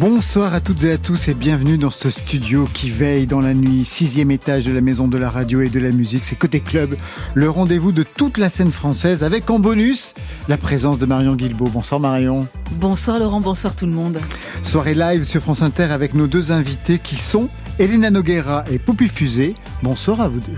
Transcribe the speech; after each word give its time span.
Bonsoir 0.00 0.54
à 0.54 0.60
toutes 0.60 0.84
et 0.84 0.92
à 0.92 0.98
tous 0.98 1.28
et 1.28 1.34
bienvenue 1.34 1.78
dans 1.78 1.90
ce 1.90 2.10
studio 2.10 2.68
qui 2.72 2.90
veille 2.90 3.26
dans 3.26 3.40
la 3.40 3.54
nuit, 3.54 3.84
sixième 3.84 4.30
étage 4.30 4.66
de 4.66 4.72
la 4.72 4.80
maison 4.80 5.08
de 5.08 5.18
la 5.18 5.30
radio 5.30 5.60
et 5.60 5.68
de 5.68 5.80
la 5.80 5.90
musique. 5.90 6.24
C'est 6.24 6.36
Côté 6.36 6.60
Club, 6.60 6.96
le 7.34 7.50
rendez-vous 7.50 7.92
de 7.92 8.04
toute 8.04 8.38
la 8.38 8.48
scène 8.48 8.70
française 8.70 9.24
avec 9.24 9.50
en 9.50 9.58
bonus 9.58 10.14
la 10.48 10.56
présence 10.56 10.98
de 10.98 11.06
Marion 11.06 11.34
Guilbeault. 11.34 11.70
Bonsoir 11.70 12.00
Marion. 12.00 12.46
Bonsoir 12.72 13.18
Laurent, 13.18 13.40
bonsoir 13.40 13.74
tout 13.74 13.86
le 13.86 13.92
monde. 13.92 14.20
Soirée 14.62 14.94
live 14.94 15.24
sur 15.24 15.40
France 15.40 15.62
Inter 15.62 15.84
avec 15.84 16.14
nos 16.14 16.26
deux 16.26 16.52
invités 16.52 16.98
qui 16.98 17.16
sont 17.16 17.48
Elena 17.78 18.10
Noguera 18.10 18.64
et 18.70 18.78
Poupie 18.78 19.08
Fusée. 19.08 19.54
Bonsoir 19.82 20.20
à 20.20 20.28
vous 20.28 20.40
deux. 20.40 20.56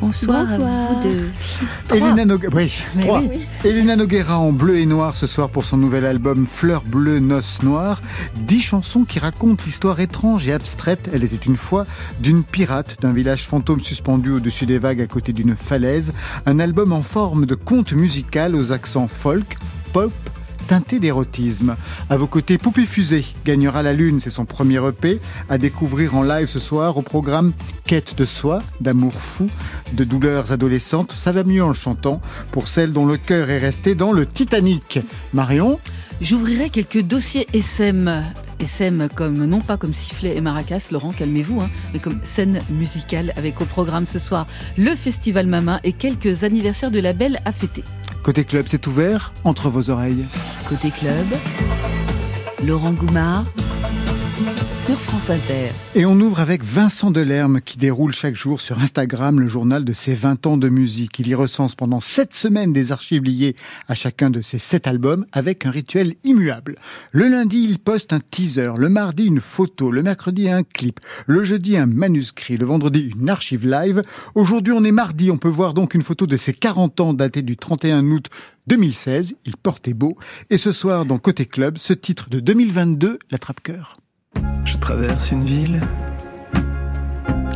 Bonsoir, 0.00 0.40
à 0.40 0.44
vous 0.44 1.00
deux. 1.02 1.30
Elena, 3.64 3.96
Noguera 3.96 4.38
en 4.38 4.52
bleu 4.52 4.78
et 4.78 4.86
noir 4.86 5.14
ce 5.14 5.26
soir 5.26 5.48
pour 5.48 5.64
son 5.64 5.76
nouvel 5.76 6.04
album 6.04 6.46
Fleurs 6.46 6.82
bleues, 6.82 7.20
noces 7.20 7.62
noires. 7.62 8.02
Dix 8.34 8.60
chansons 8.60 9.04
qui 9.04 9.20
racontent 9.20 9.62
l'histoire 9.64 10.00
étrange 10.00 10.48
et 10.48 10.52
abstraite, 10.52 11.08
elle 11.12 11.22
était 11.22 11.36
une 11.36 11.56
fois, 11.56 11.86
d'une 12.20 12.42
pirate 12.42 12.96
d'un 13.00 13.12
village 13.12 13.46
fantôme 13.46 13.80
suspendu 13.80 14.30
au-dessus 14.30 14.66
des 14.66 14.78
vagues 14.78 15.02
à 15.02 15.06
côté 15.06 15.32
d'une 15.32 15.54
falaise. 15.54 16.12
Un 16.46 16.58
album 16.58 16.92
en 16.92 17.02
forme 17.02 17.46
de 17.46 17.54
conte 17.54 17.92
musical 17.92 18.56
aux 18.56 18.72
accents 18.72 19.08
folk, 19.08 19.56
pop, 19.92 20.12
teinté 20.62 20.98
d'érotisme. 20.98 21.76
À 22.08 22.16
vos 22.16 22.26
côtés, 22.26 22.58
Poupée 22.58 22.86
Fusée 22.86 23.24
gagnera 23.44 23.82
la 23.82 23.92
Lune, 23.92 24.20
c'est 24.20 24.30
son 24.30 24.44
premier 24.44 24.80
EP, 24.86 25.20
à 25.48 25.58
découvrir 25.58 26.14
en 26.14 26.22
live 26.22 26.46
ce 26.46 26.60
soir 26.60 26.96
au 26.96 27.02
programme 27.02 27.52
Quête 27.84 28.16
de 28.16 28.24
soi, 28.24 28.60
d'amour 28.80 29.14
fou, 29.14 29.48
de 29.92 30.04
douleurs 30.04 30.52
adolescentes. 30.52 31.12
Ça 31.12 31.32
va 31.32 31.44
mieux 31.44 31.62
en 31.62 31.68
le 31.68 31.74
chantant 31.74 32.20
pour 32.50 32.68
celles 32.68 32.92
dont 32.92 33.06
le 33.06 33.16
cœur 33.16 33.50
est 33.50 33.58
resté 33.58 33.94
dans 33.94 34.12
le 34.12 34.26
Titanic. 34.26 35.00
Marion 35.32 35.78
J'ouvrirai 36.20 36.70
quelques 36.70 37.02
dossiers 37.02 37.48
SM. 37.52 38.22
SM 38.60 39.08
comme, 39.14 39.44
non 39.44 39.60
pas 39.60 39.76
comme 39.76 39.92
sifflet 39.92 40.36
et 40.36 40.40
maracas, 40.40 40.88
Laurent, 40.92 41.12
calmez-vous, 41.12 41.60
hein, 41.60 41.70
mais 41.92 41.98
comme 41.98 42.20
scène 42.22 42.60
musicale 42.70 43.32
avec 43.36 43.60
au 43.60 43.64
programme 43.64 44.06
ce 44.06 44.20
soir 44.20 44.46
le 44.78 44.94
Festival 44.94 45.46
Mama 45.46 45.80
et 45.82 45.92
quelques 45.92 46.44
anniversaires 46.44 46.92
de 46.92 47.00
label 47.00 47.40
à 47.44 47.50
fêter. 47.50 47.82
Côté 48.22 48.44
club, 48.44 48.66
c'est 48.68 48.86
ouvert 48.86 49.32
entre 49.42 49.68
vos 49.68 49.90
oreilles. 49.90 50.24
Côté 50.68 50.90
club, 50.90 51.26
Laurent 52.64 52.92
Goumard 52.92 53.44
Et 55.94 56.06
on 56.06 56.18
ouvre 56.18 56.40
avec 56.40 56.64
Vincent 56.64 57.12
Delerme 57.12 57.60
qui 57.60 57.78
déroule 57.78 58.12
chaque 58.12 58.34
jour 58.34 58.60
sur 58.60 58.80
Instagram 58.80 59.38
le 59.38 59.46
journal 59.46 59.84
de 59.84 59.92
ses 59.92 60.16
20 60.16 60.44
ans 60.48 60.56
de 60.56 60.68
musique. 60.68 61.20
Il 61.20 61.28
y 61.28 61.36
recense 61.36 61.76
pendant 61.76 62.00
7 62.00 62.34
semaines 62.34 62.72
des 62.72 62.90
archives 62.90 63.22
liées 63.22 63.54
à 63.86 63.94
chacun 63.94 64.28
de 64.28 64.40
ses 64.40 64.58
7 64.58 64.88
albums 64.88 65.24
avec 65.30 65.66
un 65.66 65.70
rituel 65.70 66.16
immuable. 66.24 66.80
Le 67.12 67.28
lundi, 67.28 67.62
il 67.62 67.78
poste 67.78 68.12
un 68.12 68.18
teaser, 68.18 68.72
le 68.76 68.88
mardi 68.88 69.26
une 69.26 69.40
photo, 69.40 69.92
le 69.92 70.02
mercredi 70.02 70.48
un 70.48 70.64
clip, 70.64 70.98
le 71.28 71.44
jeudi 71.44 71.76
un 71.76 71.86
manuscrit, 71.86 72.56
le 72.56 72.66
vendredi 72.66 73.12
une 73.16 73.30
archive 73.30 73.64
live. 73.64 74.02
Aujourd'hui, 74.34 74.72
on 74.72 74.82
est 74.82 74.90
mardi, 74.90 75.30
on 75.30 75.38
peut 75.38 75.48
voir 75.48 75.74
donc 75.74 75.94
une 75.94 76.02
photo 76.02 76.26
de 76.26 76.36
ses 76.36 76.54
40 76.54 76.98
ans 76.98 77.14
datée 77.14 77.42
du 77.42 77.56
31 77.56 78.04
août 78.10 78.30
2016. 78.66 79.36
Il 79.46 79.56
portait 79.58 79.94
beau. 79.94 80.18
Et 80.50 80.58
ce 80.58 80.72
soir, 80.72 81.04
dans 81.04 81.18
Côté 81.18 81.46
Club, 81.46 81.78
ce 81.78 81.92
titre 81.92 82.30
de 82.30 82.40
2022, 82.40 83.20
l'attrape-cœur. 83.30 83.96
Je 84.64 84.76
traverse 84.78 85.30
une 85.30 85.44
ville, 85.44 85.80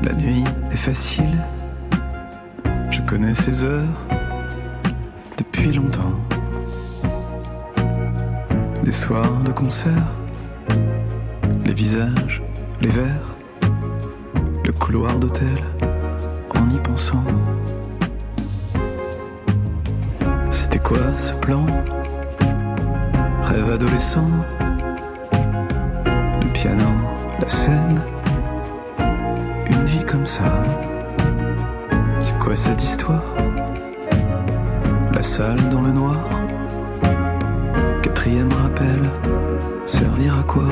la 0.03 0.13
nuit 0.15 0.45
est 0.73 0.77
facile, 0.77 1.37
je 2.91 3.01
connais 3.03 3.35
ces 3.35 3.65
heures. 3.65 4.01
Depuis 5.37 5.73
longtemps. 5.73 6.15
Les 8.85 8.93
soirs 8.93 9.41
de 9.45 9.53
concert, 9.53 10.07
les 11.65 11.75
visages, 11.75 12.43
les 12.81 12.89
verres, 12.89 13.35
le 14.65 14.73
couloir 14.73 15.19
d'hôtel, 15.19 15.59
en 16.55 16.71
y 16.71 16.79
pensant. 16.79 17.25
C'était 20.51 20.79
quoi 20.79 20.99
ce 21.17 21.33
plan? 21.35 21.67
Rêve 23.43 23.73
adolescent 23.73 24.31
piano, 26.57 26.89
la 27.39 27.51
scène, 27.51 28.01
une 29.69 29.85
vie 29.85 30.03
comme 30.07 30.25
ça. 30.25 30.65
C'est 32.23 32.39
quoi 32.39 32.57
cette 32.57 32.83
histoire? 32.83 33.23
La 35.13 35.23
salle 35.23 35.69
dans 35.69 35.83
le 35.83 35.93
noir, 35.93 36.25
quatrième 38.03 38.51
rappel, 38.63 39.01
servir 39.85 40.39
à 40.41 40.43
quoi? 40.45 40.65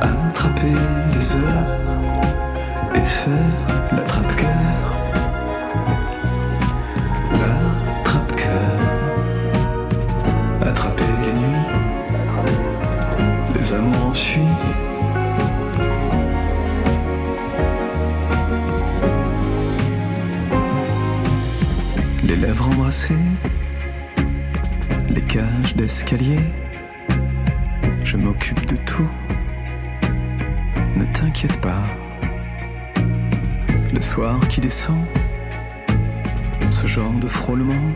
Attraper 0.00 0.76
les 1.12 1.34
heures. 1.34 1.70
Et 2.94 3.04
faire 3.04 3.56
l'attrape-cœur. 3.92 5.09
Les 13.70 13.76
amours. 13.76 14.12
Les 22.24 22.36
lèvres 22.36 22.68
embrassées, 22.68 23.14
les 25.08 25.22
cages 25.22 25.74
d'escalier, 25.76 26.40
je 28.04 28.16
m'occupe 28.16 28.66
de 28.66 28.76
tout. 28.76 29.10
Ne 30.96 31.04
t'inquiète 31.12 31.60
pas. 31.60 31.84
Le 33.92 34.00
soir 34.00 34.38
qui 34.48 34.60
descend, 34.60 35.04
ce 36.70 36.86
genre 36.86 37.12
de 37.20 37.28
frôlement, 37.28 37.92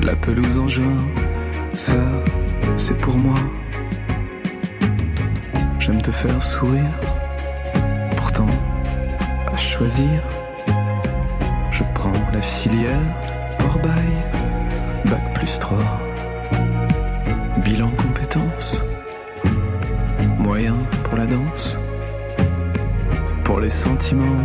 la 0.00 0.16
pelouse 0.16 0.58
en 0.58 0.68
juin, 0.68 1.04
ça, 1.74 1.94
c'est 2.76 2.98
pour 2.98 3.16
moi. 3.16 3.38
J'aime 5.86 6.02
te 6.02 6.10
faire 6.10 6.42
sourire. 6.42 6.82
Pourtant, 8.16 8.48
à 9.46 9.56
choisir, 9.56 10.20
je 11.70 11.84
prends 11.94 12.12
la 12.32 12.42
filière 12.42 12.98
hors 13.64 13.78
bail, 13.78 14.10
bac 15.04 15.32
plus 15.32 15.60
3. 15.60 15.78
Bilan 17.64 17.90
compétences, 17.90 18.82
moyen 20.40 20.74
pour 21.04 21.18
la 21.18 21.26
danse, 21.26 21.78
pour 23.44 23.60
les 23.60 23.70
sentiments, 23.70 24.42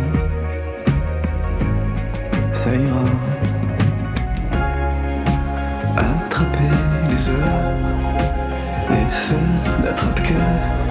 ça 2.52 2.72
ira. 2.72 3.06
Attraper 5.96 6.70
les 7.10 7.30
heures 7.30 7.72
et 8.92 9.08
faire 9.08 9.82
l'attrape-cœur. 9.82 10.81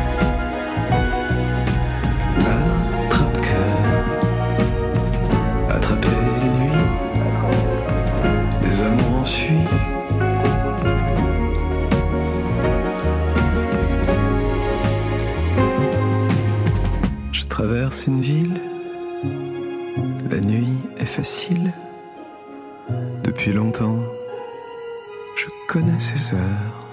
Ces 26.01 26.33
heures. 26.36 26.88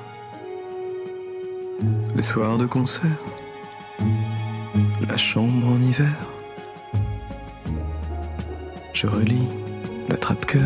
Les 2.14 2.22
soirs 2.22 2.58
de 2.58 2.66
concert, 2.66 3.22
la 5.08 5.16
chambre 5.16 5.66
en 5.66 5.80
hiver. 5.80 6.12
Je 8.92 9.06
relis 9.06 9.48
l'attrape-cœur. 10.08 10.60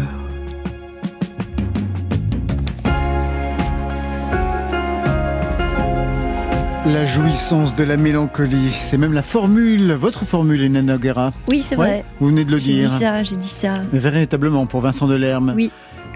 La 6.86 7.04
jouissance 7.04 7.76
de 7.76 7.84
la 7.84 7.96
mélancolie, 7.96 8.72
c'est 8.72 8.98
même 8.98 9.12
la 9.12 9.22
formule, 9.22 9.92
votre 9.92 10.24
formule, 10.24 10.64
Enana 10.64 10.98
Guerra. 10.98 11.30
Oui, 11.48 11.62
c'est 11.62 11.76
vrai. 11.76 12.04
Vous 12.18 12.26
venez 12.26 12.44
de 12.44 12.50
le 12.50 12.58
J'ai 12.58 12.72
dire. 12.72 12.90
dit 12.90 12.98
ça, 12.98 13.22
j'ai 13.22 13.36
dit 13.36 13.46
ça. 13.48 13.74
Mais 13.92 14.00
véritablement, 14.00 14.66
pour 14.66 14.80
Vincent 14.80 15.06
Delerme. 15.06 15.52
Oui. 15.54 15.70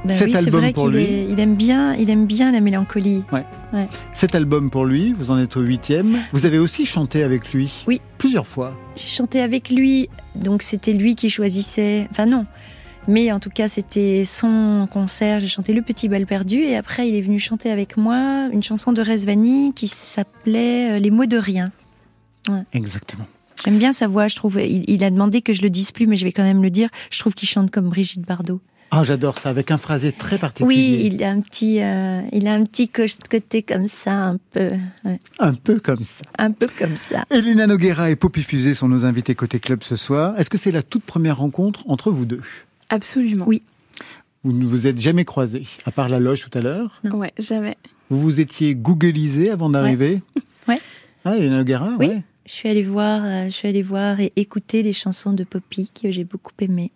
Bah 0.07 0.13
Cet 0.15 0.29
oui, 0.29 0.37
album 0.37 0.61
vrai 0.61 0.73
pour 0.73 0.85
qu'il 0.85 0.93
lui. 0.95 1.03
est- 1.03 1.27
il 1.31 1.41
aime 1.41 1.55
bien, 1.57 1.95
il 1.95 2.09
aime 2.11 2.27
bien 2.27 2.53
la 2.53 2.61
mélancolie. 2.61 3.23
Cet 4.15 4.35
album 4.35 4.71
pour 4.71 4.85
lui, 4.85 5.13
vous 5.13 5.31
en 5.31 5.39
êtes 5.39 5.57
au 5.57 5.61
huitième. 5.61 6.19
Vous 6.33 6.47
avez 6.47 6.59
aussi 6.59 6.87
chanté 6.87 7.23
avec 7.23 7.53
lui. 7.53 7.85
Oui. 7.87 8.01
Plusieurs 8.19 8.47
fois. 8.47 8.75
J'ai 8.97 9.09
chanté 9.09 9.41
avec 9.41 9.71
lui, 9.71 10.09
donc 10.35 10.63
c'était 10.63 10.93
lui 10.93 11.15
qui 11.17 11.29
choisissait. 11.31 12.07
Enfin 12.11 12.27
non, 12.27 12.47
mais 13.09 13.31
en 13.33 13.41
tout 13.41 13.51
cas 13.51 13.69
c'était 13.69 14.25
son 14.25 14.89
concert. 14.91 15.41
J'ai 15.41 15.49
chanté 15.49 15.73
Le 15.73 15.83
Petit 15.83 16.09
Bal 16.09 16.25
Perdu 16.27 16.61
et 16.61 16.77
après 16.77 17.09
il 17.09 17.15
est 17.15 17.21
venu 17.21 17.39
chanter 17.39 17.71
avec 17.71 17.97
moi 17.97 18.49
une 18.53 18.63
chanson 18.63 18.93
de 18.93 19.03
Resvani 19.03 19.73
qui 19.75 19.89
s'appelait 19.89 20.93
euh, 20.93 20.99
Les 20.99 21.11
mots 21.11 21.27
de 21.27 21.37
rien. 21.37 21.73
Exactement. 22.73 23.27
J'aime 23.65 23.79
bien 23.79 23.93
sa 23.93 24.07
voix, 24.07 24.29
je 24.29 24.37
trouve. 24.37 24.61
Il, 24.61 24.85
il 24.89 25.03
a 25.03 25.11
demandé 25.11 25.41
que 25.43 25.53
je 25.53 25.63
le 25.63 25.71
dise 25.71 25.91
plus, 25.91 26.07
mais 26.07 26.17
je 26.17 26.25
vais 26.25 26.33
quand 26.33 26.45
même 26.45 26.63
le 26.63 26.71
dire. 26.71 26.89
Je 27.11 27.19
trouve 27.19 27.35
qu'il 27.35 27.49
chante 27.49 27.71
comme 27.71 27.89
Brigitte 27.89 28.25
Bardot. 28.27 28.61
Ah, 28.91 29.03
j'adore 29.03 29.39
ça, 29.39 29.51
avec 29.51 29.71
un 29.71 29.79
phrasé 29.79 30.13
très 30.13 30.37
Oui, 30.37 30.41
particulier. 30.41 31.11
il 31.13 31.23
a 31.25 31.31
un 31.31 31.41
petit, 31.41 31.83
euh, 31.83 32.23
il 32.33 32.47
a 32.47 32.53
un 32.55 32.65
petit 32.65 32.89
côté 32.89 33.63
comme 33.63 33.89
ça, 33.89 34.13
un 34.13 34.39
peu, 34.53 34.69
ouais, 35.05 35.19
Un 35.41 35.55
peu 35.55 35.81
comme 35.81 36.05
ça. 36.05 36.23
un 36.39 36.53
peu 36.53 36.69
comme 36.79 36.97
ça. 36.97 37.25
Elena 37.31 37.67
Noguera 37.67 38.11
et 38.11 38.17
Poppy 38.17 38.43
Fusée 38.43 38.75
sont 38.75 38.89
nos 38.89 39.05
invités 39.05 39.35
côté 39.35 39.59
club 39.59 39.83
ce 39.83 39.97
soir. 39.97 40.39
Est-ce 40.39 40.49
que 40.51 40.57
c'est 40.59 40.71
la 40.71 40.83
toute 40.83 41.03
première 41.03 41.39
rencontre 41.39 41.83
entre 41.89 42.11
vous 42.13 42.25
deux? 42.27 42.41
Absolument. 42.89 43.45
Oui. 43.49 43.63
Vous 44.45 44.53
ne 44.53 44.65
vous 44.65 44.87
êtes 44.87 45.01
jamais 45.01 45.25
croisés, 45.25 45.65
à 45.85 45.91
part 45.91 46.09
la 46.09 46.21
loge 46.21 46.49
tout 46.49 46.57
à 46.57 46.63
l'heure? 46.63 47.01
Non. 47.03 47.17
Ouais, 47.17 47.33
jamais. 47.39 47.77
Vous 48.09 48.21
vous 48.21 48.39
étiez 48.41 48.75
googlisé 48.77 49.51
avant 49.51 49.69
d'arriver? 49.71 50.23
Ouais. 50.69 50.81
Ah, 51.25 51.37
Elena 51.37 51.59
Noguera 51.59 51.91
Oui. 51.99 52.07
ouais. 52.09 52.23
Je 52.45 52.53
suis 52.53 52.69
allée 52.69 52.83
voir, 52.85 53.25
euh, 53.25 53.45
je 53.47 53.51
suis 53.51 53.67
allée 53.69 53.83
voir 53.83 54.19
et 54.21 54.33
écouter 54.37 54.83
les 54.85 54.93
chansons 54.93 55.33
de 55.33 55.43
Poppy 55.45 55.91
que 55.91 56.11
j'ai 56.13 56.25
beaucoup 56.25 56.53
aimées. 56.61 56.91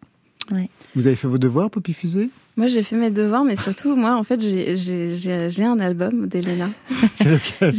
Vous 0.97 1.07
avez 1.07 1.17
fait 1.17 1.29
vos 1.29 1.39
devoirs, 1.39 1.71
Poppy 1.71 1.93
Fusée? 1.95 2.31
Moi, 2.57 2.67
j'ai 2.67 2.83
fait 2.83 2.97
mes 2.97 3.11
devoirs, 3.11 3.45
mais 3.45 3.57
surtout, 3.57 3.95
moi, 3.97 4.17
en 4.17 4.23
fait, 4.25 4.39
j'ai- 4.41 5.63
un 5.63 5.81
album 5.81 6.27
d'Elena. 6.27 6.69
C'est 7.15 7.31
lequel? 7.31 7.75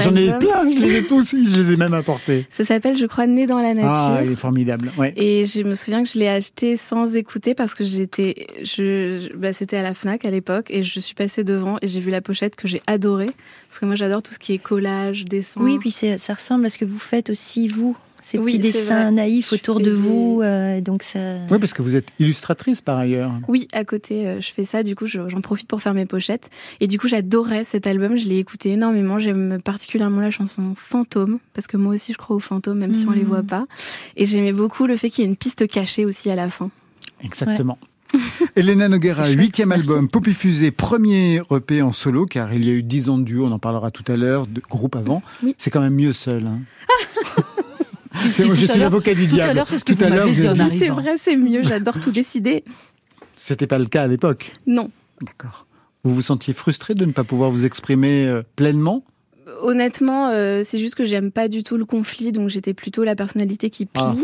J'en 0.00 0.14
ai 0.16 0.36
plein, 0.38 0.68
je 0.68 0.78
les 0.78 0.96
ai 0.98 1.02
tous, 1.04 1.30
je 1.30 1.56
les 1.56 1.70
ai 1.72 1.76
même 1.76 1.94
apportés. 1.94 2.44
Ça 2.50 2.64
s'appelle, 2.64 2.96
je 2.98 3.06
crois, 3.06 3.26
Né 3.26 3.46
dans 3.46 3.60
la 3.60 3.72
nature. 3.72 3.90
Ah, 3.90 4.20
il 4.24 4.32
est 4.32 4.36
formidable. 4.36 4.90
Ouais. 4.98 5.14
Et 5.16 5.44
je 5.44 5.62
me 5.62 5.74
souviens 5.74 6.02
que 6.02 6.08
je 6.08 6.18
l'ai 6.18 6.28
acheté 6.28 6.76
sans 6.76 7.14
écouter 7.16 7.54
parce 7.54 7.74
que 7.74 7.84
j'étais, 7.84 8.46
je, 8.62 9.28
je- 9.30 9.36
bah, 9.36 9.52
c'était 9.52 9.76
à 9.76 9.82
la 9.82 9.94
Fnac 9.94 10.24
à 10.26 10.30
l'époque 10.30 10.66
et 10.70 10.82
je 10.82 11.00
suis 11.00 11.14
passée 11.14 11.44
devant 11.44 11.76
et 11.80 11.86
j'ai 11.86 12.00
vu 12.00 12.10
la 12.10 12.20
pochette 12.20 12.56
que 12.56 12.68
j'ai 12.68 12.82
adorée 12.86 13.30
parce 13.68 13.78
que 13.78 13.86
moi 13.86 13.94
j'adore 13.94 14.22
tout 14.22 14.34
ce 14.34 14.38
qui 14.38 14.52
est 14.52 14.58
collage, 14.58 15.24
dessin. 15.24 15.60
Oui, 15.62 15.78
puis 15.78 15.90
ça 15.90 16.34
ressemble 16.34 16.66
à 16.66 16.70
ce 16.70 16.78
que 16.78 16.84
vous 16.84 16.98
faites 16.98 17.30
aussi, 17.30 17.68
vous. 17.68 17.96
Ces 18.28 18.38
Oui, 18.38 18.46
petits 18.46 18.58
dessins 18.58 19.02
vrai. 19.04 19.12
naïfs 19.12 19.50
Je 19.50 19.54
autour 19.54 19.78
de 19.78 19.92
vous. 19.92 20.40
euh, 20.42 20.80
donc 20.80 21.04
ça... 21.04 21.18
Oui, 21.48 21.60
parce 21.60 21.72
que 21.72 21.80
vous 21.80 21.94
êtes 21.94 22.08
illustratrice 22.18 22.80
par 22.80 22.98
ailleurs. 22.98 23.30
Oui, 23.46 23.68
à 23.72 23.84
côté, 23.84 24.26
euh, 24.26 24.40
je 24.40 24.52
fais 24.52 24.64
ça. 24.64 24.82
Du 24.82 24.96
coup, 24.96 25.06
je- 25.06 25.28
j'en 25.28 25.40
profite 25.40 25.68
pour 25.68 25.80
faire 25.80 25.94
mes 25.94 26.06
pochettes. 26.06 26.50
Et 26.80 26.88
du 26.88 26.98
coup, 26.98 27.06
j'adorais 27.06 27.62
cet 27.62 27.86
album. 27.86 28.16
Je 28.16 28.26
l'ai 28.26 28.38
écouté 28.38 28.70
énormément. 28.72 29.20
J'aime 29.20 29.58
particulièrement 29.62 30.20
la 30.20 30.32
chanson 30.32 30.74
Fantôme 30.76 31.38
parce 31.54 31.68
que 31.68 31.76
moi 31.76 31.94
aussi, 31.94 32.14
je 32.14 32.18
crois 32.18 32.34
aux 32.34 32.40
fantômes, 32.40 32.78
même 32.78 32.96
si 32.96 33.06
on 33.06 33.12
les 33.12 33.20
Mhm. 33.22 33.28
voit 33.28 33.42
pas. 33.44 33.64
Et 34.16 34.26
j'aimais 34.26 34.52
beaucoup 34.52 34.86
le 34.86 34.96
fait 34.96 35.08
qu'il 35.08 35.22
y 35.22 35.26
ait 35.28 35.30
une 35.30 35.36
piste 35.36 35.68
cachée 35.68 36.04
aussi 36.04 36.28
à 36.28 36.34
la 36.34 36.50
fin. 36.50 36.70
Exactement. 37.22 37.78
Elena 38.56 38.88
Noguera, 38.88 39.28
huitième 39.28 39.70
album, 39.70 40.08
Poppy 40.08 40.34
Fusée, 40.34 40.72
premier 40.72 41.42
EP 41.52 41.80
en 41.80 41.92
solo, 41.92 42.26
car 42.26 42.52
il 42.52 42.64
y 42.64 42.70
a 42.70 42.72
eu 42.72 42.82
dix 42.82 43.08
ans 43.08 43.18
de 43.18 43.22
duo, 43.24 43.46
on 43.46 43.52
en 43.52 43.60
parlera 43.60 43.92
tout 43.92 44.04
à 44.10 44.16
l'heure, 44.16 44.48
de 44.48 44.60
groupe 44.60 44.96
avant. 44.96 45.22
Oui. 45.44 45.54
C'est 45.58 45.70
quand 45.70 45.80
même 45.80 45.94
mieux 45.94 46.12
seul. 46.12 46.44
hein. 46.48 46.58
Si, 48.16 48.28
C'est- 48.30 48.42
si, 48.42 48.42
je 48.42 48.46
tout 48.46 48.52
à 48.52 48.54
suis 48.56 48.66
l'heure- 48.66 48.78
l'avocat 48.90 49.14
du 49.14 49.26
tout 49.28 49.34
à 49.34 49.36
diable. 49.36 49.54
l'heure, 49.56 49.68
c'est 49.68 49.78
ce 49.78 49.84
que 49.84 49.92
Tout 49.92 49.98
vous 50.04 50.08
m'avez 50.10 50.32
dit 50.34 50.48
en 50.48 50.54
C'est 50.68 50.88
vrai, 50.88 51.14
c'est 51.16 51.36
mieux. 51.36 51.62
J'adore 51.62 51.98
tout 52.00 52.10
décider. 52.12 52.64
C'était 53.36 53.66
pas 53.66 53.78
le 53.78 53.86
cas 53.86 54.02
à 54.02 54.06
l'époque. 54.06 54.52
Non. 54.66 54.90
D'accord. 55.22 55.66
Vous 56.04 56.14
vous 56.14 56.22
sentiez 56.22 56.54
frustré 56.54 56.94
de 56.94 57.04
ne 57.04 57.12
pas 57.12 57.24
pouvoir 57.24 57.50
vous 57.50 57.64
exprimer 57.64 58.26
euh, 58.26 58.42
pleinement? 58.56 59.04
Honnêtement, 59.62 60.28
euh, 60.28 60.62
c'est 60.64 60.78
juste 60.78 60.94
que 60.96 61.04
j'aime 61.04 61.30
pas 61.30 61.48
du 61.48 61.62
tout 61.62 61.76
le 61.76 61.84
conflit, 61.84 62.32
donc 62.32 62.48
j'étais 62.48 62.74
plutôt 62.74 63.04
la 63.04 63.14
personnalité 63.14 63.70
qui 63.70 63.86
plie. 63.86 64.02
Ah. 64.02 64.14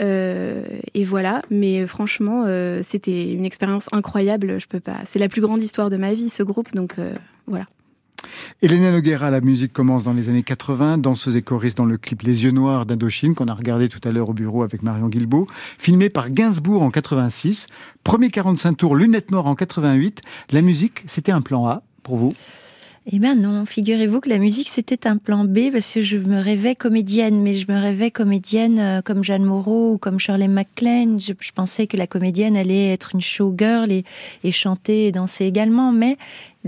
Euh, 0.00 0.62
et 0.94 1.04
voilà, 1.04 1.42
mais 1.50 1.86
franchement, 1.86 2.44
euh, 2.46 2.80
c'était 2.82 3.32
une 3.32 3.44
expérience 3.44 3.88
incroyable. 3.92 4.60
Je 4.60 4.66
peux 4.66 4.78
pas. 4.80 4.96
C'est 5.06 5.18
la 5.18 5.28
plus 5.28 5.40
grande 5.40 5.62
histoire 5.62 5.90
de 5.90 5.96
ma 5.96 6.14
vie, 6.14 6.30
ce 6.30 6.42
groupe. 6.42 6.72
Donc 6.74 6.94
euh, 6.98 7.12
voilà. 7.46 7.64
Elena 8.62 8.90
Noguera, 8.90 9.30
la 9.30 9.40
musique 9.40 9.72
commence 9.72 10.02
dans 10.02 10.12
les 10.12 10.28
années 10.28 10.42
80, 10.42 10.98
danseuse 10.98 11.36
et 11.36 11.42
choriste 11.42 11.76
dans 11.76 11.84
le 11.84 11.96
clip 11.96 12.22
Les 12.22 12.44
Yeux 12.44 12.50
Noirs 12.50 12.86
d'Indochine, 12.86 13.34
qu'on 13.34 13.48
a 13.48 13.54
regardé 13.54 13.88
tout 13.88 14.00
à 14.06 14.12
l'heure 14.12 14.28
au 14.28 14.34
bureau 14.34 14.62
avec 14.62 14.82
Marion 14.82 15.08
Guilbault, 15.08 15.46
filmé 15.78 16.08
par 16.08 16.30
Gainsbourg 16.30 16.82
en 16.82 16.90
86, 16.90 17.66
premier 18.04 18.30
45 18.30 18.76
tours, 18.76 18.96
lunettes 18.96 19.30
noires 19.30 19.46
en 19.46 19.54
88. 19.54 20.22
La 20.50 20.62
musique, 20.62 21.04
c'était 21.06 21.32
un 21.32 21.42
plan 21.42 21.66
A 21.66 21.82
pour 22.02 22.16
vous? 22.16 22.32
Eh 23.10 23.18
bien 23.18 23.34
non, 23.34 23.64
figurez-vous 23.64 24.20
que 24.20 24.28
la 24.28 24.36
musique 24.36 24.68
c'était 24.68 25.06
un 25.06 25.16
plan 25.16 25.44
B 25.44 25.70
parce 25.72 25.94
que 25.94 26.02
je 26.02 26.18
me 26.18 26.42
rêvais 26.42 26.74
comédienne, 26.74 27.40
mais 27.40 27.54
je 27.54 27.70
me 27.72 27.80
rêvais 27.80 28.10
comédienne 28.10 28.78
euh, 28.78 29.00
comme 29.00 29.24
Jeanne 29.24 29.44
Moreau 29.44 29.94
ou 29.94 29.98
comme 29.98 30.18
Shirley 30.18 30.46
MacLaine. 30.46 31.18
Je, 31.18 31.32
je 31.40 31.52
pensais 31.52 31.86
que 31.86 31.96
la 31.96 32.06
comédienne 32.06 32.54
allait 32.54 32.92
être 32.92 33.14
une 33.14 33.22
showgirl 33.22 33.90
et, 33.90 34.04
et 34.44 34.52
chanter 34.52 35.06
et 35.06 35.12
danser 35.12 35.46
également, 35.46 35.90
mais 35.90 36.18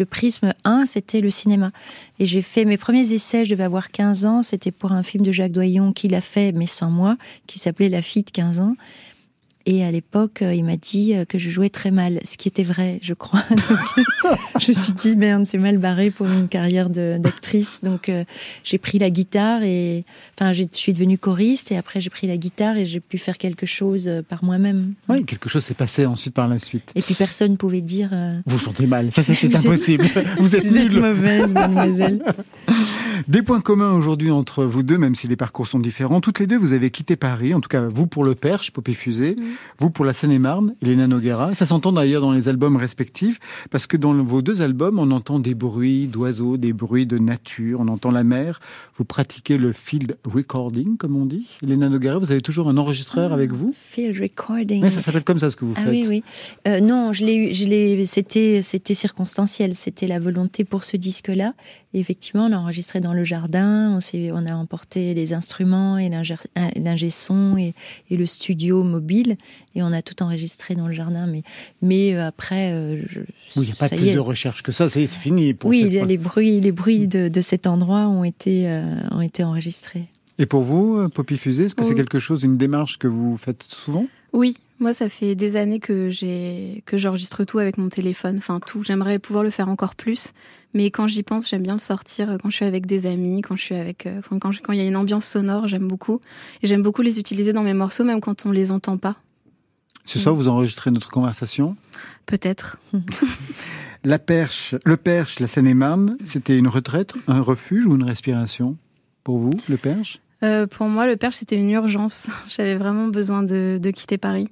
le 0.01 0.07
prisme 0.07 0.53
1 0.65 0.87
c'était 0.87 1.21
le 1.21 1.31
cinéma. 1.31 1.71
Et 2.19 2.27
j'ai 2.27 2.43
fait 2.43 2.65
mes 2.65 2.79
premiers 2.79 3.13
essais, 3.13 3.45
je 3.45 3.51
devais 3.51 3.65
avoir 3.65 3.91
15 3.91 4.25
ans, 4.25 4.43
c'était 4.43 4.73
pour 4.73 4.93
un 4.93 5.03
film 5.03 5.25
de 5.25 5.31
Jacques 5.31 5.53
Doyon 5.53 5.93
qu'il 5.93 6.15
a 6.15 6.21
fait, 6.21 6.53
mais 6.53 6.67
sans 6.67 6.91
moi, 6.91 7.17
qui 7.47 7.59
s'appelait 7.59 7.89
La 7.89 8.03
fille 8.03 8.25
de 8.25 8.31
15 8.31 8.59
ans. 8.59 8.77
Et 9.73 9.85
à 9.85 9.93
l'époque, 9.93 10.43
euh, 10.43 10.53
il 10.53 10.65
m'a 10.65 10.77
dit 10.77 11.15
euh, 11.15 11.25
que 11.25 11.39
je 11.39 11.49
jouais 11.49 11.69
très 11.69 11.93
mal, 11.93 12.19
ce 12.25 12.37
qui 12.37 12.49
était 12.49 12.65
vrai, 12.65 12.99
je 13.03 13.15
crois. 13.15 13.45
Donc, 13.51 14.37
je 14.59 14.69
me 14.71 14.73
suis 14.73 14.93
dit, 14.95 15.17
merde, 15.17 15.47
c'est 15.47 15.59
mal 15.59 15.79
barré 15.79 16.11
pour 16.11 16.27
une 16.27 16.49
carrière 16.49 16.91
d'actrice. 16.91 17.79
Donc, 17.85 18.09
euh, 18.09 18.25
j'ai 18.65 18.79
pris 18.79 18.99
la 18.99 19.11
guitare 19.11 19.63
et, 19.63 20.05
enfin, 20.37 20.53
je 20.53 20.65
suis 20.73 20.93
devenue 20.93 21.19
choriste 21.19 21.71
et 21.71 21.77
après, 21.77 22.01
j'ai 22.01 22.11
pris 22.11 22.27
la 22.27 22.37
guitare 22.37 22.79
et 22.79 22.85
j'ai 22.85 22.99
pu 22.99 23.17
faire 23.17 23.39
quelque 23.39 23.65
chose 23.65 24.11
par 24.29 24.43
moi-même. 24.43 24.95
Oui, 25.09 25.25
quelque 25.25 25.49
chose 25.49 25.65
s'est 25.65 25.75
passé 25.75 26.05
ensuite 26.05 26.35
par 26.35 26.49
la 26.49 26.59
suite. 26.59 26.91
Et 26.97 27.03
puis, 27.03 27.15
personne 27.15 27.57
pouvait 27.57 27.81
dire, 27.81 28.11
euh, 28.13 28.41
Vous 28.47 28.59
chantez 28.59 28.89
mal, 28.89 29.13
ça 29.13 29.23
c'était 29.23 29.55
impossible. 29.57 30.05
Vous 30.39 30.57
êtes 30.57 30.65
vous 30.65 30.79
êtes 30.79 30.91
mauvaise, 30.91 31.53
mademoiselle. 31.53 32.25
Des 33.29 33.43
points 33.43 33.61
communs 33.61 33.93
aujourd'hui 33.93 34.31
entre 34.31 34.65
vous 34.65 34.83
deux, 34.83 34.99
même 34.99 35.15
si 35.15 35.29
les 35.29 35.37
parcours 35.37 35.67
sont 35.67 35.79
différents. 35.79 36.21
Toutes 36.21 36.39
les 36.39 36.47
deux, 36.47 36.57
vous 36.57 36.73
avez 36.73 36.91
quitté 36.91 37.17
Paris, 37.17 37.55
en 37.55 37.61
tout 37.61 37.69
cas 37.69 37.83
vous 37.87 38.07
pour 38.07 38.25
le 38.25 38.35
Perche, 38.35 38.71
Popé 38.71 38.95
Fusée, 38.95 39.37
vous 39.79 39.91
pour 39.91 40.05
la 40.05 40.13
Seine-et-Marne, 40.13 40.75
Elena 40.83 41.07
Noguera. 41.07 41.55
Ça 41.55 41.67
s'entend 41.67 41.93
d'ailleurs 41.93 42.23
dans 42.23 42.33
les 42.33 42.49
albums 42.49 42.77
respectifs, 42.77 43.39
parce 43.71 43.87
que 43.87 43.97
dans 43.97 44.15
vos 44.23 44.43
deux 44.43 44.63
albums, 44.63 44.99
on 44.99 45.11
entend 45.11 45.39
des 45.39 45.55
bruits 45.55 46.07
d'oiseaux, 46.07 46.57
des 46.57 46.73
bruits 46.73 47.07
de 47.07 47.19
nature, 47.19 47.81
on 47.81 47.89
entend 47.89 48.11
la 48.11 48.25
mer. 48.25 48.61
Vous 48.97 49.05
pratiquez 49.05 49.59
le 49.59 49.73
field 49.73 50.17
recording, 50.25 50.97
comme 50.97 51.17
on 51.17 51.27
dit. 51.27 51.47
Elena 51.63 51.89
Noguera, 51.89 52.19
vous 52.19 52.33
avez 52.33 52.41
toujours 52.43 52.69
un 52.69 52.77
enregistreur 52.77 53.33
avec 53.33 53.53
vous? 53.53 53.75
Field 53.77 54.19
recording. 54.21 54.83
Oui, 54.83 54.91
ça 54.91 55.01
s'appelle 55.03 55.25
comme 55.25 55.39
ça 55.39 55.51
ce 55.51 55.57
que 55.57 55.65
vous 55.65 55.75
Ah 55.77 55.83
faites. 55.83 55.91
oui, 55.91 56.07
oui. 56.09 56.23
Euh, 56.69 56.81
non, 56.81 57.13
je 57.13 57.25
l'ai 57.25 57.35
eu, 57.37 57.55
je 57.55 57.67
l'ai, 57.67 58.07
c'était, 58.07 58.61
c'était 58.63 58.95
circonstanciel. 58.95 59.75
C'était 59.75 60.07
la 60.07 60.19
volonté 60.19 60.65
pour 60.65 60.85
ce 60.85 60.97
disque-là. 60.97 61.55
Et 61.95 62.01
effectivement, 62.01 62.47
on 62.47 62.53
a 62.53 62.57
enregistré 62.59 63.01
dans 63.01 63.10
le 63.13 63.25
jardin. 63.25 63.99
On 64.15 64.47
a 64.47 64.55
emporté 64.55 65.15
les 65.15 65.33
instruments 65.33 65.99
et 65.99 66.09
l'ingé 66.09 67.11
son 67.11 67.57
et, 67.57 67.75
et 68.11 68.17
le 68.17 68.27
studio 68.27 68.83
mobile. 68.83 69.37
Et 69.75 69.83
on 69.83 69.93
a 69.93 70.03
tout 70.03 70.23
enregistré 70.23 70.75
dans 70.75 70.87
le 70.89 70.93
jardin. 70.93 71.27
Mais, 71.27 71.43
mais 71.83 72.15
euh, 72.15 72.27
après, 72.27 72.73
euh, 72.73 73.03
je, 73.09 73.21
Oui, 73.21 73.27
il 73.57 73.63
n'y 73.67 73.73
a 73.73 73.75
pas 73.75 73.89
plus 73.89 74.09
est. 74.09 74.15
de 74.15 74.19
recherche 74.19 74.63
que 74.63 74.73
ça, 74.73 74.89
c'est 74.89 75.07
fini. 75.07 75.55
Pour 75.55 75.71
Oui, 75.71 75.91
cette 75.93 76.07
les, 76.07 76.19
bruits, 76.19 76.61
les 76.61 76.73
bruits 76.73 77.07
de, 77.07 77.29
de 77.29 77.41
cet 77.41 77.67
endroit 77.67 78.07
ont 78.09 78.25
été, 78.25 78.69
euh, 78.69 78.95
ont 79.11 79.21
été 79.21 79.45
enregistrés. 79.45 80.05
Et 80.39 80.47
pour 80.47 80.63
vous, 80.63 81.09
Poppy 81.11 81.37
Fusée, 81.37 81.65
est-ce 81.65 81.75
que 81.75 81.85
c'est 81.85 81.95
quelque 81.95 82.19
chose, 82.19 82.45
une 82.45 82.57
démarche 82.57 82.99
que 82.99 83.07
vous 83.07 83.37
faites 83.37 83.63
souvent? 83.63 84.07
Oui, 84.33 84.57
moi 84.79 84.95
ça 84.95 85.11
fait 85.11 85.35
des 85.35 85.57
années 85.57 85.81
que 85.81 86.09
j'ai 86.09 86.83
que 86.87 86.97
j'enregistre 86.97 87.45
tout 87.45 87.59
avec 87.59 87.77
mon 87.77 87.91
téléphone, 87.91 88.39
enfin 88.39 88.59
tout. 88.65 88.83
J'aimerais 88.83 89.19
pouvoir 89.19 89.45
le 89.45 89.51
faire 89.51 89.69
encore 89.69 89.95
plus, 89.95 90.33
mais 90.75 90.91
quand 90.91 91.09
j'y 91.09 91.23
pense, 91.23 91.49
j'aime 91.49 91.63
bien 91.63 91.75
le 91.75 91.81
sortir 91.81 92.37
quand 92.41 92.51
je 92.51 92.57
suis 92.57 92.65
avec 92.65 92.87
des 92.87 93.07
amis, 93.07 93.43
quand 93.43 93.57
je 93.57 93.63
suis 93.63 93.75
avec, 93.75 94.07
euh, 94.07 94.21
quand 94.41 94.73
il 94.73 94.79
y 94.79 94.81
a 94.81 94.85
une 94.87 94.97
ambiance 94.97 95.25
sonore, 95.25 95.67
j'aime 95.69 95.89
beaucoup. 95.89 96.21
Et 96.63 96.67
j'aime 96.67 96.83
beaucoup 96.83 97.03
les 97.03 97.19
utiliser 97.19 97.53
dans 97.53 97.63
mes 97.63 97.75
morceaux, 97.75 98.05
même 98.05 98.21
quand 98.21 98.47
on 98.47 98.53
les 98.53 98.71
entend 98.71 98.97
pas. 98.97 99.17
Ce 100.05 100.19
soir, 100.19 100.35
vous 100.35 100.49
enregistrez 100.49 100.91
notre 100.91 101.11
conversation. 101.11 101.77
Peut-être. 102.27 102.79
La 104.03 104.19
perche, 104.19 104.75
le 104.87 104.97
perche, 104.97 105.41
la 105.41 105.47
Seine-et-Marne, 105.47 106.17
c'était 106.25 106.57
une 106.57 106.69
retraite, 106.69 107.13
un 107.27 107.43
refuge 107.43 107.85
ou 107.85 107.97
une 107.97 108.03
respiration 108.03 108.79
pour 109.25 109.39
vous, 109.39 109.53
le 109.69 109.77
perche? 109.77 110.21
Euh, 110.43 110.67
pour 110.67 110.87
moi, 110.87 111.07
le 111.07 111.19
perche, 111.19 111.37
c'était 111.37 111.57
une 111.57 111.69
urgence. 111.69 112.29
J'avais 112.49 112.77
vraiment 112.77 113.09
besoin 113.09 113.43
de, 113.43 113.79
de 113.79 113.91
quitter 113.91 114.17
Paris. 114.17 114.49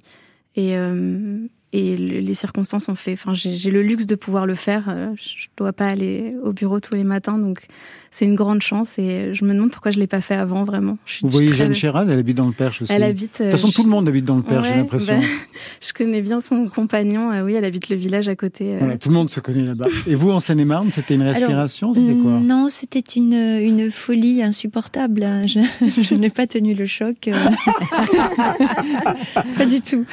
Et, 0.55 0.77
euh, 0.77 1.47
et 1.71 1.97
les 1.97 2.33
circonstances 2.33 2.89
ont 2.89 2.95
fait. 2.95 3.13
Enfin, 3.13 3.33
j'ai 3.33 3.69
le 3.69 3.81
luxe 3.81 4.07
de 4.07 4.15
pouvoir 4.15 4.45
le 4.45 4.55
faire. 4.55 4.89
Euh, 4.89 5.13
je 5.17 5.47
dois 5.57 5.73
pas 5.73 5.87
aller 5.87 6.35
au 6.43 6.51
bureau 6.51 6.79
tous 6.79 6.95
les 6.95 7.03
matins, 7.03 7.37
donc 7.37 7.67
c'est 8.11 8.25
une 8.25 8.35
grande 8.35 8.61
chance. 8.61 8.97
Et 8.99 9.33
je 9.33 9.45
me 9.45 9.53
demande 9.53 9.71
pourquoi 9.71 9.91
je 9.91 9.99
l'ai 9.99 10.07
pas 10.07 10.21
fait 10.21 10.35
avant, 10.35 10.63
vraiment. 10.63 10.97
Vous 11.21 11.29
voyez 11.29 11.53
Jeanne 11.53 11.73
Chéral, 11.73 12.09
elle 12.09 12.19
habite 12.19 12.37
dans 12.37 12.47
le 12.47 12.53
Perche 12.53 12.81
aussi. 12.81 12.91
Elle 12.91 13.03
habite. 13.03 13.39
De 13.39 13.45
toute 13.45 13.59
façon, 13.59 13.69
tout 13.69 13.83
le 13.83 13.89
monde 13.89 14.07
habite 14.07 14.25
dans 14.25 14.37
le 14.37 14.43
Perche, 14.43 14.67
j'ai 14.67 14.75
l'impression. 14.75 15.19
Bah, 15.19 15.25
je 15.81 15.93
connais 15.93 16.21
bien 16.21 16.41
son 16.41 16.67
compagnon. 16.67 17.31
Euh, 17.31 17.43
oui, 17.43 17.55
elle 17.55 17.65
habite 17.65 17.89
le 17.89 17.95
village 17.95 18.27
à 18.27 18.35
côté. 18.35 18.75
Voilà, 18.77 18.97
tout 18.97 19.09
le 19.09 19.15
monde 19.15 19.29
se 19.29 19.39
connaît 19.39 19.63
là-bas. 19.63 19.87
Et 20.07 20.15
vous, 20.15 20.31
en 20.31 20.39
Seine-et-Marne, 20.39 20.89
c'était 20.93 21.15
une 21.15 21.23
respiration 21.23 21.93
C'était 21.93 22.15
quoi 22.21 22.39
Non, 22.39 22.67
c'était 22.69 22.99
une, 22.99 23.33
une 23.33 23.91
folie 23.91 24.41
insupportable. 24.43 25.25
Je, 25.45 25.59
je 26.01 26.15
n'ai 26.15 26.29
pas 26.29 26.47
tenu 26.47 26.73
le 26.73 26.85
choc. 26.85 27.29
pas 29.57 29.65
du 29.65 29.81
tout. 29.81 30.05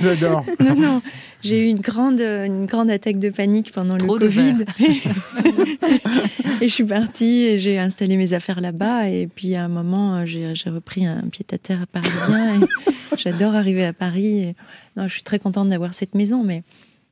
J'adore. 0.00 0.44
Non, 0.60 0.74
non. 0.76 1.02
J'ai 1.42 1.66
eu 1.66 1.68
une 1.68 1.80
grande, 1.80 2.20
une 2.20 2.66
grande 2.66 2.90
attaque 2.90 3.18
de 3.18 3.30
panique 3.30 3.72
pendant 3.72 3.96
le 3.96 4.04
Covid. 4.04 4.64
et 6.60 6.68
je 6.68 6.74
suis 6.74 6.84
partie 6.84 7.44
et 7.44 7.58
j'ai 7.58 7.78
installé 7.78 8.16
mes 8.16 8.32
affaires 8.32 8.60
là-bas. 8.60 9.08
Et 9.08 9.28
puis 9.28 9.54
à 9.54 9.64
un 9.64 9.68
moment, 9.68 10.26
j'ai 10.26 10.52
repris 10.66 11.06
un 11.06 11.22
pied-à-terre 11.30 11.86
parisien. 11.86 12.60
J'adore 13.16 13.54
arriver 13.54 13.84
à 13.84 13.92
Paris. 13.92 14.54
non, 14.96 15.06
je 15.06 15.12
suis 15.12 15.22
très 15.22 15.38
contente 15.38 15.68
d'avoir 15.68 15.94
cette 15.94 16.14
maison, 16.14 16.42
mais 16.42 16.62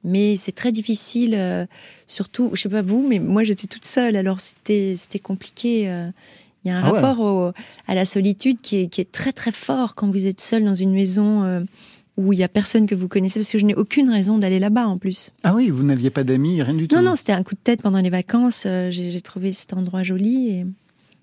mais 0.04 0.36
c'est 0.36 0.52
très 0.52 0.72
difficile. 0.72 1.34
Euh, 1.34 1.66
surtout, 2.06 2.50
je 2.54 2.62
sais 2.62 2.68
pas 2.68 2.82
vous, 2.82 3.04
mais 3.06 3.18
moi 3.18 3.44
j'étais 3.44 3.66
toute 3.66 3.84
seule, 3.84 4.16
alors 4.16 4.40
c'était 4.40 4.94
c'était 4.96 5.18
compliqué. 5.18 5.88
Euh. 5.88 6.10
Il 6.64 6.70
y 6.70 6.72
a 6.72 6.78
un 6.78 6.82
ah 6.82 6.90
rapport 6.90 7.54
à 7.86 7.94
la 7.94 8.04
solitude 8.04 8.60
qui 8.60 8.78
est, 8.78 8.86
qui 8.88 9.00
est, 9.00 9.12
très 9.12 9.32
très 9.32 9.52
fort 9.52 9.94
quand 9.94 10.10
vous 10.10 10.26
êtes 10.26 10.40
seul 10.40 10.64
dans 10.64 10.74
une 10.74 10.90
maison 10.90 11.44
euh, 11.44 11.60
où 12.16 12.32
il 12.32 12.38
y 12.38 12.42
a 12.42 12.48
personne 12.48 12.86
que 12.86 12.94
vous 12.94 13.08
connaissez, 13.08 13.40
parce 13.40 13.50
que 13.50 13.58
je 13.58 13.64
n'ai 13.64 13.74
aucune 13.74 14.10
raison 14.10 14.38
d'aller 14.38 14.58
là-bas 14.58 14.86
en 14.86 14.98
plus. 14.98 15.32
Ah 15.44 15.54
oui, 15.54 15.70
vous 15.70 15.82
n'aviez 15.82 16.10
pas 16.10 16.24
d'amis, 16.24 16.62
rien 16.62 16.74
du 16.74 16.88
tout. 16.88 16.96
Non, 16.96 17.02
non, 17.02 17.14
c'était 17.14 17.32
un 17.32 17.42
coup 17.42 17.54
de 17.54 17.60
tête 17.62 17.82
pendant 17.82 18.00
les 18.00 18.10
vacances. 18.10 18.64
Euh, 18.66 18.90
j'ai 18.90 19.20
trouvé 19.20 19.52
cet 19.52 19.72
endroit 19.72 20.02
joli, 20.02 20.48
et 20.50 20.66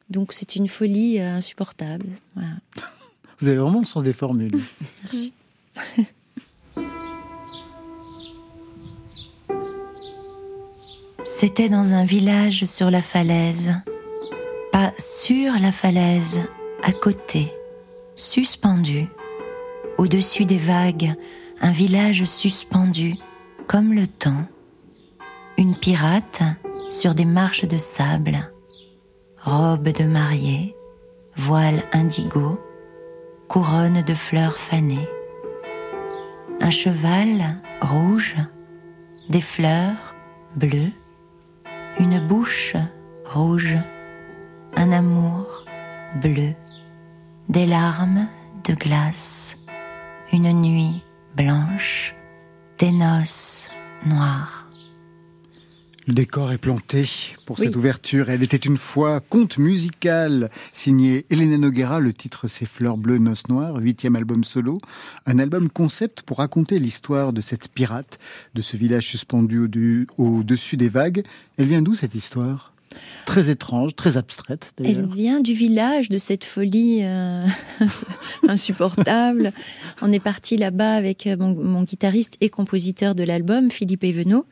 donc 0.10 0.34
c'est 0.34 0.56
une 0.56 0.68
folie 0.68 1.20
euh, 1.20 1.38
insupportable. 1.38 2.06
Voilà. 2.36 2.50
Vous 3.40 3.48
avez 3.48 3.58
vraiment 3.58 3.80
le 3.80 3.86
sens 3.86 4.04
des 4.04 4.14
formules. 4.14 4.52
Merci. 5.04 5.34
C'était 11.26 11.70
dans 11.70 11.94
un 11.94 12.04
village 12.04 12.66
sur 12.66 12.92
la 12.92 13.02
falaise 13.02 13.74
pas 14.74 14.92
sur 14.98 15.54
la 15.62 15.72
falaise, 15.72 16.40
à 16.82 16.92
côté, 16.92 17.54
suspendu, 18.16 19.06
au-dessus 19.98 20.46
des 20.46 20.58
vagues, 20.58 21.14
un 21.62 21.72
village 21.72 22.24
suspendu, 22.26 23.16
comme 23.68 23.94
le 23.94 24.08
temps, 24.08 24.46
une 25.58 25.76
pirate 25.76 26.42
sur 26.90 27.16
des 27.16 27.26
marches 27.26 27.66
de 27.66 27.78
sable, 27.78 28.52
robe 29.42 29.90
de 29.90 30.04
mariée, 30.04 30.76
voile 31.36 31.84
indigo, 31.94 32.60
couronne 33.48 34.02
de 34.02 34.14
fleurs 34.14 34.58
fanées, 34.58 35.08
un 36.60 36.70
cheval 36.70 37.62
rouge, 37.82 38.36
des 39.30 39.42
fleurs 39.42 40.16
bleues, 40.56 40.92
une 42.00 42.20
bouche 42.20 42.76
rouge 43.26 43.78
un 44.76 44.92
amour 44.92 45.66
bleu, 46.22 46.54
des 47.50 47.66
larmes 47.66 48.28
de 48.68 48.74
glace, 48.74 49.58
une 50.34 50.52
nuit 50.52 51.04
blanche, 51.38 52.16
des 52.80 52.92
noces 52.92 53.70
noires. 54.08 54.68
Le 56.08 56.16
décor 56.16 56.52
est 56.52 56.58
planté 56.58 57.08
pour 57.46 57.60
cette 57.60 57.76
ouverture. 57.76 58.30
Elle 58.32 58.42
était 58.42 58.58
une 58.58 58.78
fois 58.78 59.22
conte 59.22 59.60
musical 59.60 60.50
signé 60.74 61.26
Elena 61.30 61.60
Noguera. 61.60 62.00
Le 62.00 62.14
titre 62.14 62.48
c'est 62.48 62.66
Fleurs 62.66 62.98
bleues, 62.98 63.20
noces 63.20 63.48
noires, 63.48 63.76
huitième 63.76 64.16
album 64.16 64.44
solo. 64.44 64.80
Un 65.28 65.38
album 65.38 65.70
concept 65.70 66.24
pour 66.24 66.40
raconter 66.40 66.80
l'histoire 66.80 67.32
de 67.32 67.40
cette 67.40 67.70
pirate, 67.70 68.18
de 68.56 68.62
ce 68.64 68.76
village 68.76 69.08
suspendu 69.08 69.70
au-dessus 70.18 70.78
des 70.78 70.90
vagues. 70.90 71.24
Elle 71.58 71.68
vient 71.68 71.84
d'où 71.84 71.94
cette 71.94 72.16
histoire? 72.16 72.73
Très 73.26 73.50
étrange, 73.50 73.96
très 73.96 74.18
abstraite 74.18 74.74
Elle 74.84 75.06
vient 75.08 75.40
du 75.40 75.54
village, 75.54 76.10
de 76.10 76.18
cette 76.18 76.44
folie 76.44 77.00
euh, 77.04 77.42
insupportable. 78.48 79.54
On 80.02 80.12
est 80.12 80.20
parti 80.20 80.58
là-bas 80.58 80.96
avec 80.96 81.28
euh, 81.28 81.38
mon, 81.38 81.84
guitariste 81.84 82.36
et 82.42 82.50
compositeur 82.50 83.16
de 83.16 83.24
l'album, 83.24 83.72
Philippe 83.72 84.04
Evenot. 84.04 84.46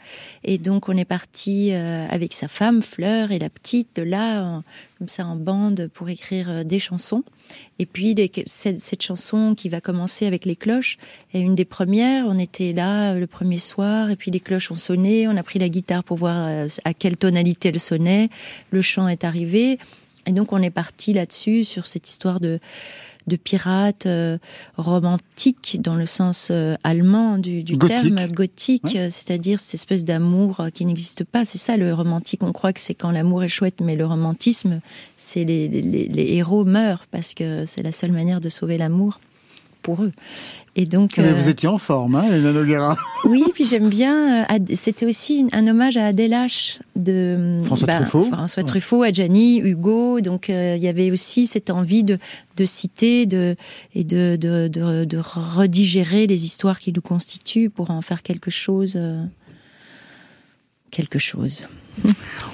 Et 0.43 0.57
donc 0.57 0.87
on 0.87 0.95
est 0.95 1.05
parti 1.05 1.73
euh, 1.73 2.07
avec 2.09 2.33
sa 2.33 2.47
femme, 2.47 2.81
Fleur, 2.81 3.31
et 3.31 3.39
la 3.39 3.49
petite, 3.49 3.89
de 3.95 4.03
là, 4.03 4.63
comme 5.01 5.09
ça 5.09 5.25
en 5.25 5.35
bande, 5.35 5.89
pour 5.95 6.09
écrire 6.09 6.63
des 6.63 6.77
chansons. 6.77 7.23
Et 7.79 7.87
puis 7.87 8.15
cette, 8.45 9.01
chanson 9.01 9.55
qui 9.55 9.67
va 9.67 9.81
commencer 9.81 10.27
avec 10.27 10.45
les 10.45 10.55
cloches 10.55 10.99
est 11.33 11.41
une 11.41 11.55
des 11.55 11.65
premières. 11.65 12.27
On 12.27 12.37
était 12.37 12.71
là 12.71 13.15
le 13.15 13.25
premier 13.25 13.57
soir 13.57 14.11
et 14.11 14.15
puis 14.15 14.29
les 14.29 14.39
cloches 14.39 14.69
ont 14.69 14.75
sonné. 14.75 15.27
On 15.27 15.35
a 15.37 15.41
pris 15.41 15.57
la 15.57 15.69
guitare 15.69 16.03
pour 16.03 16.17
voir 16.17 16.45
euh, 16.47 16.67
à 16.85 16.93
quelle 16.93 17.17
tonalité 17.17 17.69
elle 17.69 17.79
sonnait. 17.79 18.29
Le 18.69 18.83
chant 18.83 19.07
est 19.07 19.23
arrivé 19.23 19.79
et 20.27 20.33
donc 20.33 20.53
on 20.53 20.61
est 20.61 20.69
parti 20.69 21.13
là-dessus 21.13 21.63
sur 21.63 21.87
cette 21.87 22.07
histoire 22.07 22.39
de 22.39 22.59
de 23.27 23.35
pirate 23.35 24.05
euh, 24.05 24.37
romantique 24.77 25.77
dans 25.79 25.95
le 25.95 26.05
sens 26.05 26.49
euh, 26.51 26.75
allemand 26.83 27.37
du, 27.37 27.63
terme 27.77 28.27
gothique, 28.27 28.97
c'est-à-dire 29.09 29.59
cette 29.59 29.75
espèce 29.75 30.05
d'amour 30.05 30.67
qui 30.73 30.85
n'existe 30.85 31.23
pas. 31.23 31.45
C'est 31.45 31.57
ça 31.57 31.77
le 31.77 31.93
romantique. 31.93 32.43
On 32.43 32.51
croit 32.51 32.73
que 32.73 32.79
c'est 32.79 32.95
quand 32.95 33.11
l'amour 33.11 33.43
est 33.43 33.49
chouette, 33.49 33.81
mais 33.81 33.95
le 33.95 34.05
romantisme, 34.05 34.79
c'est 35.17 35.43
les, 35.43 35.67
les 35.67 36.33
héros 36.33 36.63
meurent 36.63 37.05
parce 37.11 37.33
que 37.33 37.65
c'est 37.65 37.83
la 37.83 37.91
seule 37.91 38.11
manière 38.11 38.41
de 38.41 38.49
sauver 38.49 38.77
l'amour 38.77 39.19
pour 39.81 40.03
eux. 40.03 40.11
Et 40.77 40.85
donc, 40.85 41.17
Mais 41.17 41.33
vous 41.33 41.47
euh, 41.47 41.51
étiez 41.51 41.67
en 41.67 41.77
forme, 41.77 42.15
hein, 42.15 42.23
Elena 42.31 42.53
Noguera 42.53 42.95
Oui, 43.25 43.43
puis 43.53 43.65
j'aime 43.65 43.89
bien. 43.89 44.45
Euh, 44.49 44.57
c'était 44.73 45.05
aussi 45.05 45.45
un 45.51 45.67
hommage 45.67 45.97
à 45.97 46.05
Adèle 46.05 46.37
de 46.95 47.59
François 47.65 47.87
bah, 47.87 47.97
Truffaut, 47.97 48.23
François 48.23 48.63
Truffaut, 48.63 49.03
Adjani, 49.03 49.59
Hugo. 49.59 50.21
Donc 50.21 50.49
euh, 50.49 50.75
il 50.77 50.83
y 50.83 50.87
avait 50.87 51.11
aussi 51.11 51.45
cette 51.45 51.71
envie 51.71 52.05
de, 52.05 52.17
de 52.55 52.63
citer 52.63 53.25
de, 53.25 53.57
et 53.95 54.05
de, 54.05 54.37
de, 54.37 54.69
de, 54.69 55.03
de 55.03 55.17
redigérer 55.17 56.25
les 56.25 56.45
histoires 56.45 56.79
qui 56.79 56.93
nous 56.93 57.01
constituent 57.01 57.69
pour 57.69 57.91
en 57.91 58.01
faire 58.01 58.23
quelque 58.23 58.49
chose. 58.49 58.97
quelque 60.89 61.19
chose. 61.19 61.67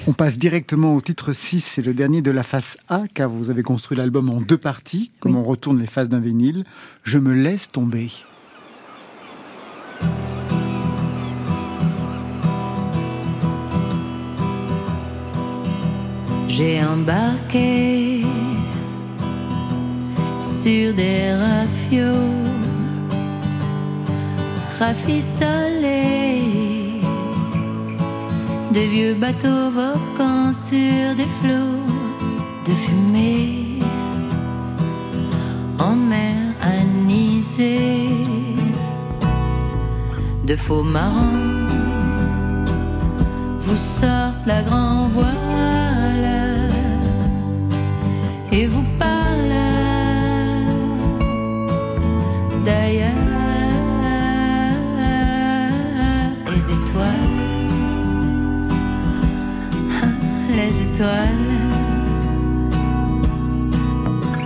On 0.08 0.14
passe 0.14 0.38
directement 0.38 0.96
au 0.96 1.02
titre 1.02 1.34
6, 1.34 1.62
c'est 1.62 1.82
le 1.82 1.94
dernier 1.94 2.22
de 2.22 2.32
la 2.32 2.44
face 2.44 2.78
A, 2.88 3.04
car 3.14 3.30
vous 3.30 3.50
avez 3.50 3.64
construit 3.64 3.98
l'album 3.98 4.30
en 4.30 4.42
deux 4.42 4.58
parties, 4.58 5.12
comme 5.20 5.36
on 5.36 5.44
retourne 5.44 5.80
les 5.80 5.88
faces 5.88 6.10
d'un 6.10 6.20
vinyle. 6.20 6.64
Je 7.04 7.18
me 7.18 7.34
laisse 7.34 7.70
tomber. 7.70 8.10
J'ai 16.48 16.84
embarqué 16.84 18.24
sur 20.42 20.94
des 20.94 21.34
rafios 21.34 22.34
rafistolés 24.80 25.67
des 28.78 28.88
vieux 28.88 29.16
bateaux 29.16 29.70
voquant 29.82 30.54
sur 30.54 31.06
des 31.20 31.30
flots 31.40 31.84
de 32.68 32.74
fumée. 32.84 33.80
En 35.80 35.96
mer 36.14 36.38
anisée 36.62 38.10
de 40.50 40.56
faux 40.56 40.84
marins 40.84 41.66
vous 43.64 43.82
sortent 44.00 44.46
la 44.46 44.62
grand 44.70 45.08
voile 45.16 46.72
et 48.52 48.68
vous 48.68 48.88
parlent 49.00 49.07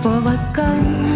Pauvre 0.02 0.32
conne, 0.54 1.06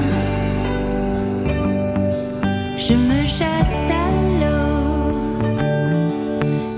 je 2.78 2.94
me 2.94 3.22
jette 3.26 3.90
à 3.90 4.06
l'eau 4.40 5.12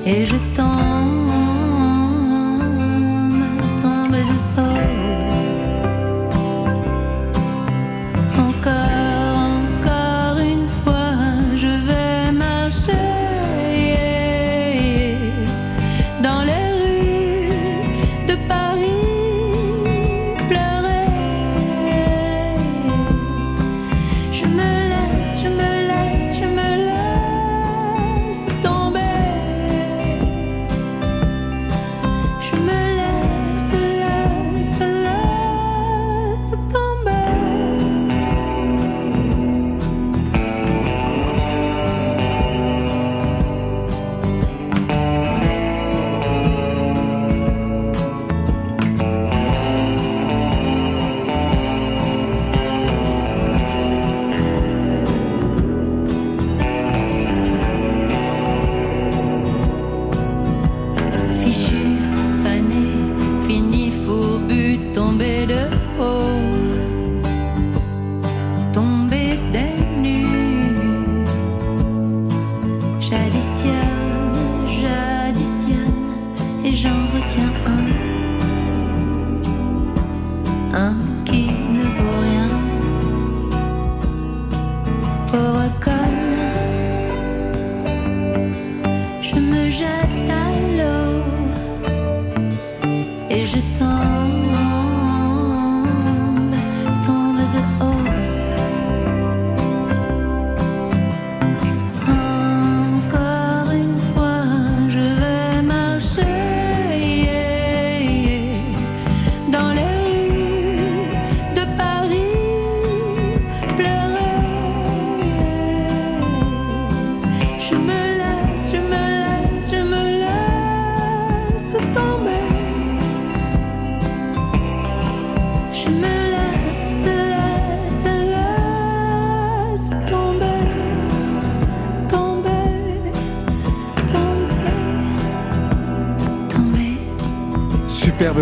et 0.04 0.24
je 0.24 0.34
tombe. 0.56 0.87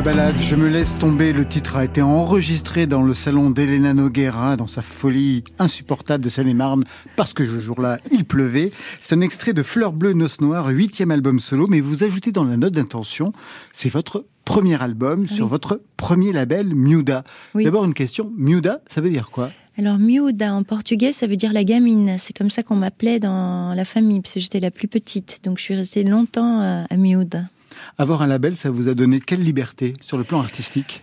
Balade, 0.07 0.39
je 0.39 0.55
me 0.55 0.69
laisse 0.69 0.97
tomber. 0.99 1.33
Le 1.33 1.45
titre 1.45 1.75
a 1.75 1.85
été 1.85 2.01
enregistré 2.01 2.87
dans 2.87 3.03
le 3.03 3.13
salon 3.13 3.51
d'Elena 3.51 3.93
Noguera 3.93 4.57
dans 4.57 4.69
sa 4.69 4.81
folie 4.81 5.43
insupportable 5.59 6.23
de 6.23 6.29
Seine-et-Marne 6.29 6.85
parce 7.17 7.33
que 7.35 7.45
ce 7.45 7.59
jour-là, 7.59 7.99
il 8.13 8.25
pleuvait. 8.25 8.71
C'est 9.01 9.17
un 9.17 9.21
extrait 9.21 9.53
de 9.53 9.65
Fleur 9.65 9.93
bleue, 9.93 10.13
noce 10.13 10.41
noire, 10.41 10.69
huitième 10.69 11.11
album 11.11 11.41
solo, 11.41 11.67
mais 11.67 11.81
vous 11.81 12.05
ajoutez 12.05 12.31
dans 12.31 12.45
la 12.45 12.57
note 12.57 12.75
d'intention, 12.75 13.33
c'est 13.73 13.89
votre 13.89 14.27
premier 14.45 14.81
album 14.81 15.27
sur 15.27 15.49
votre 15.49 15.83
premier 15.97 16.33
label, 16.33 16.73
Miuda. 16.73 17.25
Oui. 17.57 17.65
D'abord 17.65 17.85
une 17.85 17.95
question, 17.95 18.33
Miuda, 18.37 18.83
ça 18.89 19.01
veut 19.01 19.11
dire 19.11 19.31
quoi? 19.33 19.51
Alors, 19.77 19.99
miúda 19.99 20.55
en 20.55 20.63
portugais, 20.63 21.13
ça 21.13 21.27
veut 21.27 21.37
dire 21.37 21.53
la 21.53 21.65
gamine. 21.65 22.15
C'est 22.17 22.35
comme 22.35 22.49
ça 22.49 22.63
qu'on 22.63 22.77
m'appelait 22.77 23.19
dans 23.19 23.75
la 23.75 23.85
famille, 23.85 24.21
parce 24.21 24.35
que 24.35 24.41
j'étais 24.41 24.61
la 24.61 24.71
plus 24.71 24.89
petite. 24.89 25.41
Donc, 25.43 25.59
je 25.59 25.65
suis 25.65 25.75
restée 25.75 26.05
longtemps 26.05 26.61
euh, 26.63 26.85
à 26.89 26.97
miúda. 26.97 27.43
Avoir 27.99 28.23
un 28.23 28.27
label, 28.27 28.57
ça 28.57 28.71
vous 28.71 28.89
a 28.89 28.95
donné 28.95 29.21
quelle 29.21 29.43
liberté 29.43 29.95
sur 30.01 30.19
le 30.19 30.25
plan 30.25 30.41
artistique? 30.41 31.03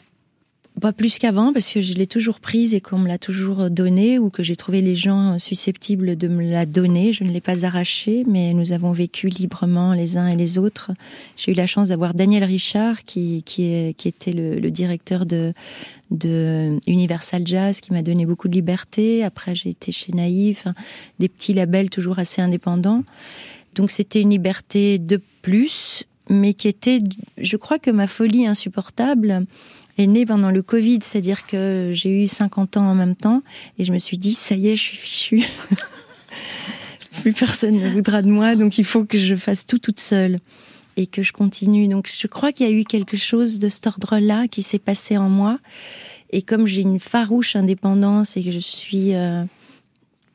Pas 0.82 0.92
plus 0.92 1.20
qu'avant, 1.20 1.54
parce 1.54 1.72
que 1.72 1.82
je 1.82 1.94
l'ai 1.94 2.08
toujours 2.08 2.40
prise 2.40 2.74
et 2.74 2.82
qu'on 2.82 2.98
me 2.98 3.08
l'a 3.08 3.20
toujours 3.20 3.70
donnée, 3.70 4.18
ou 4.18 4.32
que 4.32 4.42
j'ai 4.42 4.56
trouvé 4.56 4.82
les 4.82 4.96
gens 4.96 5.38
susceptibles 5.38 6.18
de 6.18 6.28
me 6.28 6.50
la 6.50 6.66
donner. 6.66 7.14
Je 7.14 7.24
ne 7.24 7.32
l'ai 7.32 7.42
pas 7.42 7.64
arrachée, 7.64 8.24
mais 8.28 8.54
nous 8.54 8.72
avons 8.72 8.92
vécu 8.92 9.28
librement 9.28 9.94
les 9.94 10.18
uns 10.18 10.28
et 10.28 10.36
les 10.36 10.58
autres. 10.58 10.92
J'ai 11.38 11.52
eu 11.52 11.56
la 11.56 11.68
chance 11.68 11.90
d'avoir 11.90 12.16
Daniel 12.16 12.44
Richard, 12.44 13.06
qui, 13.06 13.44
était 14.04 14.34
le, 14.34 14.72
directeur 14.72 15.28
de, 15.28 15.54
de 16.10 16.80
Universal 16.88 17.46
Jazz, 17.46 17.80
qui 17.80 17.94
m'a 17.94 18.02
donné 18.02 18.26
beaucoup 18.26 18.48
de 18.48 18.56
liberté. 18.56 19.24
Après, 19.24 19.54
j'ai 19.54 19.70
été 19.70 19.92
chez 19.92 20.12
Naïf, 20.12 20.66
hein, 20.66 20.74
des 21.20 21.30
petits 21.30 21.54
labels 21.54 21.92
toujours 21.92 22.18
assez 22.18 22.42
indépendants. 22.42 23.04
Donc, 23.76 23.92
c'était 23.92 24.22
une 24.22 24.32
liberté 24.32 24.98
de 24.98 25.22
plus, 25.44 26.04
mais 26.30 26.54
qui 26.54 26.68
était, 26.68 27.00
je 27.38 27.58
crois 27.58 27.80
que 27.80 27.92
ma 27.92 28.08
folie 28.08 28.46
insupportable 28.46 29.46
est 29.98 30.08
née 30.08 30.26
pendant 30.26 30.52
le 30.52 30.62
Covid, 30.62 31.00
c'est-à-dire 31.02 31.46
que 31.46 31.90
j'ai 31.92 32.24
eu 32.24 32.28
50 32.28 32.78
ans 32.78 32.90
en 32.90 32.96
même 32.96 33.16
temps 33.16 33.44
et 33.78 33.86
je 33.86 33.92
me 33.92 33.98
suis 33.98 34.18
dit, 34.18 34.34
ça 34.34 34.56
y 34.56 34.70
est, 34.70 34.76
je 34.76 34.82
suis 34.82 34.98
fichue. 34.98 35.44
Plus 37.22 37.34
personne 37.34 37.80
ne 37.80 37.90
voudra 37.90 38.22
de 38.22 38.30
moi, 38.30 38.56
donc 38.56 38.78
il 38.78 38.86
faut 38.86 39.06
que 39.06 39.18
je 39.18 39.36
fasse 39.36 39.66
tout 39.66 39.78
toute 39.78 40.00
seule 40.00 40.40
et 40.98 41.08
que 41.08 41.22
je 41.22 41.32
continue. 41.32 41.88
Donc 41.88 42.10
je 42.10 42.28
crois 42.28 42.52
qu'il 42.52 42.68
y 42.68 42.70
a 42.70 42.74
eu 42.74 42.84
quelque 42.84 43.18
chose 43.18 43.60
de 43.60 43.70
cet 43.70 43.88
ordre-là 43.88 44.48
qui 44.48 44.64
s'est 44.64 44.80
passé 44.80 45.18
en 45.18 45.30
moi. 45.30 45.60
Et 46.32 46.42
comme 46.42 46.66
j'ai 46.66 46.82
une 46.82 47.00
farouche 47.00 47.56
indépendance 47.56 48.36
et 48.36 48.44
que 48.44 48.50
je 48.50 48.60
suis 48.60 49.14
euh, 49.14 49.44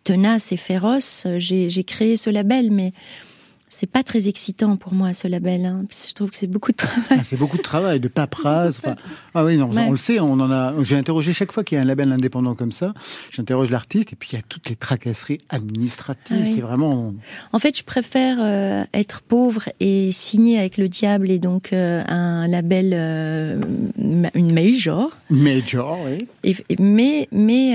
tenace 0.04 0.52
et 0.52 0.56
féroce, 0.56 1.26
j'ai 1.38 1.84
créé 1.84 2.16
ce 2.16 2.30
label, 2.30 2.70
mais 2.70 2.92
c'est 3.70 3.86
pas 3.90 4.02
très 4.02 4.28
excitant 4.28 4.76
pour 4.76 4.94
moi 4.94 5.12
ce 5.12 5.28
label. 5.28 5.64
Hein, 5.66 5.84
parce 5.88 6.02
que 6.02 6.08
je 6.10 6.14
trouve 6.14 6.30
que 6.30 6.36
c'est 6.36 6.46
beaucoup 6.46 6.72
de 6.72 6.76
travail. 6.76 7.02
Ah, 7.10 7.24
C'est 7.24 7.36
beaucoup 7.36 7.56
de 7.56 7.62
travail, 7.62 8.00
de 8.00 8.08
paperasse. 8.08 8.80
enfin, 8.84 8.96
ah 9.34 9.44
oui, 9.44 9.56
non, 9.56 9.70
Ouais. 9.70 9.84
on 9.86 9.90
le 9.92 9.96
sait, 9.96 10.20
on 10.20 10.32
en 10.32 10.50
a. 10.50 10.74
J'ai 10.82 10.96
interrogé 10.96 11.32
chaque 11.32 11.52
fois 11.52 11.64
qu'il 11.64 11.76
y 11.76 11.78
a 11.78 11.82
un 11.82 11.86
label 11.86 12.10
indépendant 12.12 12.54
comme 12.54 12.72
ça. 12.72 12.94
J'interroge 13.32 13.70
l'artiste 13.70 14.12
et 14.12 14.16
puis 14.16 14.30
il 14.32 14.36
y 14.36 14.38
a 14.38 14.42
toutes 14.48 14.68
les 14.68 14.76
tracasseries 14.76 15.40
administratives. 15.48 16.36
Ah 16.40 16.42
oui. 16.44 16.52
C'est 16.54 16.60
vraiment. 16.60 17.14
En 17.52 17.58
fait, 17.58 17.76
je 17.78 17.84
préfère 17.84 18.38
euh, 18.40 18.84
être 18.94 19.20
pauvre 19.22 19.68
et 19.80 20.10
signer 20.12 20.58
avec 20.58 20.76
le 20.78 20.88
diable 20.88 21.30
et 21.30 21.38
donc 21.38 21.72
euh, 21.72 22.02
un 22.08 22.46
label, 22.48 22.90
euh, 22.94 23.60
une 24.34 24.52
major. 24.52 25.10
Major, 25.30 25.98
oui. 26.06 26.26
Et- 26.44 26.56
mais 26.78 27.28
mais 27.32 27.74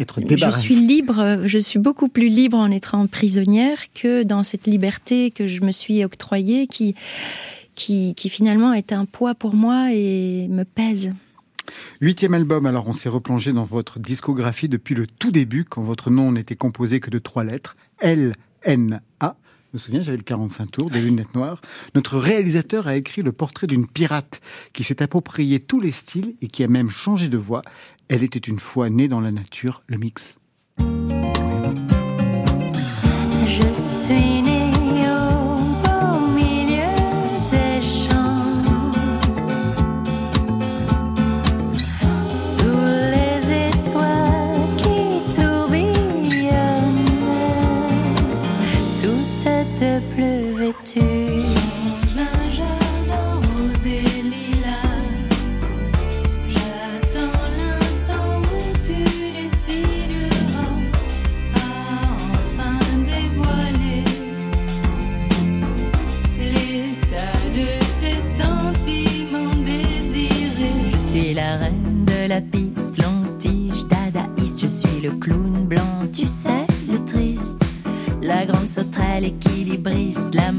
je 0.00 0.50
suis 0.50 0.76
libre, 0.76 1.40
je 1.44 1.58
suis 1.58 1.78
beaucoup 1.78 2.08
plus 2.08 2.28
libre 2.28 2.56
en 2.58 2.70
étant 2.70 3.06
prisonnière 3.06 3.78
que 3.92 4.22
dans 4.22 4.42
cette 4.42 4.66
liberté 4.66 5.30
que 5.30 5.46
je 5.46 5.62
me 5.62 5.72
suis 5.72 6.04
octroyée 6.04 6.66
qui, 6.66 6.94
qui, 7.74 8.14
qui 8.14 8.28
finalement 8.28 8.72
est 8.72 8.92
un 8.92 9.04
poids 9.04 9.34
pour 9.34 9.54
moi 9.54 9.92
et 9.92 10.48
me 10.48 10.64
pèse. 10.64 11.12
Huitième 12.00 12.34
album, 12.34 12.66
alors 12.66 12.88
on 12.88 12.92
s'est 12.92 13.08
replongé 13.08 13.52
dans 13.52 13.64
votre 13.64 13.98
discographie 13.98 14.68
depuis 14.68 14.94
le 14.94 15.06
tout 15.06 15.30
début, 15.30 15.64
quand 15.64 15.82
votre 15.82 16.10
nom 16.10 16.32
n'était 16.32 16.56
composé 16.56 17.00
que 17.00 17.10
de 17.10 17.18
trois 17.18 17.44
lettres, 17.44 17.76
L-N-A. 18.00 19.36
Je 19.44 19.49
me 19.72 19.78
souviens, 19.78 20.02
j'avais 20.02 20.16
le 20.16 20.22
45 20.22 20.70
tours, 20.70 20.90
des 20.90 21.00
lunettes 21.00 21.34
noires. 21.34 21.60
Notre 21.94 22.18
réalisateur 22.18 22.88
a 22.88 22.96
écrit 22.96 23.22
le 23.22 23.32
portrait 23.32 23.66
d'une 23.66 23.86
pirate 23.86 24.40
qui 24.72 24.84
s'est 24.84 25.02
approprié 25.02 25.60
tous 25.60 25.80
les 25.80 25.92
styles 25.92 26.34
et 26.42 26.48
qui 26.48 26.64
a 26.64 26.68
même 26.68 26.90
changé 26.90 27.28
de 27.28 27.38
voix. 27.38 27.62
Elle 28.08 28.24
était 28.24 28.38
une 28.38 28.58
fois 28.58 28.90
née 28.90 29.08
dans 29.08 29.20
la 29.20 29.30
nature, 29.30 29.82
le 29.86 29.98
mix. 29.98 30.36
Je 33.46 33.74
suis 33.74 34.39
le 75.02 75.12
clown 75.12 75.66
blanc, 75.66 76.06
tu 76.12 76.26
sais, 76.26 76.66
le 76.90 77.02
triste, 77.04 77.64
la 78.22 78.44
grande 78.44 78.68
sauterelle 78.68 79.24
équilibriste, 79.24 80.34
la 80.34 80.52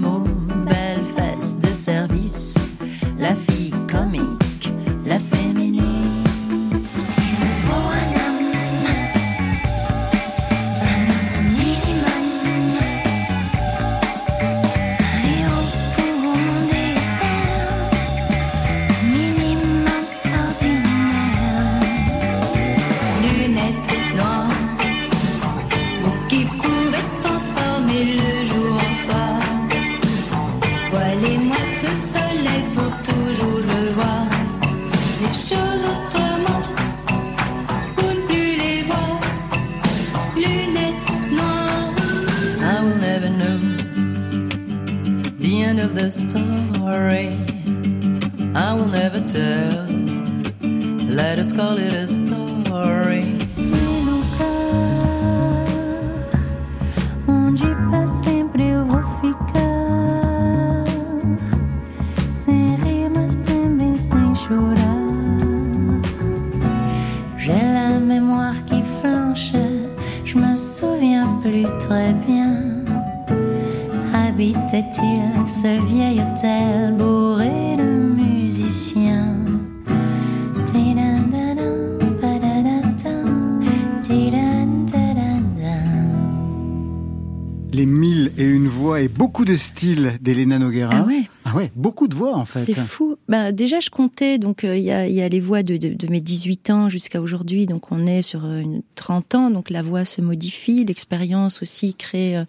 styles 89.81 90.17
d'Elena 90.21 90.59
Noguera. 90.59 90.89
Ah 90.93 91.03
ouais 91.05 91.23
Ah 91.45 91.55
ouais, 91.55 91.71
beaucoup 91.75 92.07
de 92.07 92.15
voix 92.15 92.35
en 92.35 92.45
fait. 92.45 92.59
C'est 92.59 92.73
fou. 92.75 93.15
Ben, 93.27 93.51
déjà, 93.51 93.79
je 93.79 93.89
comptais, 93.89 94.37
donc 94.37 94.63
euh, 94.63 94.77
il 94.77 94.83
y, 94.83 94.91
a, 94.91 95.07
y 95.07 95.21
a 95.21 95.29
les 95.29 95.39
voix 95.39 95.63
de, 95.63 95.77
de, 95.77 95.89
de 95.93 96.07
mes 96.07 96.21
18 96.21 96.69
ans 96.69 96.89
jusqu'à 96.89 97.21
aujourd'hui, 97.21 97.65
donc 97.65 97.91
on 97.91 98.05
est 98.05 98.21
sur 98.21 98.45
euh, 98.45 98.59
une 98.59 98.81
30 98.95 99.35
ans, 99.35 99.49
donc 99.49 99.69
la 99.69 99.81
voix 99.81 100.05
se 100.05 100.21
modifie, 100.21 100.85
l'expérience 100.85 101.61
aussi 101.61 101.93
crée 101.95 102.37
euh, 102.37 102.43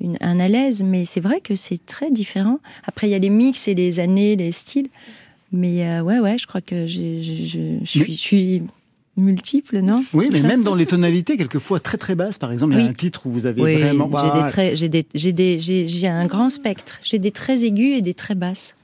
une, 0.00 0.18
un 0.20 0.38
à 0.38 0.48
l'aise, 0.48 0.82
mais 0.82 1.04
c'est 1.06 1.20
vrai 1.20 1.40
que 1.40 1.54
c'est 1.54 1.84
très 1.86 2.10
différent. 2.10 2.58
Après, 2.84 3.08
il 3.08 3.10
y 3.10 3.14
a 3.14 3.18
les 3.18 3.30
mix 3.30 3.66
et 3.68 3.74
les 3.74 3.98
années, 3.98 4.36
les 4.36 4.52
styles, 4.52 4.88
mais 5.52 5.86
euh, 5.86 6.02
ouais, 6.02 6.18
ouais, 6.18 6.36
je 6.38 6.46
crois 6.46 6.60
que 6.60 6.86
j'ai- 6.86 7.22
j'ai- 7.22 7.46
je, 7.46 7.58
je, 7.82 7.86
suis, 7.88 8.12
je 8.12 8.20
suis 8.20 8.62
multiple, 9.16 9.78
non 9.80 10.04
Oui, 10.12 10.28
mais 10.32 10.42
même 10.42 10.62
dans 10.62 10.74
les 10.74 10.86
tonalités, 10.86 11.36
quelquefois 11.36 11.80
très 11.80 11.96
très 11.98 12.14
basses. 12.14 12.38
Par 12.38 12.52
exemple, 12.52 12.74
il 12.74 12.78
y 12.78 12.80
a 12.80 12.84
Oui. 12.84 12.90
un 12.90 12.94
titre 12.94 13.26
où 13.26 13.30
vous 13.30 13.46
avez 13.46 13.62
Oui, 13.62 13.74
vraiment. 13.74 14.06
j'ai 14.06 14.10
Bah, 14.12 14.20
un 16.12 16.26
grand 16.26 16.50
spectre. 16.50 16.98
J'ai 17.02 17.18
des 17.18 17.30
très 17.30 17.64
aigus 17.64 17.96
et 17.98 18.02
des 18.02 18.14
très 18.14 18.34
basses. 18.34 18.76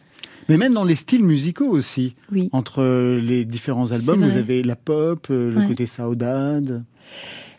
Mais 0.49 0.57
même 0.57 0.73
dans 0.75 0.85
les 0.85 0.97
styles 0.97 1.23
musicaux 1.25 1.69
aussi. 1.69 2.15
Oui. 2.33 2.49
Entre 2.53 2.83
les 3.23 3.45
différents 3.45 3.93
albums, 3.93 4.23
vous 4.23 4.37
avez 4.37 4.63
la 4.63 4.75
pop, 4.77 5.27
euh, 5.31 5.53
le 5.53 5.61
Ouais. 5.61 5.67
côté 5.69 5.87
saudade. 5.87 6.83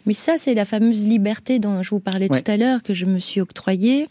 Mais 0.05 0.13
ça, 0.13 0.33
c'est 0.37 0.53
la 0.53 0.65
fameuse 0.65 1.07
liberté 1.07 1.59
dont 1.59 1.81
je 1.81 1.89
vous 1.91 1.99
parlais 2.01 2.29
Ouais. 2.29 2.41
tout 2.41 2.51
à 2.51 2.57
l'heure 2.57 2.83
que 2.83 2.93
je 2.93 3.05
me 3.05 3.19
suis 3.19 3.39
octroyée, 3.39 4.07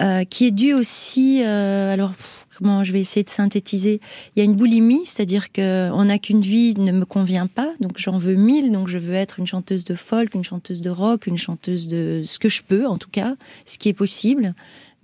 euh, 0.00 0.22
qui 0.24 0.46
est 0.46 0.50
due 0.52 0.74
aussi. 0.74 1.42
euh, 1.44 1.92
alors, 1.92 2.10
pff, 2.12 2.41
comment 2.56 2.84
je 2.84 2.92
vais 2.92 3.00
essayer 3.00 3.24
de 3.24 3.30
synthétiser 3.30 4.00
Il 4.34 4.38
y 4.38 4.42
a 4.42 4.44
une 4.44 4.54
boulimie, 4.54 5.02
c'est-à-dire 5.04 5.52
que 5.52 5.90
on 5.92 6.04
n'a 6.04 6.18
qu'une 6.18 6.40
vie 6.40 6.74
ne 6.78 6.92
me 6.92 7.04
convient 7.04 7.46
pas, 7.46 7.72
donc 7.80 7.92
j'en 7.96 8.18
veux 8.18 8.34
mille. 8.34 8.72
Donc 8.72 8.88
je 8.88 8.98
veux 8.98 9.14
être 9.14 9.38
une 9.38 9.46
chanteuse 9.46 9.84
de 9.84 9.94
folk, 9.94 10.34
une 10.34 10.44
chanteuse 10.44 10.82
de 10.82 10.90
rock, 10.90 11.26
une 11.26 11.38
chanteuse 11.38 11.88
de 11.88 12.22
ce 12.26 12.38
que 12.38 12.48
je 12.48 12.62
peux, 12.62 12.86
en 12.86 12.98
tout 12.98 13.10
cas, 13.10 13.36
ce 13.66 13.78
qui 13.78 13.88
est 13.88 13.94
possible, 13.94 14.54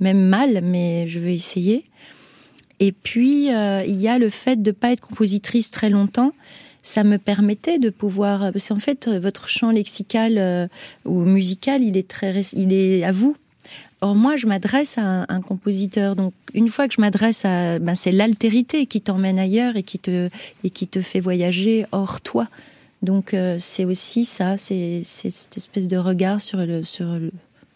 même 0.01 0.21
mal, 0.21 0.61
mais 0.63 1.07
je 1.07 1.19
vais 1.19 1.35
essayer. 1.35 1.85
Et 2.81 2.93
puis 2.93 3.53
euh, 3.53 3.83
il 3.87 3.97
y 3.97 4.09
a 4.09 4.19
le 4.19 4.29
fait 4.29 4.63
de 4.63 4.71
pas 4.71 4.93
être 4.93 5.01
compositrice 5.01 5.71
très 5.71 5.91
longtemps 5.91 6.33
ça 6.81 7.03
me 7.05 7.19
permettait 7.19 7.79
de 7.79 7.91
pouvoir 7.91 8.53
parce 8.53 8.69
qu'en 8.69 8.79
fait 8.79 9.09
votre 9.09 9.49
champ 9.49 9.73
lexical 9.73 10.39
euh, 10.39 10.69
ou 11.05 11.21
musical 11.21 11.83
il 11.83 11.97
est 11.97 12.09
très 12.09 12.41
il 12.55 12.73
est 12.73 13.03
à 13.03 13.11
vous 13.11 13.37
or 14.01 14.15
moi 14.15 14.37
je 14.37 14.47
m'adresse 14.47 14.99
à 14.99 15.27
un, 15.29 15.41
compositeur. 15.41 16.17
Donc 16.17 16.35
une 16.55 16.69
fois 16.69 16.89
que 16.89 16.95
je 16.95 17.01
m'adresse 17.01 17.45
à 17.45 17.79
ben, 17.79 17.95
c'est 17.95 18.13
l'altérité 18.13 18.87
qui 18.87 19.01
t'emmène 19.01 19.39
ailleurs 19.39 19.77
et 19.77 19.83
qui 19.83 19.99
te 19.99 20.29
et 20.65 20.71
qui 20.71 20.87
te 20.87 21.01
fait 21.01 21.21
voyager 21.21 21.87
hors 21.93 22.21
toi. 22.21 22.49
Donc 23.03 23.35
euh, 23.35 23.59
c'est 23.61 23.85
aussi 23.85 24.25
ça. 24.25 24.57
C'est 24.57 25.03
cette 25.05 25.57
espèce 25.57 25.89
de 25.89 25.97
regard 25.97 26.41
sur 26.41 26.59
le 26.59 26.83
sur 26.83 27.19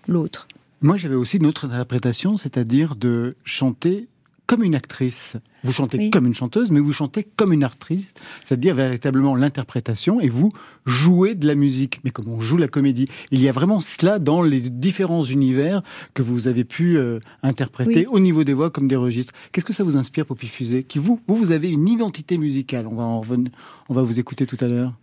l'autre. 0.07 0.46
Moi, 0.83 0.96
j'avais 0.96 1.14
aussi 1.14 1.37
une 1.37 1.46
autre 1.46 1.66
interprétation, 1.66 2.37
c'est-à-dire 2.37 2.96
de 2.96 3.37
chanter 3.44 4.09
comme 4.46 4.64
une 4.64 4.74
actrice. 4.74 5.37
Vous 5.64 5.72
chantez 5.72 5.98
Oui. 5.98 6.11
comme 6.11 6.27
une 6.27 6.35
chanteuse, 6.35 6.70
mais 6.70 6.81
vous 6.81 6.92
chantez 6.92 7.25
comme 7.37 7.53
une 7.53 7.62
actrice, 7.64 8.09
c'est-à-dire 8.42 8.75
véritablement 8.75 9.35
l'interprétation, 9.37 10.20
et 10.20 10.29
vous 10.29 10.48
jouez 10.87 11.35
de 11.35 11.46
la 11.46 11.55
musique, 11.55 12.01
mais 12.05 12.11
comme 12.11 12.29
on 12.29 12.40
joue 12.40 12.57
la 12.57 12.68
comédie? 12.68 13.09
Il 13.31 13.40
y 13.40 13.48
a 13.48 13.53
vraiment 13.53 13.81
cela 13.81 14.18
dans 14.18 14.42
les 14.42 14.61
différents 14.61 15.22
univers 15.22 15.83
que 16.14 16.22
vous 16.22 16.48
avez 16.48 16.64
pu 16.64 16.96
euh, 16.98 17.20
interpréter 17.42 18.01
Oui. 18.01 18.07
au 18.11 18.18
niveau 18.18 18.44
des 18.44 18.55
voix 18.55 18.70
comme 18.70 18.88
des 18.88 18.96
registres. 18.96 19.33
Qu'est-ce 19.53 19.64
que 19.66 19.72
ça 19.72 19.85
vous 19.85 19.96
inspire, 19.96 20.27
Poppy 20.27 20.48
Fusée? 20.48 20.83
Qui 20.83 20.98
vous, 20.98 21.20
vous, 21.27 21.37
vous 21.37 21.53
avez 21.53 21.70
une 21.70 21.88
identité 21.88 22.38
musicale. 22.38 22.87
On 22.87 22.94
va 22.96 23.05
en 23.05 23.20
revenir, 23.20 23.51
on 23.88 23.94
va 23.94 24.03
vous 24.03 24.18
écouter 24.18 24.46
tout 24.46 24.57
à 24.61 24.66
l'heure. 24.68 24.94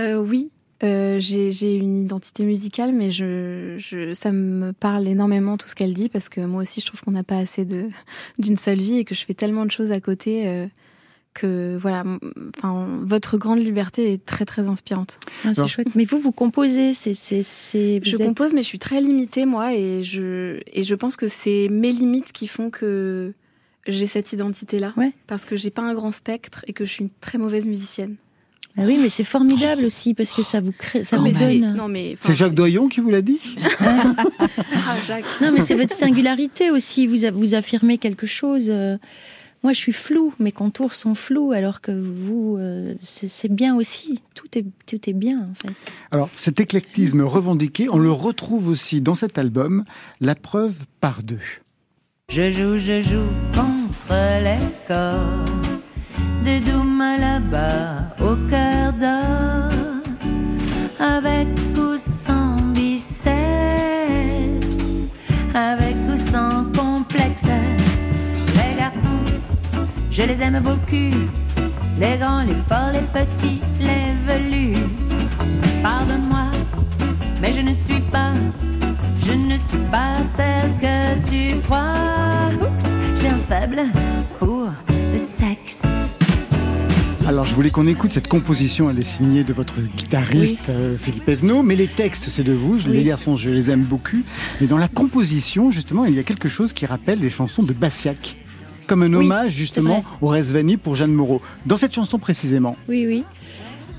Euh, 0.00 0.16
oui, 0.18 0.50
euh, 0.82 1.18
j'ai 1.20 1.74
une 1.76 1.98
identité 2.02 2.44
musicale, 2.44 2.92
mais 2.92 3.10
je, 3.10 3.76
je, 3.78 4.14
ça 4.14 4.32
me 4.32 4.72
parle 4.72 5.06
énormément 5.08 5.56
tout 5.56 5.68
ce 5.68 5.74
qu'elle 5.74 5.92
dit 5.94 6.08
parce 6.08 6.28
que 6.28 6.40
moi 6.40 6.62
aussi 6.62 6.80
je 6.80 6.86
trouve 6.86 7.00
qu'on 7.02 7.10
n'a 7.10 7.22
pas 7.24 7.36
assez 7.38 7.66
d'une 8.38 8.56
seule 8.56 8.78
vie 8.80 8.98
et 8.98 9.04
que 9.04 9.14
je 9.14 9.24
fais 9.24 9.34
tellement 9.34 9.66
de 9.66 9.70
choses 9.70 9.92
à 9.92 10.00
côté 10.00 10.46
euh, 10.48 10.66
que 11.34 11.76
voilà. 11.80 12.02
Enfin, 12.56 12.88
votre 13.02 13.38
grande 13.38 13.60
liberté 13.60 14.12
est 14.12 14.24
très 14.24 14.44
très 14.44 14.68
inspirante. 14.68 15.20
Ah, 15.44 15.52
c'est 15.54 15.68
chouette 15.68 15.94
mais 15.94 16.04
vous 16.04 16.18
vous 16.18 16.32
composez 16.32 16.92
c'est 16.94 17.14
Je 17.14 18.10
vous 18.10 18.22
êtes- 18.22 18.26
compose, 18.28 18.52
mais 18.54 18.62
je 18.62 18.66
suis 18.66 18.78
très 18.80 19.00
limitée 19.00 19.46
moi 19.46 19.74
et 19.74 20.02
je 20.02 20.60
et 20.72 20.82
je 20.82 20.94
pense 20.94 21.16
que 21.16 21.28
c'est 21.28 21.68
mes 21.70 21.92
limites 21.92 22.32
qui 22.32 22.46
font 22.48 22.70
que 22.70 23.32
j'ai 23.86 24.06
cette 24.06 24.32
identité 24.32 24.78
là 24.78 24.92
Ouais. 24.96 25.12
parce 25.26 25.44
que 25.44 25.56
j'ai 25.56 25.70
pas 25.70 25.82
un 25.82 25.94
grand 25.94 26.12
spectre 26.12 26.64
et 26.66 26.72
que 26.72 26.84
je 26.84 26.90
suis 26.90 27.04
une 27.04 27.10
très 27.20 27.38
mauvaise 27.38 27.66
musicienne. 27.66 28.16
Ah 28.78 28.82
oui, 28.86 28.98
mais 29.00 29.08
c'est 29.08 29.24
formidable 29.24 29.84
aussi 29.84 30.14
parce 30.14 30.32
que 30.32 30.42
ça 30.42 30.60
vous 30.60 30.72
crée, 30.72 31.02
ça 31.04 31.16
non, 31.16 31.22
vous 31.22 31.28
mais 31.28 31.34
c'est- 31.34 31.58
donne. 31.58 31.74
non 31.74 31.88
mais 31.88 32.12
enfin, 32.14 32.28
C'est 32.28 32.34
Jacques 32.38 32.54
Doyon 32.54 32.88
qui 32.88 33.00
vous 33.00 33.10
l'a 33.10 33.20
dit 33.22 33.40
Ah, 33.80 34.96
Jacques. 35.06 35.24
Non, 35.42 35.50
mais 35.52 35.60
c'est 35.60 35.74
votre 35.74 35.94
singularité 35.94 36.70
aussi. 36.70 37.06
Vous 37.06 37.24
a- 37.24 37.30
vous 37.30 37.54
affirmez 37.54 37.98
quelque 37.98 38.26
chose. 38.26 38.66
euh, 38.68 38.96
Moi, 39.62 39.74
je 39.74 39.78
suis 39.78 39.92
floue, 39.92 40.32
mes 40.38 40.52
contours 40.52 40.94
sont 40.94 41.14
flous, 41.14 41.52
alors 41.52 41.82
que 41.82 41.92
vous, 41.92 42.56
euh, 42.58 42.94
c'est 43.02 43.28
c'est 43.28 43.52
bien 43.52 43.76
aussi. 43.76 44.20
Tout 44.34 44.46
est 44.56 44.64
tout 44.86 45.00
est 45.06 45.12
bien 45.12 45.40
en 45.50 45.54
fait. 45.54 45.74
Alors, 46.12 46.30
cet 46.34 46.60
éclectisme 46.60 47.20
revendiqué, 47.20 47.88
on 47.90 47.98
le 47.98 48.10
retrouve 48.10 48.68
aussi 48.68 49.02
dans 49.02 49.14
cet 49.14 49.36
album, 49.36 49.84
La 50.20 50.34
preuve 50.34 50.76
par 51.02 51.22
deux. 51.22 51.40
Je 52.30 52.50
joue, 52.50 52.78
je 52.78 53.02
joue 53.02 53.28
contre 53.54 54.14
les 54.42 54.58
corps 54.88 55.44
de 56.44 56.58
Douma 56.64 57.16
là-bas 57.16 58.14
au 58.20 58.36
cœur 58.48 58.92
d'or, 58.92 59.70
avec 60.98 61.48
ou 61.76 61.96
sans 61.96 62.56
biceps, 62.74 63.30
avec 65.54 65.96
ou 66.10 66.16
sans 66.16 66.64
complexe. 66.76 67.46
Les 68.56 68.78
garçons, 68.78 69.24
je 70.10 70.22
les 70.22 70.42
aime 70.42 70.60
beaucoup, 70.60 71.16
les 71.98 72.16
grands, 72.18 72.42
les 72.42 72.54
forts, 72.68 72.92
les 72.92 73.06
petits, 73.20 73.60
les 73.80 74.14
velus. 74.26 74.78
Pardonne-moi, 75.82 76.46
mais 77.40 77.52
je 77.52 77.60
ne 77.60 77.72
suis 77.72 78.00
pas 78.12 78.32
je 79.22 79.32
ne 79.32 79.56
suis 79.56 79.78
pas 79.90 80.14
celle 80.24 80.72
que 80.80 81.30
tu 81.30 81.60
crois. 81.60 82.50
Oups, 82.60 82.88
j'ai 83.20 83.28
un 83.28 83.38
faible 83.38 83.82
pour 84.38 84.70
le 85.12 85.18
sexe. 85.18 86.10
Alors, 87.30 87.44
je 87.44 87.54
voulais 87.54 87.70
qu'on 87.70 87.86
écoute 87.86 88.12
cette 88.12 88.26
composition. 88.26 88.90
Elle 88.90 88.98
est 88.98 89.04
signée 89.04 89.44
de 89.44 89.52
votre 89.52 89.80
guitariste 89.80 90.68
euh, 90.68 90.96
Philippe 90.96 91.28
Evenot, 91.28 91.62
mais 91.62 91.76
les 91.76 91.86
textes, 91.86 92.24
c'est 92.28 92.42
de 92.42 92.52
vous. 92.52 92.76
Je- 92.76 92.88
Les 92.88 93.04
garçons, 93.04 93.36
je 93.36 93.50
les 93.50 93.70
aime 93.70 93.82
beaucoup. 93.82 94.16
Mais 94.60 94.66
dans 94.66 94.78
la 94.78 94.88
composition, 94.88 95.70
justement, 95.70 96.06
il 96.06 96.14
y 96.14 96.18
a 96.18 96.24
quelque 96.24 96.48
chose 96.48 96.72
qui 96.72 96.86
rappelle 96.86 97.20
les 97.20 97.30
chansons 97.30 97.62
de 97.62 97.72
Bassiac. 97.72 98.34
Comme 98.88 99.04
un 99.04 99.12
Oui, 99.14 99.24
hommage, 99.26 99.52
justement, 99.52 100.04
au 100.20 100.26
Resvani 100.26 100.76
pour 100.76 100.96
Jeanne 100.96 101.12
Moreau. 101.12 101.40
Dans 101.66 101.76
cette 101.76 101.94
chanson 101.94 102.18
précisément. 102.18 102.74
Oui, 102.88 103.04
oui. 103.06 103.22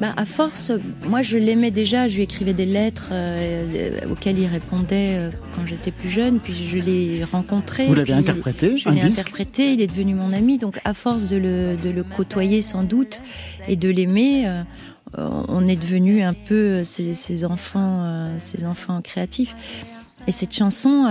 Bah, 0.02 0.14
à 0.18 0.26
force, 0.26 0.72
moi 1.08 1.22
je 1.22 1.38
l'aimais 1.38 1.70
déjà, 1.70 2.08
je 2.08 2.16
lui 2.16 2.24
écrivais 2.24 2.56
des 2.56 2.66
lettres 2.66 3.10
euh, 3.12 3.68
euh, 3.76 4.12
auxquelles 4.12 4.40
il 4.40 4.48
répondait 4.48 5.16
euh, 5.16 5.30
quand 5.54 5.68
j'étais 5.68 5.92
plus 5.92 6.10
jeune, 6.10 6.40
puis 6.40 6.56
je 6.56 6.80
l'ai 6.80 7.24
rencontré. 7.24 7.86
Vous 7.86 7.94
l'avez 7.94 8.14
interprété, 8.14 8.78
Je 8.78 8.90
l'ai 8.90 9.02
interprété, 9.02 9.74
il 9.74 9.80
est 9.80 9.86
devenu 9.86 10.16
mon 10.16 10.34
ami, 10.34 10.58
donc 10.58 10.80
à 10.86 10.96
force 10.96 11.30
de 11.30 11.38
le, 11.38 11.76
de 11.76 11.92
le 11.92 12.04
côtoyer 12.04 12.64
sans 12.64 12.84
doute 12.84 13.22
et 13.68 13.76
de 13.76 13.90
l'aimer, 13.90 14.48
euh, 14.48 14.64
on 15.14 15.68
est 15.68 15.76
devenu 15.76 16.24
un 16.24 16.34
peu 16.34 16.84
ses, 16.84 17.14
ses 17.14 17.46
enfants, 17.46 18.32
ses 18.40 18.66
enfants 18.66 19.02
créatifs. 19.04 19.56
Et 20.26 20.32
cette 20.32 20.56
chanson, 20.56 21.06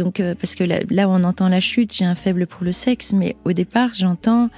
donc 0.00 0.20
euh, 0.20 0.34
parce 0.34 0.54
que 0.54 0.64
là, 0.64 0.80
là 0.88 1.08
où 1.08 1.12
on 1.12 1.24
entend 1.24 1.48
la 1.48 1.60
chute, 1.60 1.94
j'ai 1.94 2.04
un 2.04 2.14
faible 2.14 2.46
pour 2.46 2.64
le 2.64 2.72
sexe, 2.72 3.12
mais 3.12 3.36
au 3.44 3.52
départ 3.52 3.90
j'entends 3.94 4.48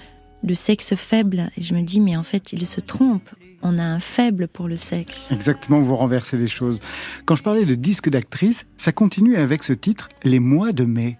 le 0.42 0.54
sexe 0.54 0.94
faible 0.94 1.50
et 1.56 1.62
je 1.62 1.74
me 1.74 1.82
dis 1.82 2.00
mais 2.00 2.16
en 2.16 2.22
fait 2.22 2.52
il 2.52 2.66
se 2.66 2.80
trompe. 2.80 3.28
On 3.62 3.78
a 3.78 3.82
un 3.82 4.00
faible 4.00 4.48
pour 4.48 4.66
le 4.66 4.74
sexe. 4.74 5.30
Exactement, 5.30 5.78
vous 5.78 5.94
renversez 5.94 6.36
les 6.36 6.48
choses. 6.48 6.80
Quand 7.26 7.36
je 7.36 7.44
parlais 7.44 7.64
de 7.64 7.76
disque 7.76 8.08
d'actrice, 8.08 8.66
ça 8.76 8.90
continue 8.90 9.36
avec 9.36 9.62
ce 9.62 9.72
titre, 9.72 10.08
Les 10.24 10.40
mois 10.40 10.72
de 10.72 10.84
mai. 10.84 11.16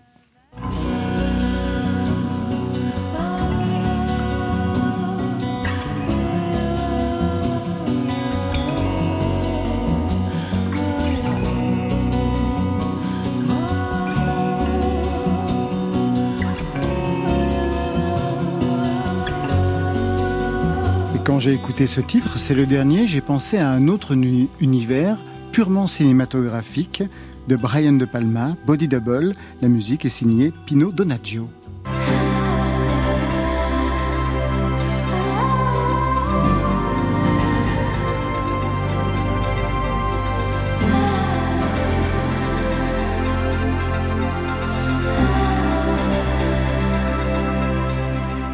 J'ai 21.43 21.55
écouté 21.55 21.89
ce 21.89 22.01
titre, 22.01 22.39
c'est 22.39 22.55
le 22.55 22.67
dernier, 22.67 23.09
j'ai 23.09 23.21
pensé 23.21 23.59
à 23.59 23.69
un 23.69 23.89
autre 23.89 24.17
univers 24.61 25.19
purement 25.51 25.89
cinématographique 25.89 27.03
de 27.49 27.57
Brian 27.57 27.95
De 27.95 28.05
Palma, 28.05 28.57
Body 28.65 28.87
Double. 28.87 29.33
La 29.61 29.67
musique 29.67 30.05
est 30.05 30.09
signée 30.09 30.53
Pino 30.67 30.93
Donaggio. 30.93 31.49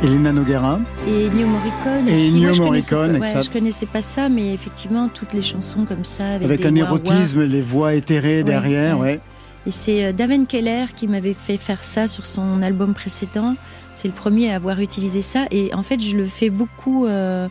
Elena 0.03 0.33
Noguera. 0.33 0.79
Et 1.09 1.27
Ennio 1.27 1.47
Morricone. 1.47 2.09
Et 2.09 2.29
Ennio 2.29 2.55
Morricone, 2.55 3.15
je 3.15 3.19
connaissais, 3.19 3.53
connaissais 3.53 3.87
pas 3.87 4.01
ça, 4.01 4.29
mais 4.29 4.55
effectivement, 4.55 5.09
toutes 5.09 5.33
les 5.33 5.43
chansons 5.43 5.85
comme 5.85 6.05
ça. 6.05 6.35
Avec, 6.35 6.65
un 6.65 6.75
érotisme, 6.75 7.43
les 7.43 7.63
voix 7.63 7.95
éthérées 7.95 8.45
derrière, 8.45 8.99
ouais. 8.99 9.21
Et 9.67 9.71
c'est 9.73 10.05
euh, 10.05 10.13
Daven 10.13 10.47
Keller 10.47 10.87
qui 10.95 11.09
m'avait 11.09 11.35
fait 11.35 11.57
faire 11.57 11.83
ça 11.83 12.07
sur 12.07 12.27
son 12.27 12.63
album 12.63 12.95
précédent. 12.95 13.55
C'est 13.93 14.09
le 14.09 14.15
premier 14.15 14.53
à 14.53 14.55
avoir 14.55 14.81
utilisé 14.81 15.21
ça. 15.21 15.47
Et 15.51 15.75
en 15.75 15.83
fait, 15.83 16.01
je 16.01 16.17
le 16.17 16.27
fais 16.27 16.49
beaucoup, 16.49 17.07
euh, 17.07 17.49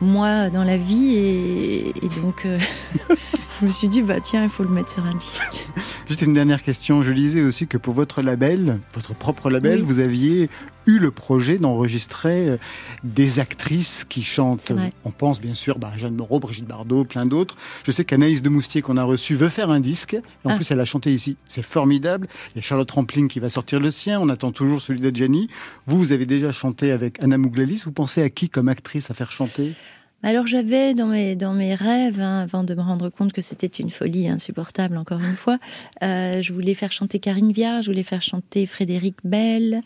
moi, 0.00 0.48
dans 0.48 0.64
la 0.64 0.76
vie. 0.76 1.16
Et, 1.16 1.92
donc, 2.22 2.46
euh, 2.46 2.58
je 3.60 3.66
me 3.66 3.70
suis 3.70 3.88
dit, 3.88 4.02
bah 4.02 4.20
tiens, 4.20 4.44
il 4.44 4.48
faut 4.48 4.62
le 4.62 4.70
mettre 4.70 4.90
sur 4.90 5.04
un 5.04 5.14
disque. 5.14 5.66
Juste 6.08 6.22
une 6.22 6.32
dernière 6.32 6.62
question. 6.62 7.02
Je 7.02 7.12
lisais 7.12 7.42
aussi 7.42 7.66
que 7.66 7.76
pour 7.76 7.92
votre 7.92 8.22
label, 8.22 8.80
votre 8.94 9.14
propre 9.14 9.50
label, 9.50 9.82
vous 9.82 9.98
aviez 9.98 10.48
eu 10.86 10.98
le 10.98 11.10
projet 11.10 11.58
d'enregistrer 11.58 12.48
euh, 12.48 12.56
des 13.04 13.38
actrices 13.38 14.06
qui 14.08 14.24
chantent. 14.24 14.72
On 15.04 15.10
pense 15.10 15.40
bien 15.40 15.54
sûr 15.54 15.78
bah, 15.78 15.92
Jeanne 15.96 16.14
Moreau, 16.14 16.40
Brigitte 16.40 16.66
Bardot, 16.66 17.04
plein 17.04 17.26
d'autres. 17.26 17.56
Je 17.84 17.90
sais 17.90 18.04
qu'Anaïs 18.04 18.40
de 18.40 18.48
Moustier 18.48 18.80
qu'on 18.80 18.96
a 18.96 19.04
reçu 19.04 19.34
veut 19.34 19.50
faire 19.50 19.70
un 19.70 19.80
disque. 19.80 20.16
en 20.44 20.50
ah. 20.50 20.56
plus, 20.56 20.70
elle 20.70 20.80
a 20.80 20.86
chanté 20.86 21.12
ici. 21.12 21.36
C'est 21.46 21.62
formidable. 21.62 22.28
Il 22.54 22.56
y 22.56 22.58
a 22.60 22.62
Charlotte 22.62 22.90
Rampling 22.90 23.28
qui 23.28 23.40
va 23.40 23.50
sortir 23.50 23.78
le 23.78 23.90
sien. 23.90 24.18
On 24.20 24.30
attend 24.30 24.52
toujours 24.52 24.80
celui 24.80 25.00
d'Adjani. 25.00 25.48
Vous, 25.86 25.98
vous 25.98 26.12
avez 26.12 26.24
déjà 26.24 26.50
chanté 26.50 26.92
avec 26.92 27.22
Anna 27.22 27.36
Mouglalis. 27.36 27.82
Vous 27.84 27.92
pensez 27.92 28.22
à 28.22 28.30
qui 28.30 28.48
comme 28.48 28.68
actrice 28.68 29.10
à 29.10 29.14
faire 29.14 29.32
chanter? 29.32 29.74
Alors 30.22 30.46
j'avais 30.46 30.94
dans 30.94 31.06
mes 31.06 31.34
dans 31.34 31.54
mes 31.54 31.74
rêves, 31.74 32.20
hein, 32.20 32.40
avant 32.40 32.62
de 32.62 32.74
me 32.74 32.82
rendre 32.82 33.08
compte 33.08 33.32
que 33.32 33.40
c'était 33.40 33.66
une 33.66 33.90
folie 33.90 34.28
insupportable 34.28 34.96
encore 34.96 35.20
une 35.20 35.36
fois, 35.36 35.58
euh, 36.02 36.42
je 36.42 36.52
voulais 36.52 36.74
faire 36.74 36.92
chanter 36.92 37.18
Karine 37.18 37.52
Viard, 37.52 37.82
je 37.82 37.90
voulais 37.90 38.02
faire 38.02 38.20
chanter 38.20 38.66
Frédéric 38.66 39.16
Bell, 39.24 39.82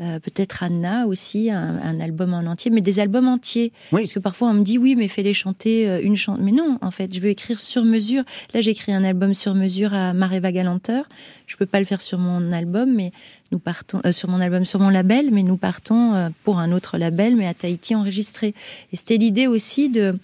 euh, 0.00 0.18
peut-être 0.18 0.62
Anna 0.62 1.06
aussi, 1.06 1.50
un, 1.50 2.00
album 2.00 2.34
en 2.34 2.40
entier, 2.40 2.70
mais 2.70 2.80
des 2.80 2.98
albums 2.98 3.28
entiers. 3.28 3.72
Oui. 3.92 4.02
Parce 4.02 4.12
que 4.12 4.18
parfois 4.18 4.48
on 4.48 4.54
me 4.54 4.62
dit 4.62 4.76
oui, 4.76 4.96
mais 4.96 5.08
fais-les 5.08 5.34
chanter 5.34 5.88
euh, 5.88 6.00
une 6.02 6.16
chanson. 6.16 6.42
Mais 6.42 6.52
non, 6.52 6.78
en 6.82 6.90
fait, 6.90 7.14
je 7.14 7.20
veux 7.20 7.30
écrire 7.30 7.60
sur 7.60 7.84
mesure. 7.84 8.24
Là, 8.54 8.60
j'ai 8.60 8.70
écrit 8.70 8.92
un 8.92 9.04
album 9.04 9.34
sur 9.34 9.54
mesure 9.54 9.94
à 9.94 10.12
Maréva 10.12 10.52
Galanteur. 10.52 11.08
Je 11.46 11.56
peux 11.56 11.66
pas 11.66 11.78
le 11.78 11.84
faire 11.84 12.02
sur 12.02 12.18
mon 12.18 12.52
album, 12.52 12.92
mais 12.94 13.12
nous 13.52 13.58
partons 13.58 14.00
euh, 14.04 14.12
sur 14.12 14.28
mon 14.28 14.40
album, 14.40 14.64
sur 14.64 14.80
mon 14.80 14.88
label, 14.88 15.30
mais 15.32 15.42
nous 15.42 15.56
partons 15.56 16.14
euh, 16.14 16.28
pour 16.44 16.58
un 16.58 16.72
autre 16.72 16.98
label, 16.98 17.36
mais 17.36 17.46
à 17.46 17.54
Tahiti 17.54 17.94
enregistré. 17.94 18.54
Et 18.92 18.96
c'était 18.96 19.16
l'idée 19.16 19.46
aussi 19.46 19.88
de 19.88 20.18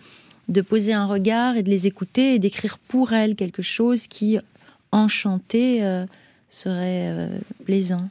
de 0.49 0.61
poser 0.61 0.93
un 0.93 1.07
regard 1.07 1.57
et 1.57 1.63
de 1.63 1.71
les 1.71 1.87
écouter 1.87 2.35
et 2.35 2.39
d'écrire 2.41 2.79
pour 2.79 3.13
elles 3.13 3.37
quelque 3.37 3.63
chose 3.63 4.09
qui, 4.09 4.39
enchanté, 4.91 5.85
euh, 5.85 6.05
serait 6.49 7.31
plaisant. 7.65 8.11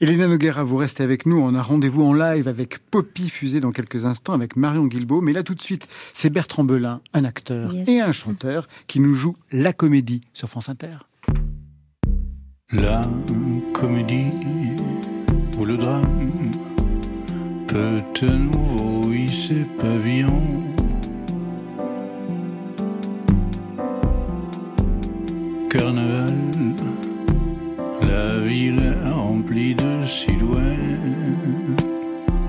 Elena 0.00 0.26
Noguera, 0.26 0.64
vous 0.64 0.78
restez 0.78 1.04
avec 1.04 1.26
nous. 1.26 1.36
On 1.36 1.54
a 1.54 1.62
rendez-vous 1.62 2.02
en 2.02 2.14
live 2.14 2.48
avec 2.48 2.78
Poppy 2.90 3.28
Fusée 3.28 3.60
dans 3.60 3.72
quelques 3.72 4.06
instants 4.06 4.32
avec 4.32 4.56
Marion 4.56 4.86
Guilbault. 4.86 5.20
Mais 5.20 5.34
là, 5.34 5.42
tout 5.42 5.54
de 5.54 5.60
suite, 5.60 5.86
c'est 6.14 6.30
Bertrand 6.30 6.64
Belin, 6.64 7.02
un 7.12 7.24
acteur 7.24 7.74
et 7.86 8.00
un 8.00 8.10
chanteur, 8.10 8.66
qui 8.86 8.98
nous 8.98 9.12
joue 9.12 9.36
la 9.52 9.74
comédie 9.74 10.22
sur 10.32 10.48
France 10.48 10.70
Inter. 10.70 10.96
La 12.72 13.02
comédie 13.80 14.76
ou 15.58 15.64
le 15.64 15.78
drame 15.78 16.50
peut 17.66 18.02
à 18.22 18.32
nouveau 18.32 19.10
hisser 19.10 19.64
pavillon. 19.78 20.42
Carnaval, 25.70 26.36
la 28.02 28.40
ville 28.40 28.94
remplie 29.14 29.74
de 29.74 30.04
silhouettes 30.04 30.76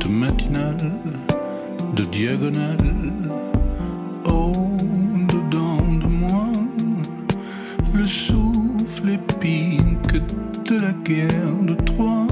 matinales, 0.10 0.92
de 1.96 2.04
diagonales. 2.04 3.22
Oh, 4.26 4.52
dedans 5.34 5.82
de 6.04 6.08
moi, 6.08 6.48
le 7.94 8.04
souffle 8.04 9.12
épine 9.12 9.91
de 10.20 10.76
la 10.78 10.92
guerre 11.06 11.54
de 11.62 11.74
Troie. 11.86 12.28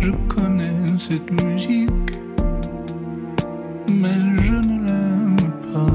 Je 0.00 0.10
connais 0.28 0.98
cette 0.98 1.30
musique, 1.42 2.18
mais 3.90 4.12
je 4.42 4.54
ne 4.54 4.86
l'aime 4.86 5.36
pas. 5.72 5.86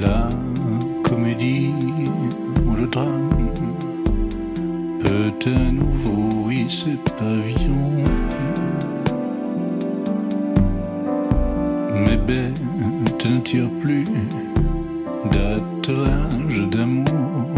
La 0.00 0.28
comédie 1.02 1.72
ou 2.66 2.76
le 2.76 2.86
drame 2.88 3.30
peut 5.00 5.32
à 5.46 5.70
nouveau 5.72 6.50
hisser 6.50 6.98
pavillon. 7.18 8.04
Mes 12.06 12.18
bêtes 12.18 12.60
ne 13.24 13.40
tirent 13.40 13.70
plus 13.80 14.04
d'attelage 15.26 16.60
d'amour 16.70 17.50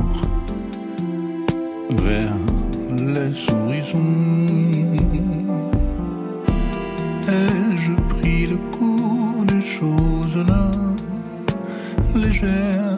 vers 1.91 2.37
les 2.97 3.35
horizons. 3.53 4.47
Ai-je 7.29 7.93
pris 8.09 8.47
le 8.47 8.57
cours 8.77 9.45
des 9.47 9.61
choses 9.61 10.37
là, 10.49 10.71
légères, 12.15 12.90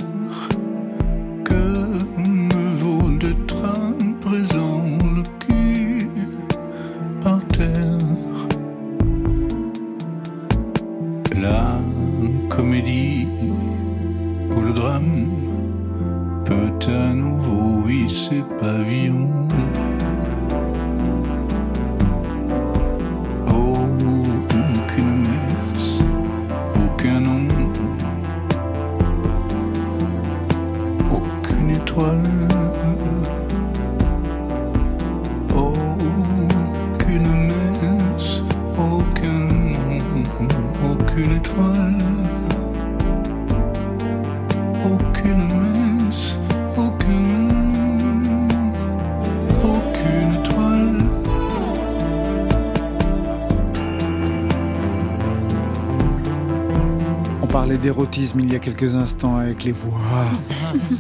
il 58.14 58.52
y 58.52 58.56
a 58.56 58.58
quelques 58.58 58.94
instants 58.94 59.36
avec 59.36 59.64
les 59.64 59.72
voix 59.72 60.24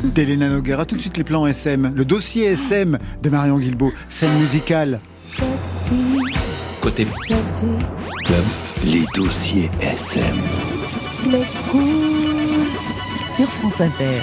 d'Elena 0.04 0.48
Noguera. 0.48 0.84
Tout 0.84 0.96
de 0.96 1.00
suite 1.00 1.16
les 1.16 1.24
plans 1.24 1.46
SM, 1.46 1.92
le 1.94 2.04
dossier 2.04 2.44
SM 2.52 2.98
de 3.22 3.30
Marion 3.30 3.58
Guilbault, 3.58 3.92
scène 4.08 4.32
musicale. 4.38 5.00
Sexy, 5.22 6.18
Côté 6.80 7.06
sexy, 7.26 7.66
club, 8.26 8.44
les 8.84 9.04
dossiers 9.14 9.70
SM. 9.80 10.22
le 11.30 11.70
cool. 11.70 12.70
sur 13.26 13.48
France 13.48 13.80
Inter. 13.80 14.20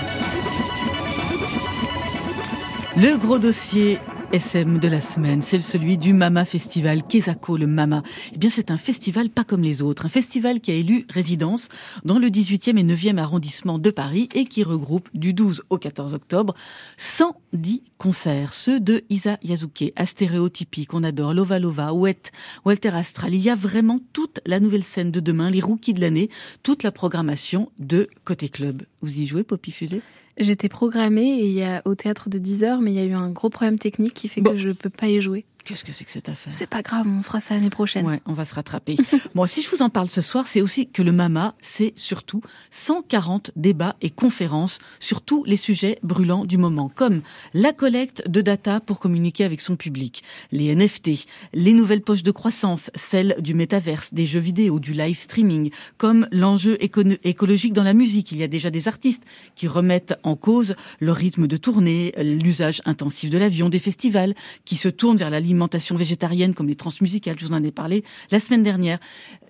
Le 2.98 3.18
gros 3.18 3.40
dossier 3.40 4.00
SM 4.32 4.78
de 4.78 4.88
la 4.88 5.02
semaine, 5.02 5.42
c'est 5.42 5.62
celui 5.64 5.98
du 5.98 6.14
Mama 6.14 6.46
Festival, 6.46 7.02
Kesako 7.04 7.58
le 7.58 7.66
Mama. 7.66 8.04
Eh 8.34 8.38
bien, 8.38 8.52
c'est 8.52 8.70
un 8.70 8.78
festival 8.78 9.30
pas 9.30 9.44
comme 9.44 9.64
les 9.64 9.82
autres, 9.82 10.06
un 10.06 10.10
festival 10.10 10.60
qui 10.60 10.70
a 10.70 10.76
élu 10.76 11.08
résidence 11.10 11.68
dans 12.06 12.20
le 12.20 12.28
18e 12.28 12.78
et 12.78 12.84
9e 12.84 13.18
arrondissement 13.18 13.80
de 13.80 13.90
Paris 13.90 14.30
et 14.36 14.46
qui 14.46 14.64
regroupe 14.64 15.10
du 15.16 15.34
12 15.34 15.64
au 15.72 15.80
14 15.80 16.14
octobre 16.14 16.54
110 16.98 17.82
concerts, 17.98 18.54
ceux 18.54 18.80
de 18.80 19.04
Isa 19.10 19.40
Yazuke, 19.42 19.94
Astéréotypie 19.96 20.86
qu'on 20.86 21.04
adore, 21.04 21.34
Lova 21.34 21.58
Lova, 21.58 21.94
Wet, 21.94 22.32
Walter 22.66 22.90
Astral. 22.90 23.34
Il 23.34 23.42
y 23.42 23.50
a 23.50 23.56
vraiment 23.56 24.00
toute 24.14 24.42
la 24.46 24.60
nouvelle 24.60 24.84
scène 24.84 25.10
de 25.10 25.20
demain, 25.20 25.50
les 25.50 25.62
rookies 25.62 25.96
de 25.96 26.02
l'année, 26.02 26.30
toute 26.62 26.84
la 26.84 26.92
programmation 26.92 27.72
de 27.80 28.08
Côté 28.26 28.50
Club. 28.50 28.84
Vous 29.02 29.20
y 29.20 29.26
jouez, 29.26 29.44
Poppy 29.44 29.72
Fusée? 29.72 30.04
J'étais 30.40 30.70
programmée 30.70 31.40
et 31.40 31.46
il 31.46 31.54
y 31.54 31.64
a, 31.64 31.82
au 31.86 31.96
théâtre 31.96 32.30
de 32.30 32.38
10 32.38 32.64
heures, 32.64 32.82
mais 32.82 32.92
il 32.92 32.96
y 32.96 33.02
a 33.02 33.06
eu 33.06 33.14
un 33.14 33.30
gros 33.30 33.50
problème 33.50 33.78
technique 33.78 34.14
qui 34.14 34.30
fait 34.30 34.42
que 34.42 34.56
je 34.56 34.70
peux 34.70 34.90
pas 34.90 35.08
y 35.08 35.20
jouer. 35.20 35.46
Qu'est-ce 35.70 35.86
que 35.86 35.92
c'est 35.92 36.04
que 36.04 36.10
cette 36.10 36.30
affaire? 36.30 36.52
C'est 36.52 36.66
pas 36.66 36.82
grave, 36.82 37.06
on 37.08 37.22
fera 37.22 37.40
ça 37.40 37.54
l'année 37.54 37.70
prochaine. 37.70 38.04
Ouais, 38.04 38.22
on 38.26 38.34
va 38.34 38.44
se 38.44 38.56
rattraper. 38.56 38.96
bon, 39.36 39.46
si 39.46 39.62
je 39.62 39.70
vous 39.70 39.84
en 39.84 39.90
parle 39.90 40.10
ce 40.10 40.20
soir, 40.20 40.48
c'est 40.48 40.62
aussi 40.62 40.90
que 40.90 41.04
le 41.04 41.12
MAMA, 41.12 41.54
c'est 41.62 41.94
surtout 41.96 42.42
140 42.72 43.52
débats 43.56 43.96
et 44.02 44.10
conférences 44.10 44.80
sur 45.00 45.22
tous 45.22 45.44
les 45.44 45.58
sujets 45.58 46.00
brûlants 46.02 46.46
du 46.46 46.58
moment, 46.58 46.90
comme 46.96 47.22
la 47.54 47.72
collecte 47.72 48.28
de 48.28 48.42
data 48.42 48.80
pour 48.80 49.00
communiquer 49.00 49.44
avec 49.44 49.62
son 49.62 49.76
public, 49.76 50.24
les 50.52 50.74
NFT, 50.74 51.28
les 51.54 51.74
nouvelles 51.74 52.02
poches 52.02 52.24
de 52.24 52.32
croissance, 52.32 52.90
celles 52.96 53.36
du 53.38 53.54
métaverse, 53.54 54.12
des 54.12 54.26
jeux 54.26 54.40
vidéo, 54.40 54.80
du 54.80 54.94
live 54.94 55.20
streaming, 55.20 55.70
comme 55.98 56.28
l'enjeu 56.32 56.80
écologique 56.82 57.74
dans 57.74 57.84
la 57.84 57.94
musique. 57.94 58.32
Il 58.32 58.40
y 58.40 58.44
a 58.44 58.48
déjà 58.48 58.72
des 58.72 58.88
artistes 58.88 59.22
qui 59.54 59.68
remettent 59.68 60.16
en 60.24 60.36
cause 60.36 60.76
leur 61.00 61.18
rythme 61.18 61.46
de 61.46 61.58
tournée, 61.58 62.12
l'usage 62.18 62.82
intensif 62.86 63.30
de 63.30 63.38
l'avion, 63.38 63.70
des 63.70 63.78
festivals 63.78 64.34
qui 64.66 64.76
se 64.76 64.90
tournent 64.90 65.18
vers 65.18 65.30
la 65.30 65.40
alimentation 65.60 65.98
végétarienne 65.98 66.54
comme 66.54 66.70
les 66.70 66.76
transmusicales, 66.76 67.38
je 67.38 67.46
vous 67.46 67.54
en 67.54 67.62
ai 67.64 67.72
parlé 67.72 68.06
la 68.32 68.40
semaine 68.40 68.64
dernière, 68.64 68.98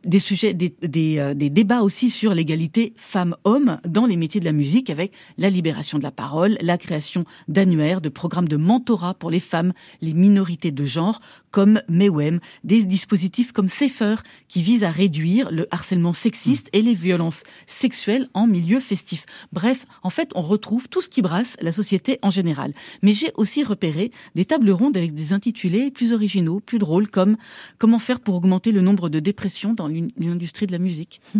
des 0.04 0.18
sujets, 0.18 0.58
euh, 0.58 1.34
des 1.36 1.50
débats 1.52 1.82
aussi 1.82 2.10
sur 2.10 2.34
l'égalité 2.34 2.94
femmes-hommes 2.96 3.80
dans 3.86 4.08
les 4.08 4.18
métiers 4.18 4.40
de 4.40 4.46
la 4.46 4.52
musique 4.52 4.90
avec 4.90 5.14
la 5.38 5.52
libération 5.52 6.00
de 6.00 6.04
la 6.04 6.12
parole, 6.12 6.58
la 6.62 6.80
création 6.80 7.26
d'annuaires, 7.48 8.02
de 8.02 8.10
programmes 8.10 8.48
de 8.48 8.58
mentorat 8.58 9.14
pour 9.14 9.30
les 9.30 9.40
femmes, 9.40 9.74
les 10.02 10.14
minorités 10.14 10.72
de 10.72 10.84
genre 10.86 11.22
comme 11.52 11.80
MEWEM, 11.90 12.40
des 12.64 12.84
dispositifs 12.86 13.52
comme 13.52 13.70
Safer 13.70 14.16
qui 14.48 14.64
visent 14.64 14.84
à 14.84 14.92
réduire 14.92 15.52
le 15.52 15.68
harcèlement 15.70 16.14
sexiste 16.14 16.70
et 16.74 16.82
les 16.82 16.94
violences 16.94 17.44
sexuelles 17.68 18.30
en 18.34 18.48
milieu 18.48 18.80
festif. 18.80 19.26
Bref, 19.52 19.86
en 20.02 20.10
fait, 20.10 20.32
on 20.34 20.42
retrouve 20.42 20.90
tout 20.90 21.02
ce 21.02 21.10
qui 21.10 21.22
brasse 21.22 21.56
la 21.62 21.72
société 21.72 22.18
en 22.24 22.30
général. 22.32 22.72
Mais 23.04 23.14
j'ai 23.14 23.32
aussi 23.36 23.64
repéré 23.64 24.12
des 24.36 24.46
tables 24.46 24.72
rondes 24.72 24.98
avec 24.98 25.14
des 25.14 25.34
intitulés 25.34 25.89
plus 25.92 26.14
originaux, 26.14 26.60
plus 26.60 26.80
drôles, 26.80 27.08
comme 27.08 27.38
comment 27.78 28.00
faire 28.00 28.20
pour 28.20 28.36
augmenter 28.36 28.72
le 28.72 28.82
nombre 28.82 29.10
de 29.10 29.20
dépressions 29.20 29.74
dans 29.74 29.88
l'industrie 29.88 30.68
de 30.68 30.72
la 30.72 30.80
musique. 30.80 31.22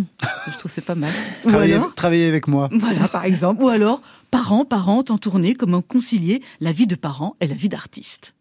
Je 0.46 0.58
trouve 0.58 0.70
c'est 0.70 0.84
pas 0.84 0.94
mal. 0.94 1.12
Travailler, 1.96 2.26
avec 2.26 2.48
moi. 2.48 2.68
Voilà, 2.72 3.08
par 3.08 3.24
exemple. 3.24 3.62
Ou 3.62 3.68
alors, 3.68 4.02
parents, 4.30 4.64
parentes 4.64 5.10
en 5.10 5.18
tournée, 5.18 5.54
comment 5.54 5.82
concilier 5.82 6.42
la 6.60 6.72
vie 6.72 6.86
de 6.86 6.94
parents 6.94 7.36
et 7.40 7.46
la 7.46 7.54
vie 7.54 7.68
d'artiste. 7.68 8.34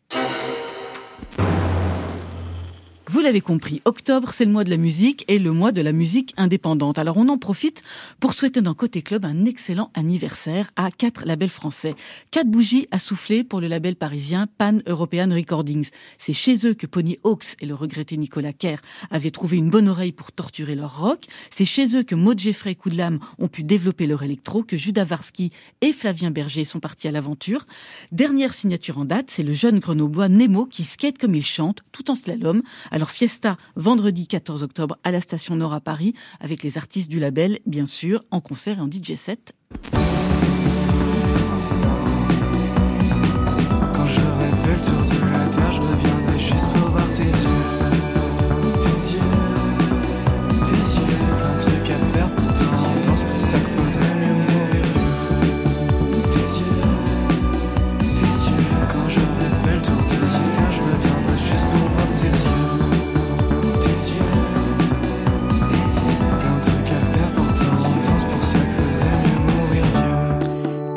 Vous 3.12 3.22
l'avez 3.22 3.42
compris, 3.42 3.82
octobre, 3.86 4.34
c'est 4.36 4.46
le 4.46 4.52
mois 4.52 4.64
de 4.64 4.70
la 4.70 4.78
musique 4.78 5.26
et 5.28 5.40
le 5.40 5.52
mois 5.52 5.72
de 5.72 5.82
la 5.82 5.94
musique 5.94 6.36
indépendante. 6.38 7.00
Alors 7.00 7.18
on 7.18 7.28
en 7.28 7.40
profite 7.40 7.82
pour 8.20 8.36
souhaiter 8.36 8.62
dans 8.62 8.76
Côté 8.76 9.02
Club 9.02 9.26
un 9.26 9.46
excellent 9.46 9.90
anniversaire 9.96 10.70
à 10.76 10.92
quatre 10.92 11.26
labels 11.26 11.50
français. 11.50 11.96
Quatre 12.30 12.52
bougies 12.52 12.88
à 12.92 13.00
souffler 13.00 13.44
pour 13.44 13.62
le 13.62 13.68
label 13.68 13.96
parisien 13.96 14.48
Pan 14.60 14.78
European 14.86 15.28
Recordings. 15.34 15.90
C'est 16.20 16.34
chez 16.34 16.68
eux 16.68 16.76
que 16.76 16.86
Pony 16.86 17.18
Hawks 17.24 17.56
et 17.62 17.66
le 17.66 17.74
regretté 17.74 18.16
Nicolas 18.16 18.54
Kerr 18.54 18.78
avaient 19.10 19.32
trouvé 19.32 19.58
une 19.58 19.72
bonne 19.72 19.90
oreille 19.90 20.12
pour 20.12 20.32
torturer 20.32 20.76
leur 20.76 21.00
rock. 21.00 21.26
C'est 21.50 21.66
chez 21.66 21.98
eux 21.98 22.04
que 22.04 22.14
Maud 22.14 22.38
Jeffrey 22.38 22.76
Coup 22.76 22.92
de 22.92 22.98
Lame 22.98 23.18
ont 23.40 23.48
pu 23.48 23.64
développer 23.64 24.06
leur 24.06 24.22
électro, 24.22 24.62
que 24.62 24.78
Judas 24.78 25.06
Varsky 25.06 25.50
et 25.82 25.94
Flavien 25.94 26.30
Berger 26.30 26.64
sont 26.64 26.80
partis 26.80 27.08
à 27.08 27.12
l'aventure. 27.12 27.66
Dernière 28.12 28.54
signature 28.54 29.00
en 29.00 29.06
date, 29.06 29.32
c'est 29.32 29.42
le 29.42 29.54
jeune 29.54 29.80
grenoblois 29.80 30.30
Nemo 30.30 30.68
qui 30.68 30.84
skate 30.84 31.18
comme 31.18 31.34
il 31.34 31.44
chante, 31.44 31.80
tout 31.92 32.12
en 32.12 32.14
slalom. 32.14 32.62
Alors 33.00 33.12
Fiesta, 33.12 33.56
vendredi 33.78 34.28
14 34.28 34.62
octobre 34.62 34.98
à 35.06 35.12
la 35.12 35.22
station 35.22 35.56
Nord 35.56 35.72
à 35.72 35.80
Paris, 35.80 36.16
avec 36.42 36.64
les 36.64 36.78
artistes 36.78 37.10
du 37.10 37.18
label, 37.18 37.60
bien 37.66 37.86
sûr, 37.86 38.26
en 38.30 38.42
concert 38.42 38.80
et 38.80 38.82
en 38.82 38.88
DJ 38.88 39.16
set. 39.16 39.54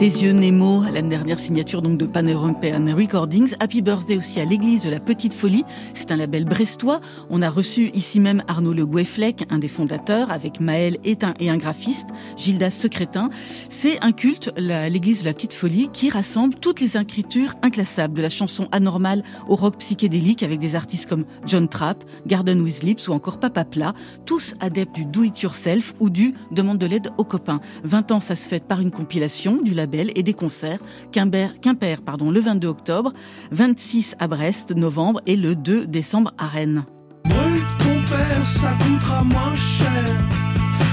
Tes 0.03 0.09
yeux 0.09 0.33
Nemo, 0.33 0.83
la 0.93 1.01
dernière 1.01 1.39
signature 1.39 1.81
donc 1.81 1.97
de 1.97 2.07
Pan 2.07 2.25
Recordings. 2.25 3.55
Happy 3.61 3.83
Birthday 3.83 4.17
aussi 4.17 4.41
à 4.41 4.45
l'église 4.45 4.83
de 4.83 4.91
la 4.91 4.99
Petite 4.99 5.33
Folie. 5.33 5.65
C'est 5.95 6.11
un 6.11 6.17
label 6.17 6.45
brestois. 6.45 7.01
On 7.31 7.41
a 7.41 7.49
reçu 7.49 7.93
ici 7.95 8.19
même 8.19 8.43
Arnaud 8.49 8.73
Le 8.73 8.85
Goueflec, 8.85 9.45
un 9.49 9.61
des 9.61 9.69
fondateurs, 9.69 10.33
avec 10.33 10.59
Maël 10.59 10.99
un, 11.23 11.35
et 11.39 11.51
un 11.51 11.57
graphiste, 11.57 12.09
Gildas 12.37 12.73
Secrétin. 12.73 13.31
C'est 13.71 14.01
un 14.03 14.11
culte, 14.11 14.51
l'église 14.57 15.21
de 15.21 15.27
la 15.27 15.35
Petite 15.35 15.55
Folie, 15.55 15.89
qui 15.93 16.11
rassemble 16.11 16.57
toutes 16.57 16.81
les 16.81 16.97
écritures 16.97 17.55
inclassables, 17.63 18.15
de 18.15 18.23
la 18.23 18.29
chanson 18.29 18.67
anormale 18.73 19.23
au 19.47 19.55
rock 19.55 19.77
psychédélique 19.79 20.43
avec 20.43 20.59
des 20.59 20.75
artistes 20.75 21.09
comme 21.09 21.27
John 21.47 21.69
Trapp, 21.69 22.03
Garden 22.27 22.61
with 22.63 22.83
Lips 22.83 23.07
ou 23.07 23.13
encore 23.13 23.39
Papa 23.39 23.65
Plat, 23.65 23.95
tous 24.27 24.57
adeptes 24.59 24.97
du 24.97 25.05
do 25.05 25.23
it 25.23 25.41
yourself 25.43 25.95
ou 26.01 26.11
du 26.11 26.35
demande 26.51 26.79
de 26.79 26.87
l'aide 26.87 27.11
aux 27.19 27.25
copains. 27.25 27.61
20 27.85 28.11
ans, 28.11 28.21
ça 28.21 28.35
se 28.35 28.49
fait 28.49 28.65
par 28.67 28.81
une 28.81 28.91
compilation 28.91 29.63
du 29.63 29.73
label 29.73 29.92
et 29.93 30.23
des 30.23 30.35
concerts. 30.35 30.79
Quimper, 31.13 31.61
Quimper 31.61 32.01
pardon, 32.01 32.31
le 32.31 32.41
22 32.41 32.69
octobre, 32.69 33.13
26 33.51 34.17
à 34.19 34.27
Brest, 34.27 34.71
novembre 34.71 35.21
et 35.27 35.37
le 35.37 35.55
2 35.55 35.87
décembre 35.87 36.33
à 36.39 36.47
Rennes. 36.47 36.85
Brûle 37.25 37.63
ton 37.79 38.11
père, 38.11 38.47
ça 38.47 38.77
coûtera 38.83 39.25
moins 39.25 39.57
cher. 39.57 40.05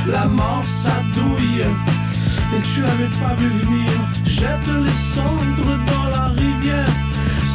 La 0.07 0.25
mort, 0.25 0.65
ça 0.65 1.01
douille. 1.13 1.65
Et 2.55 2.61
tu 2.61 2.81
l'avais 2.81 3.11
pas 3.19 3.35
vu 3.35 3.47
venir. 3.47 3.89
Jette 4.25 4.67
les 4.67 4.91
cendres 4.91 5.77
dans 5.85 6.09
la 6.09 6.27
rivière, 6.29 6.89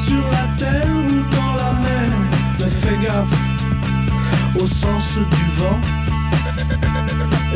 sur 0.04 0.22
la 0.30 0.46
terre 0.56 0.86
ou 0.86 1.34
dans 1.34 1.54
la 1.56 1.72
mer. 1.72 2.10
Mais 2.60 2.68
fais 2.68 2.98
gaffe 3.04 3.54
au 4.60 4.66
sens 4.66 5.18
du 5.18 5.44
vent. 5.58 5.80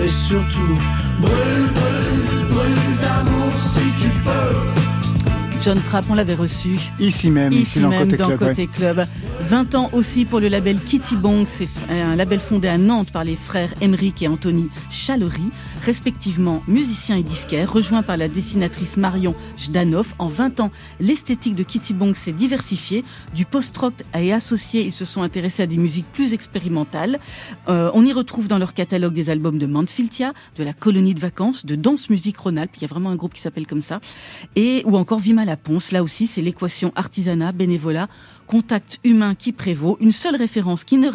Et 0.01 0.09
surtout, 0.09 0.79
brûle, 1.21 1.69
brûle, 1.75 2.47
brûle 2.51 2.99
d'amour 3.01 3.53
si 3.53 3.81
tu 4.01 4.11
peux. 4.25 4.98
John 5.69 5.83
Trapp, 5.83 6.07
on 6.09 6.15
l'avait 6.15 6.33
reçu. 6.33 6.79
Ici 6.99 7.31
même, 7.31 7.53
ici, 7.53 7.79
dans, 7.79 7.91
même 7.91 8.05
Côté, 8.05 8.17
dans 8.17 8.29
Club, 8.29 8.39
Côté 8.39 8.67
Club. 8.69 9.05
20 9.41 9.75
ans 9.75 9.91
aussi 9.93 10.25
pour 10.25 10.41
le 10.41 10.49
label 10.49 10.79
Kitty 10.81 11.15
Bong. 11.15 11.45
C'est 11.47 11.69
un 11.91 12.17
label 12.17 12.41
fondé 12.41 12.69
à 12.69 12.79
Nantes 12.79 13.13
par 13.13 13.23
les 13.23 13.37
frères 13.37 13.75
Emeric 13.83 14.23
et 14.23 14.29
Anthony 14.29 14.71
Chalery, 14.91 15.51
respectivement 15.85 16.63
musiciens 16.69 17.19
et 17.19 17.23
disquaires, 17.23 17.71
rejoints 17.71 18.03
par 18.03 18.17
la 18.17 18.29
dessinatrice 18.29 18.97
Marion 18.97 19.35
Jdanov. 19.59 20.15
En 20.19 20.29
20 20.29 20.61
ans, 20.61 20.71
l'esthétique 21.01 21.55
de 21.55 21.65
Kitty 21.65 21.93
Bong 21.93 22.15
s'est 22.15 22.33
diversifiée. 22.33 23.05
Du 23.35 23.45
post-rock 23.45 23.93
et 24.19 24.33
associé, 24.33 24.87
ils 24.87 24.95
se 24.95 25.05
sont 25.05 25.21
intéressés 25.21 25.65
à 25.65 25.67
des 25.67 25.77
musiques 25.77 26.11
plus 26.15 26.33
expérimentales. 26.33 27.19
Euh, 27.69 27.91
on 27.93 28.07
y 28.07 28.15
retrouve 28.15 28.49
dans 28.49 28.59
leur 28.59 28.73
catalogue 28.73 29.13
des 29.13 29.29
albums 29.29 29.59
de 29.59 29.67
Mansfieldia, 29.67 30.33
de 30.57 30.65
la 30.65 30.73
colonie 30.73 31.13
de 31.13 31.21
vacances, 31.21 31.67
de 31.67 31.75
danse 31.75 32.09
musique 32.09 32.39
Rhône-Alpes. 32.39 32.73
Il 32.77 32.83
y 32.83 32.85
a 32.87 32.89
vraiment 32.89 33.11
un 33.11 33.17
groupe 33.17 33.35
qui 33.35 33.43
s'appelle 33.43 33.67
comme 33.67 33.83
ça. 33.83 34.01
Et, 34.57 34.83
ou 34.87 34.97
encore 34.97 35.19
Vima 35.19 35.45
la 35.45 35.58
Là 35.93 36.03
aussi, 36.03 36.27
c'est 36.27 36.41
l'équation 36.41 36.93
artisanat, 36.97 37.53
bénévolat, 37.53 38.09
contact 38.47 38.99
humain 39.05 39.35
qui 39.35 39.53
prévaut. 39.53 39.97
Une 40.01 40.13
seule 40.13 40.37
référence 40.37 40.85
qui 40.85 40.97
ne, 40.97 41.09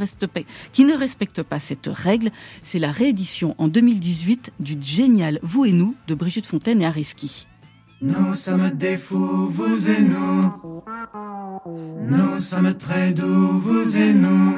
respecte 0.96 1.44
pas 1.44 1.60
cette 1.60 1.90
règle, 1.92 2.32
c'est 2.62 2.80
la 2.80 2.92
réédition 2.92 3.56
en 3.58 3.68
2018 3.68 4.52
du 4.60 4.78
génial 4.82 5.40
Vous 5.42 5.66
et 5.66 5.72
nous 5.72 5.96
de 6.08 6.16
Brigitte 6.16 6.48
Fontaine 6.48 6.82
et 6.82 6.86
Areski. 6.86 7.48
Nous 8.06 8.36
sommes 8.36 8.70
des 8.72 8.98
fous, 8.98 9.48
vous 9.48 9.90
et 9.90 10.02
nous. 10.02 10.52
Nous 12.10 12.40
sommes 12.40 12.74
très 12.74 13.14
doux, 13.14 13.60
vous 13.60 13.98
et 13.98 14.14
nous. 14.14 14.58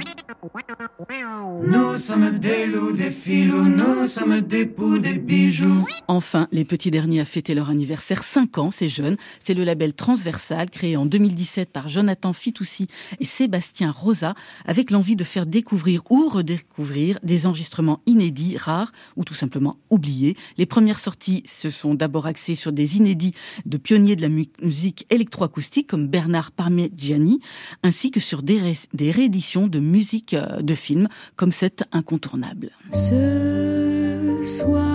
Nous 1.67 1.97
sommes 1.97 2.39
des 2.39 2.65
loups, 2.65 2.93
des 2.93 3.11
filous, 3.11 3.67
nous 3.67 4.05
sommes 4.07 4.41
des 4.41 4.65
poux, 4.65 4.97
des 4.97 5.19
bijoux. 5.19 5.85
Enfin, 6.07 6.47
les 6.51 6.65
petits 6.65 6.89
derniers 6.89 7.19
a 7.19 7.25
fêté 7.25 7.53
leur 7.53 7.69
anniversaire 7.69 8.23
5 8.23 8.57
ans, 8.57 8.71
c'est 8.71 8.87
jeune. 8.87 9.15
C'est 9.43 9.53
le 9.53 9.63
label 9.63 9.93
Transversal, 9.93 10.71
créé 10.71 10.97
en 10.97 11.05
2017 11.05 11.71
par 11.71 11.87
Jonathan 11.87 12.33
Fitoussi 12.33 12.87
et 13.19 13.25
Sébastien 13.25 13.91
Rosa, 13.91 14.33
avec 14.65 14.89
l'envie 14.89 15.15
de 15.15 15.23
faire 15.23 15.45
découvrir 15.45 16.01
ou 16.09 16.29
redécouvrir 16.29 17.19
des 17.21 17.45
enregistrements 17.45 18.01
inédits, 18.07 18.57
rares 18.57 18.91
ou 19.15 19.23
tout 19.23 19.35
simplement 19.35 19.75
oubliés. 19.91 20.35
Les 20.57 20.65
premières 20.65 20.99
sorties 20.99 21.43
se 21.45 21.69
sont 21.69 21.93
d'abord 21.93 22.25
axées 22.25 22.55
sur 22.55 22.71
des 22.71 22.97
inédits 22.97 23.34
de 23.65 23.77
pionniers 23.77 24.15
de 24.15 24.21
la 24.21 24.29
musique 24.29 25.05
électroacoustique 25.09 25.87
comme 25.87 26.07
Bernard 26.07 26.51
Parmigiani, 26.51 27.39
ainsi 27.83 28.11
que 28.11 28.19
sur 28.19 28.43
des, 28.43 28.59
ré 28.59 28.77
des 28.93 29.11
rééditions 29.11 29.67
de 29.67 29.79
musique 29.79 30.33
euh, 30.33 30.61
de 30.61 30.75
films 30.75 31.07
comme 31.35 31.51
cette 31.51 31.83
incontournable. 31.91 32.71
Ce 32.91 34.41
soir, 34.45 34.85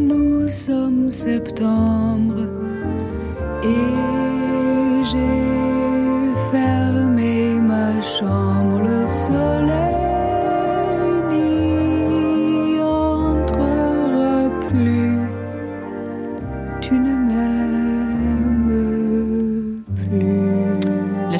nous 0.00 0.50
sommes 0.50 1.10
septembre 1.10 2.46
et 3.62 5.04
j'ai 5.04 6.50
fermé 6.50 7.54
ma 7.60 8.00
chambre, 8.00 8.80
le 8.80 9.06
soleil. 9.06 9.83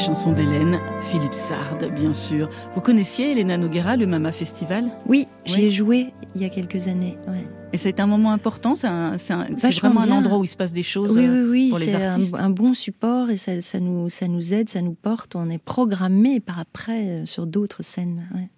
Chanson 0.05 0.33
d'Hélène, 0.33 0.79
Philippe 1.03 1.33
Sard, 1.33 1.79
bien 1.95 2.13
sûr. 2.13 2.49
Vous 2.75 2.81
connaissiez 2.81 3.33
Elena 3.33 3.57
Noguera, 3.57 3.97
le 3.97 4.07
Mama 4.07 4.33
Festival? 4.33 4.91
Oui, 5.07 5.27
j'y 5.45 5.55
Oui. 5.57 5.61
ai 5.65 5.71
joué 5.71 6.13
il 6.35 6.43
y 6.43 6.45
a 6.45 6.49
quelques 6.51 6.89
années. 6.89 7.17
ouais. 7.29 7.47
Et 7.73 7.77
ça 7.77 7.89
a 7.89 7.91
été 7.91 8.03
un 8.03 8.07
moment 8.07 8.31
important, 8.31 8.77
c'est 8.77 8.87
c'est 9.19 9.33
un- 9.33 9.47
c'est 9.61 9.75
vraiment 9.81 10.03
un 10.03 10.11
endroit 10.13 10.39
où 10.39 10.45
il 10.45 10.49
se 10.49 10.57
passe 10.57 10.73
des 10.73 10.85
choses 10.85 11.17
Oui, 11.17 11.25
euh, 11.27 11.43
oui, 11.45 11.49
oui, 11.51 11.69
pour 11.71 11.79
les 11.81 11.87
c'est 11.87 11.95
un, 11.97 12.11
artistes. 12.13 12.35
un 12.39 12.51
bon 12.51 12.73
support 12.75 13.31
et 13.31 13.37
ça, 13.37 13.61
ça 13.63 13.81
nous, 13.81 14.09
ça 14.11 14.29
nous 14.29 14.55
aide, 14.55 14.69
ça 14.69 14.81
nous 14.81 14.95
porte. 14.95 15.35
On 15.35 15.51
est 15.51 15.59
programmé 15.59 16.39
par 16.39 16.61
après 16.61 17.07
euh, 17.07 17.27
sur 17.27 17.47
d'autres 17.47 17.83
scènes. 17.83 18.29
ouais. 18.35 18.49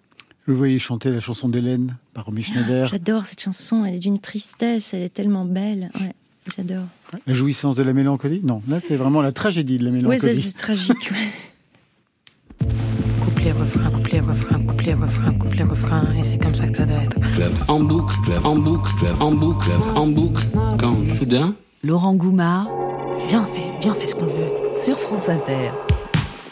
Vous 0.47 0.55
voyez 0.55 0.77
chanter 0.79 1.09
la 1.11 1.19
chanson 1.19 1.49
d'Hélène 1.49 1.97
par 2.13 2.25
Romy 2.25 2.43
Schneider. 2.43 2.87
J'adore 2.87 3.25
cette 3.25 3.41
chanson, 3.41 3.83
elle 3.85 3.95
est 3.95 3.99
d'une 3.99 4.19
tristesse, 4.19 4.93
elle 4.93 5.01
est 5.03 5.13
tellement 5.13 5.43
belle. 5.45 5.89
Ouais, 5.99 6.13
j'adore. 6.55 6.85
La 7.25 7.33
jouissance 7.33 7.75
de 7.75 7.83
la 7.83 7.93
mélancolie 7.93 8.41
Non, 8.43 8.61
là 8.67 8.79
c'est 8.79 8.95
vraiment 8.95 9.21
la 9.21 9.31
tragédie 9.31 9.77
de 9.77 9.85
la 9.85 9.91
mélancolie. 9.91 10.19
ça, 10.19 10.33
c'est 10.35 10.57
tragique. 10.57 11.11
Couplet, 13.23 13.51
refrain, 13.51 13.89
couplet, 13.91 14.19
refrain, 14.19 14.59
couplet, 14.65 14.93
refrain, 14.93 15.33
couplet, 15.33 15.63
refrain, 15.63 16.13
et 16.17 16.23
c'est 16.23 16.37
comme 16.37 16.55
ça 16.55 16.67
que 16.67 16.77
ça 16.77 16.85
doit 16.85 17.03
être. 17.03 17.19
Club. 17.35 17.53
En 17.67 17.79
boucle, 17.81 18.13
en 18.43 18.55
boucle, 18.57 19.05
en 19.19 19.31
boucle, 19.31 19.71
en 19.95 20.07
boucle. 20.07 20.43
Quand 20.79 20.95
soudain, 21.17 21.55
Laurent 21.83 22.15
Goumard 22.15 22.67
Viens, 23.29 23.43
on 23.43 23.45
fait, 23.45 23.81
viens, 23.81 23.91
on 23.91 23.95
fait 23.95 24.05
ce 24.05 24.15
qu'on 24.15 24.25
veut. 24.25 24.75
sur 24.75 24.97
France 24.99 25.29
Inter. 25.29 25.71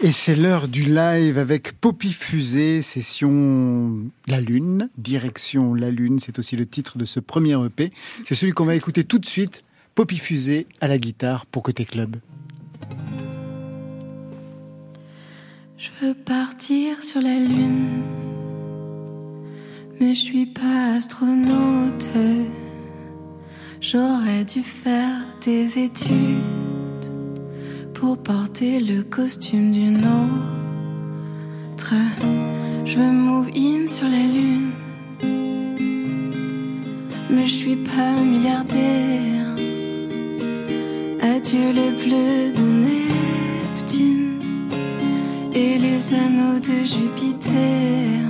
Et 0.02 0.12
c'est 0.12 0.36
l'heure 0.36 0.68
du 0.68 0.84
live 0.84 1.38
avec 1.38 1.72
Poppy 1.80 2.12
Fusée, 2.12 2.82
session 2.82 3.94
La 4.28 4.42
Lune, 4.42 4.90
direction 4.98 5.74
La 5.74 5.90
Lune, 5.90 6.20
c'est 6.20 6.38
aussi 6.38 6.56
le 6.58 6.66
titre 6.66 6.98
de 6.98 7.06
ce 7.06 7.20
premier 7.22 7.54
EP. 7.66 7.92
C'est 8.26 8.36
celui 8.36 8.52
qu'on 8.52 8.66
va 8.66 8.76
écouter 8.76 9.04
tout 9.06 9.20
de 9.20 9.26
suite, 9.26 9.64
Poppy 9.96 10.18
Fusée 10.18 10.68
à 10.82 10.90
la 10.90 10.98
guitare 10.98 11.46
pour 11.46 11.64
Côté 11.64 11.86
Club. 11.86 12.18
Je 15.78 15.90
veux 16.02 16.14
partir 16.14 17.02
sur 17.02 17.22
la 17.22 17.40
lune, 17.40 18.04
mais 19.98 20.14
je 20.14 20.20
suis 20.20 20.48
pas 20.48 20.96
astronaute. 20.96 22.10
J'aurais 23.80 24.44
dû 24.44 24.64
faire 24.64 25.22
des 25.46 25.80
études 25.80 26.44
pour 27.94 28.22
porter 28.22 28.82
le 28.82 29.02
costume 29.02 29.72
d'une 29.72 30.04
autre. 30.04 31.94
Je 32.84 32.98
veux 32.98 33.12
move 33.14 33.48
in 33.56 33.88
sur 33.88 34.10
la 34.10 34.18
lune, 34.18 34.72
mais 37.30 37.48
je 37.48 37.54
suis 37.54 37.78
pas 37.78 38.12
milliardaire. 38.22 39.45
Adieu 41.34 41.72
le 41.74 41.90
bleu 42.02 42.54
de 42.54 42.68
Neptune 42.86 44.40
et 45.54 45.80
les 45.80 46.14
anneaux 46.14 46.60
de 46.60 46.84
Jupiter. 46.84 48.25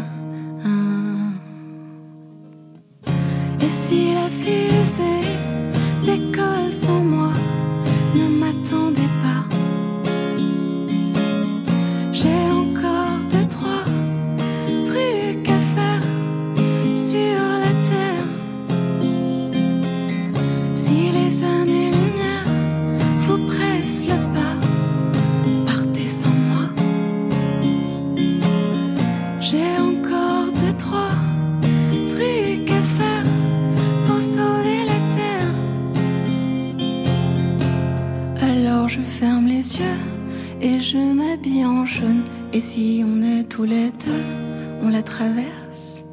On 44.82 44.90
la 44.90 45.02
traverse, 45.02 46.06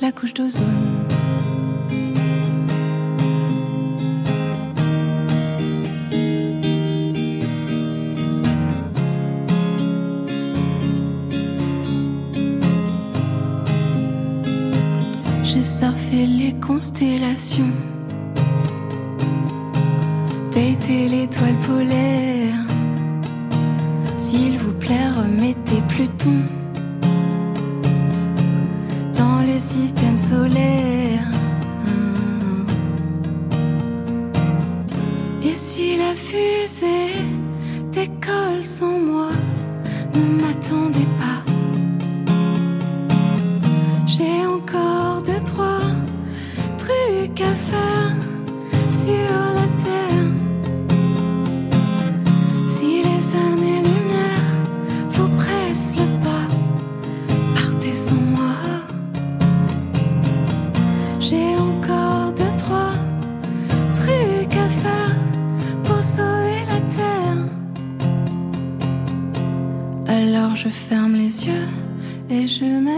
la 0.00 0.12
couche 0.12 0.34
d'ozone. 0.34 0.64
J'ai 15.44 15.62
surfé 15.62 16.26
les 16.26 16.54
constellations. 16.60 17.72
Daté 20.52 21.08
l'étoile 21.08 21.58
polaire. 21.60 22.54
S'il 24.18 24.58
vous 24.58 24.72
plaît, 24.74 25.08
remettez 25.16 25.80
Pluton 25.88 26.42
système 29.58 30.16
solaire. 30.16 31.26
Et 35.42 35.54
si 35.54 35.96
la 35.96 36.14
fusée 36.14 37.14
décolle 37.90 38.64
sans 38.64 38.98
moi, 38.98 39.30
ne 40.14 40.20
m'attendez 40.42 41.06
pas. 41.16 41.37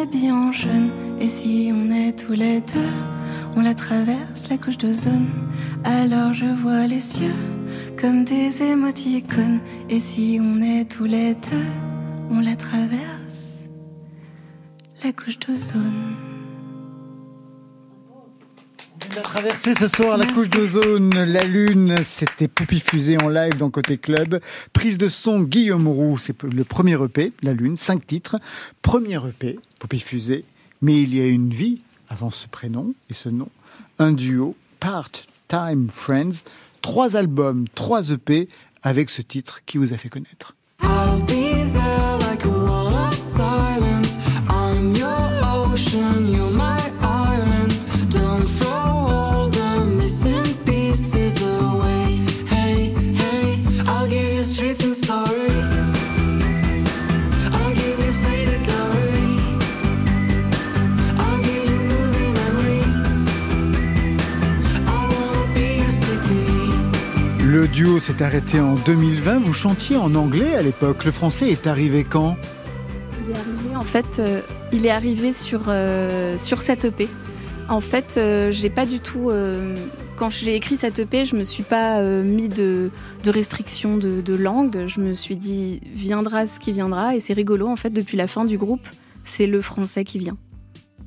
M'habille 0.00 0.32
en 0.32 0.50
jaune. 0.50 0.90
Et 1.20 1.28
si 1.28 1.70
on 1.74 1.90
est 1.92 2.18
tous 2.18 2.32
les 2.32 2.60
deux, 2.60 2.94
on 3.54 3.60
la 3.60 3.74
traverse 3.74 4.48
la 4.48 4.56
couche 4.56 4.78
d'ozone. 4.78 5.28
Alors 5.84 6.32
je 6.32 6.46
vois 6.46 6.86
les 6.86 7.00
cieux 7.00 7.34
comme 8.00 8.24
des 8.24 8.62
émoticônes. 8.62 9.60
Et 9.90 10.00
si 10.00 10.40
on 10.40 10.62
est 10.62 10.90
tous 10.90 11.04
les 11.04 11.34
deux, 11.34 11.70
on 12.30 12.40
la 12.40 12.56
traverse 12.56 13.68
la 15.04 15.12
couche 15.12 15.38
d'ozone. 15.38 16.14
traversé 19.22 19.74
ce 19.74 19.88
soir 19.88 20.16
la 20.16 20.26
couche 20.26 20.50
d'ozone, 20.50 21.10
la 21.10 21.44
lune, 21.44 21.94
c'était 22.04 22.48
Poupie 22.48 22.80
Fusée 22.80 23.18
en 23.22 23.28
live 23.28 23.56
dans 23.58 23.70
Côté 23.70 23.98
Club. 23.98 24.40
Prise 24.72 24.96
de 24.96 25.08
son 25.08 25.42
Guillaume 25.42 25.88
Roux, 25.88 26.16
c'est 26.16 26.42
le 26.42 26.64
premier 26.64 27.02
EP, 27.02 27.32
la 27.42 27.52
lune, 27.52 27.76
cinq 27.76 28.06
titres. 28.06 28.36
Premier 28.82 29.18
EP, 29.26 29.58
Poupie 29.80 29.98
Fusée, 29.98 30.44
mais 30.82 31.02
il 31.02 31.12
y 31.16 31.20
a 31.20 31.26
une 31.26 31.52
vie 31.52 31.82
avant 32.08 32.30
ce 32.30 32.46
prénom 32.46 32.94
et 33.08 33.14
ce 33.14 33.28
nom. 33.28 33.48
Un 33.98 34.12
duo, 34.12 34.54
Part-Time 34.78 35.88
Friends, 35.90 36.44
trois 36.82 37.16
albums, 37.16 37.64
trois 37.74 38.10
EP 38.10 38.48
avec 38.82 39.10
ce 39.10 39.22
titre 39.22 39.62
qui 39.66 39.78
vous 39.78 39.92
a 39.92 39.96
fait 39.96 40.08
connaître. 40.08 40.54
Duo 67.72 67.98
s'est 67.98 68.22
arrêté 68.22 68.60
en 68.60 68.74
2020. 68.74 69.38
Vous 69.40 69.52
chantiez 69.52 69.96
en 69.96 70.14
anglais 70.14 70.54
à 70.54 70.62
l'époque. 70.62 71.04
Le 71.04 71.12
français 71.12 71.48
est 71.50 71.66
arrivé 71.66 72.04
quand? 72.08 72.36
Il 73.24 73.30
est 73.30 73.34
arrivé, 73.38 73.76
en 73.76 73.84
fait, 73.84 74.18
euh, 74.18 74.40
il 74.72 74.86
est 74.86 74.90
arrivé 74.90 75.32
sur, 75.32 75.62
euh, 75.68 76.36
sur 76.38 76.62
cette 76.62 76.84
EP. 76.84 77.08
En 77.68 77.80
fait, 77.80 78.14
euh, 78.16 78.50
j'ai 78.50 78.70
pas 78.70 78.86
du 78.86 78.98
tout. 78.98 79.30
quand 80.16 80.30
j'ai 80.30 80.54
écrit 80.54 80.76
cette 80.76 80.98
EP, 80.98 81.24
je 81.24 81.36
me 81.36 81.44
suis 81.44 81.62
pas 81.62 82.02
mis 82.02 82.48
de, 82.48 82.90
de 83.24 83.30
restrictions 83.30 83.96
de, 83.96 84.20
de 84.20 84.34
langue. 84.34 84.84
Je 84.86 85.00
me 85.00 85.14
suis 85.14 85.36
dit, 85.36 85.80
viendra 85.94 86.46
ce 86.46 86.58
qui 86.60 86.72
viendra. 86.72 87.14
Et 87.14 87.20
c'est 87.20 87.32
rigolo, 87.32 87.68
en 87.68 87.76
fait, 87.76 87.90
depuis 87.90 88.16
la 88.16 88.26
fin 88.26 88.44
du 88.44 88.58
groupe, 88.58 88.86
c'est 89.24 89.46
le 89.46 89.62
français 89.62 90.04
qui 90.04 90.18
vient. 90.18 90.36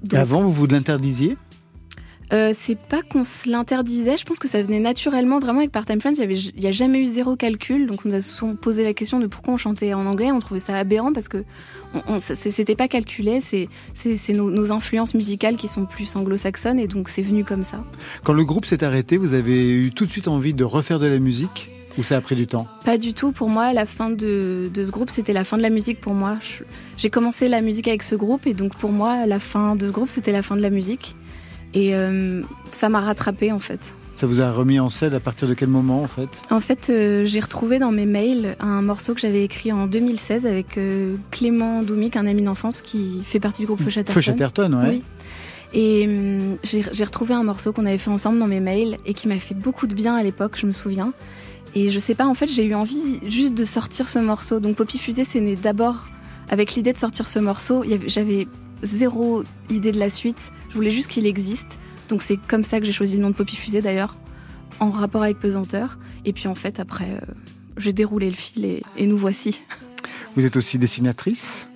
Donc- 0.03 0.19
Avant, 0.19 0.41
vous 0.41 0.51
vous 0.53 0.67
l'interdisiez? 0.67 1.37
Euh, 2.33 2.51
c'est 2.55 2.77
pas 2.79 3.01
qu'on 3.03 3.23
se 3.23 3.47
l'interdisait, 3.47 4.17
je 4.17 4.25
pense 4.25 4.39
que 4.39 4.47
ça 4.47 4.59
venait 4.61 4.79
naturellement. 4.79 5.39
Vraiment, 5.39 5.59
avec 5.59 5.71
Part-Time 5.71 6.01
Friends, 6.01 6.15
il 6.17 6.59
n'y 6.59 6.65
a 6.67 6.71
jamais 6.71 6.99
eu 6.99 7.05
zéro 7.05 7.35
calcul. 7.35 7.85
Donc, 7.85 7.99
on 8.05 8.09
nous 8.09 8.15
a 8.15 8.21
souvent 8.21 8.55
posé 8.55 8.83
la 8.83 8.93
question 8.95 9.19
de 9.19 9.27
pourquoi 9.27 9.53
on 9.53 9.57
chantait 9.57 9.93
en 9.93 10.05
anglais. 10.07 10.31
On 10.31 10.39
trouvait 10.39 10.59
ça 10.59 10.75
aberrant 10.75 11.13
parce 11.13 11.27
que 11.27 11.43
on, 11.93 12.15
on- 12.15 12.19
c'est- 12.19 12.35
c'était 12.49 12.75
pas 12.75 12.87
calculé. 12.87 13.39
C'est 13.41 13.67
nos, 14.33 14.49
nos 14.49 14.71
influences 14.71 15.13
musicales 15.13 15.57
qui 15.57 15.67
sont 15.67 15.85
plus 15.85 16.15
anglo-saxonnes 16.15 16.79
et 16.79 16.87
donc 16.87 17.07
c'est 17.09 17.21
venu 17.21 17.43
comme 17.43 17.63
ça. 17.63 17.83
Quand 18.23 18.33
le 18.33 18.43
groupe 18.43 18.65
s'est 18.65 18.83
arrêté, 18.83 19.17
vous 19.17 19.35
avez 19.35 19.69
eu 19.71 19.91
tout 19.91 20.05
de 20.07 20.11
suite 20.11 20.27
envie 20.27 20.55
de 20.55 20.63
refaire 20.63 20.97
de 20.99 21.05
la 21.05 21.19
musique 21.19 21.69
ou 21.99 22.01
ça 22.03 22.17
a 22.17 22.21
pris 22.21 22.33
du 22.35 22.47
temps? 22.47 22.65
Pas 22.83 22.97
du 22.97 23.13
tout. 23.13 23.31
Pour 23.31 23.49
moi, 23.49 23.71
la 23.73 23.85
fin 23.85 24.09
de, 24.09 24.71
de 24.73 24.83
ce 24.83 24.89
groupe, 24.89 25.11
c'était 25.11 25.33
la 25.33 25.43
fin 25.43 25.57
de 25.57 25.61
la 25.61 25.69
musique 25.69 26.01
pour 26.01 26.15
moi. 26.15 26.37
J'ai 26.97 27.11
commencé 27.11 27.47
la 27.47 27.61
musique 27.61 27.87
avec 27.87 28.01
ce 28.01 28.15
groupe 28.15 28.47
et 28.47 28.55
donc 28.55 28.75
pour 28.75 28.91
moi, 28.91 29.27
la 29.27 29.39
fin 29.39 29.75
de 29.75 29.85
ce 29.85 29.91
groupe, 29.91 30.09
c'était 30.09 30.31
la 30.31 30.41
fin 30.41 30.55
de 30.55 30.61
la 30.61 30.71
musique. 30.71 31.15
Et 31.73 31.95
euh, 31.95 32.41
ça 32.71 32.89
m'a 32.89 32.99
rattrapé 32.99 33.51
en 33.51 33.59
fait. 33.59 33.95
Ça 34.15 34.27
vous 34.27 34.41
a 34.41 34.51
remis 34.51 34.79
en 34.79 34.89
scène 34.89 35.13
à 35.13 35.19
partir 35.19 35.47
de 35.47 35.53
quel 35.53 35.69
moment 35.69 36.03
en 36.03 36.07
fait? 36.07 36.29
En 36.51 36.59
fait, 36.59 36.89
euh, 36.89 37.25
j'ai 37.25 37.39
retrouvé 37.39 37.79
dans 37.79 37.91
mes 37.91 38.05
mails 38.05 38.55
un 38.59 38.81
morceau 38.81 39.13
que 39.13 39.19
j'avais 39.19 39.43
écrit 39.43 39.71
en 39.71 39.87
2016 39.87 40.45
avec 40.45 40.77
euh, 40.77 41.15
Clément 41.31 41.81
Doumic, 41.81 42.15
un 42.15 42.27
ami 42.27 42.43
d'enfance 42.43 42.81
qui 42.81 43.21
fait 43.23 43.39
partie 43.39 43.63
du 43.63 43.65
groupe 43.65 43.81
Feu 43.81 43.89
Chatterton. 43.89 44.13
Feu 44.13 44.21
Chatterton, 44.21 44.73
ouais. 44.75 44.89
Oui. 44.89 45.03
Et 45.75 46.07
j'ai 46.63 47.03
retrouvé 47.03 47.33
un 47.33 47.43
morceau 47.43 47.73
qu'on 47.73 47.87
avait 47.87 47.97
fait 47.97 48.11
ensemble 48.11 48.37
dans 48.37 48.45
mes 48.45 48.59
mails 48.59 48.95
et 49.07 49.15
qui 49.15 49.27
m'a 49.27 49.39
fait 49.39 49.55
beaucoup 49.55 49.87
de 49.87 49.95
bien 49.95 50.15
à 50.15 50.21
l'époque, 50.21 50.55
je 50.55 50.67
me 50.67 50.71
souviens. 50.71 51.13
Et 51.73 51.89
je 51.89 51.97
sais 51.97 52.13
pas, 52.13 52.27
en 52.27 52.35
fait, 52.35 52.45
j'ai 52.45 52.63
eu 52.63 52.75
envie 52.75 53.19
juste 53.25 53.55
de 53.55 53.63
sortir 53.63 54.07
ce 54.07 54.19
morceau. 54.19 54.59
Donc 54.59 54.75
Poppy 54.75 54.99
Fusée, 54.99 55.23
c'est 55.23 55.41
né 55.41 55.55
d'abord 55.55 56.07
avec 56.51 56.75
l'idée 56.75 56.93
de 56.93 56.99
sortir 56.99 57.27
ce 57.27 57.39
morceau. 57.39 57.83
J'avais 58.05 58.47
zéro 58.83 59.43
idée 59.69 59.91
de 59.91 59.99
la 59.99 60.09
suite. 60.09 60.51
Je 60.69 60.75
voulais 60.75 60.91
juste 60.91 61.09
qu'il 61.09 61.25
existe. 61.25 61.79
Donc 62.09 62.21
c'est 62.21 62.37
comme 62.37 62.63
ça 62.63 62.79
que 62.79 62.85
j'ai 62.85 62.91
choisi 62.91 63.15
le 63.15 63.21
nom 63.23 63.29
de 63.29 63.35
Poppy 63.35 63.55
Fusée 63.55 63.81
d'ailleurs, 63.81 64.15
en 64.79 64.91
rapport 64.91 65.23
avec 65.23 65.39
Pesanteur. 65.39 65.97
Et 66.25 66.33
puis 66.33 66.47
en 66.47 66.55
fait, 66.55 66.79
après, 66.79 67.09
euh, 67.11 67.33
j'ai 67.77 67.93
déroulé 67.93 68.29
le 68.29 68.35
fil 68.35 68.65
et, 68.65 68.83
et 68.97 69.07
nous 69.07 69.17
voici. 69.17 69.61
Vous 70.35 70.45
êtes 70.45 70.55
aussi 70.55 70.77
dessinatrice, 70.77 71.67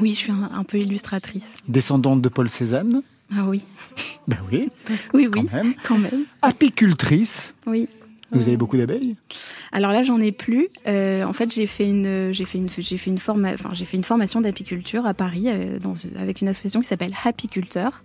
Oui, 0.00 0.10
je 0.14 0.18
suis 0.18 0.32
un, 0.32 0.50
un 0.52 0.64
peu 0.64 0.78
illustratrice. 0.78 1.54
descendante 1.68 2.20
de 2.22 2.28
Paul 2.28 2.48
Cézanne? 2.50 3.02
Ah 3.36 3.44
oui. 3.46 3.64
Ben 4.28 4.38
oui, 4.50 4.68
Oui, 5.14 5.28
oui, 5.28 5.30
quand 5.30 5.52
même. 5.52 5.74
quand 5.86 5.98
même. 5.98 6.24
Apicultrice? 6.42 7.54
Oui. 7.66 7.88
Vous 8.32 8.42
avez 8.42 8.56
beaucoup 8.56 8.76
d'abeilles? 8.76 9.16
Alors 9.72 9.90
là, 9.92 10.02
j'en 10.02 10.20
ai 10.20 10.32
plus. 10.32 10.68
Euh, 10.86 11.24
en 11.24 11.32
fait, 11.32 11.52
j'ai 11.52 11.66
fait 11.66 11.88
une, 11.88 12.32
j'ai 12.32 12.44
fait 12.44 12.58
une, 12.58 12.68
j'ai 12.68 12.96
fait 12.96 13.10
une 13.10 13.18
forma- 13.18 13.52
enfin, 13.54 13.70
j'ai 13.72 13.84
fait 13.84 13.96
une 13.96 14.04
formation 14.04 14.40
d'apiculture 14.40 15.04
à 15.06 15.14
Paris 15.14 15.44
euh, 15.46 15.78
dans, 15.78 15.94
avec 16.16 16.40
une 16.40 16.48
association 16.48 16.80
qui 16.80 16.86
s'appelle 16.86 17.12
Happyculteur, 17.24 18.02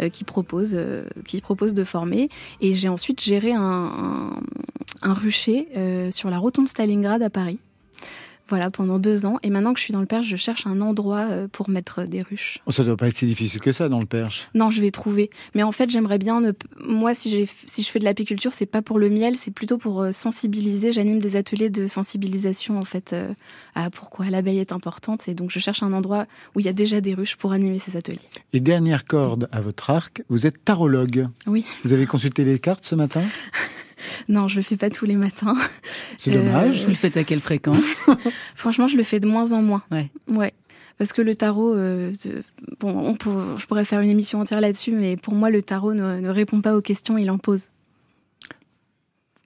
euh, 0.00 0.08
qui 0.08 0.24
propose, 0.24 0.72
euh, 0.74 1.04
qui 1.26 1.40
propose 1.40 1.74
de 1.74 1.84
former. 1.84 2.28
Et 2.60 2.74
j'ai 2.74 2.88
ensuite 2.88 3.22
géré 3.22 3.52
un, 3.52 3.60
un, 3.60 4.40
un 5.02 5.14
rucher 5.14 5.68
sur 6.10 6.30
la 6.30 6.38
rotonde 6.38 6.68
Stalingrad 6.68 7.22
à 7.22 7.30
Paris. 7.30 7.58
Voilà, 8.48 8.70
pendant 8.70 8.98
deux 8.98 9.26
ans. 9.26 9.38
Et 9.42 9.50
maintenant 9.50 9.72
que 9.72 9.80
je 9.80 9.84
suis 9.84 9.92
dans 9.92 10.00
le 10.00 10.06
Perche, 10.06 10.26
je 10.26 10.36
cherche 10.36 10.66
un 10.66 10.80
endroit 10.80 11.24
euh, 11.24 11.48
pour 11.48 11.68
mettre 11.68 12.04
des 12.04 12.22
ruches. 12.22 12.58
Oh, 12.66 12.70
Ça 12.70 12.84
doit 12.84 12.96
pas 12.96 13.08
être 13.08 13.16
si 13.16 13.26
difficile 13.26 13.60
que 13.60 13.72
ça 13.72 13.88
dans 13.88 13.98
le 13.98 14.06
Perche. 14.06 14.48
Non, 14.54 14.70
je 14.70 14.80
vais 14.80 14.90
trouver. 14.90 15.30
Mais 15.54 15.62
en 15.62 15.72
fait, 15.72 15.90
j'aimerais 15.90 16.18
bien 16.18 16.40
ne... 16.40 16.52
Moi, 16.78 17.14
si, 17.14 17.48
si 17.64 17.82
je 17.82 17.90
fais 17.90 17.98
de 17.98 18.04
l'apiculture, 18.04 18.52
c'est 18.52 18.66
pas 18.66 18.82
pour 18.82 18.98
le 18.98 19.08
miel, 19.08 19.36
c'est 19.36 19.50
plutôt 19.50 19.78
pour 19.78 20.02
euh, 20.02 20.12
sensibiliser. 20.12 20.92
J'anime 20.92 21.18
des 21.18 21.36
ateliers 21.36 21.70
de 21.70 21.86
sensibilisation, 21.86 22.78
en 22.78 22.84
fait, 22.84 23.12
euh, 23.12 23.32
à 23.74 23.90
pourquoi 23.90 24.30
l'abeille 24.30 24.58
est 24.58 24.72
importante. 24.72 25.28
Et 25.28 25.34
donc, 25.34 25.50
je 25.50 25.58
cherche 25.58 25.82
un 25.82 25.92
endroit 25.92 26.26
où 26.54 26.60
il 26.60 26.66
y 26.66 26.68
a 26.68 26.72
déjà 26.72 27.00
des 27.00 27.14
ruches 27.14 27.36
pour 27.36 27.52
animer 27.52 27.78
ces 27.78 27.96
ateliers. 27.96 28.20
Et 28.52 28.60
dernière 28.60 29.04
corde 29.04 29.48
à 29.50 29.60
votre 29.60 29.90
arc, 29.90 30.22
vous 30.28 30.46
êtes 30.46 30.64
tarologue. 30.64 31.26
Oui. 31.46 31.64
Vous 31.84 31.92
avez 31.92 32.06
consulté 32.06 32.44
les 32.44 32.58
cartes 32.58 32.84
ce 32.84 32.94
matin? 32.94 33.22
Non, 34.28 34.48
je 34.48 34.56
le 34.56 34.62
fais 34.62 34.76
pas 34.76 34.90
tous 34.90 35.06
les 35.06 35.16
matins. 35.16 35.54
C'est 36.18 36.30
dommage. 36.32 36.82
Vous 36.82 36.88
le 36.88 36.94
faites 36.94 37.16
à 37.16 37.24
quelle 37.24 37.40
fréquence 37.40 37.82
Franchement, 38.54 38.86
je 38.88 38.96
le 38.96 39.02
fais 39.02 39.20
de 39.20 39.26
moins 39.26 39.52
en 39.52 39.62
moins. 39.62 39.82
Ouais. 39.90 40.10
Ouais. 40.28 40.52
Parce 40.98 41.12
que 41.12 41.20
le 41.22 41.36
tarot, 41.36 41.74
euh, 41.74 42.12
bon, 42.80 42.88
on 42.90 43.14
pour- 43.14 43.58
je 43.58 43.66
pourrais 43.66 43.84
faire 43.84 44.00
une 44.00 44.08
émission 44.08 44.40
entière 44.40 44.60
là-dessus, 44.62 44.92
mais 44.92 45.16
pour 45.16 45.34
moi, 45.34 45.50
le 45.50 45.60
tarot 45.60 45.92
ne, 45.92 46.20
ne 46.20 46.28
répond 46.30 46.60
pas 46.62 46.74
aux 46.74 46.80
questions, 46.80 47.18
il 47.18 47.30
en 47.30 47.38
pose. 47.38 47.68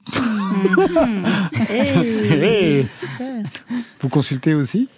Hey. 1.69 2.87
super. 2.87 3.45
Vous 4.01 4.09
consultez 4.09 4.55
aussi? 4.55 4.89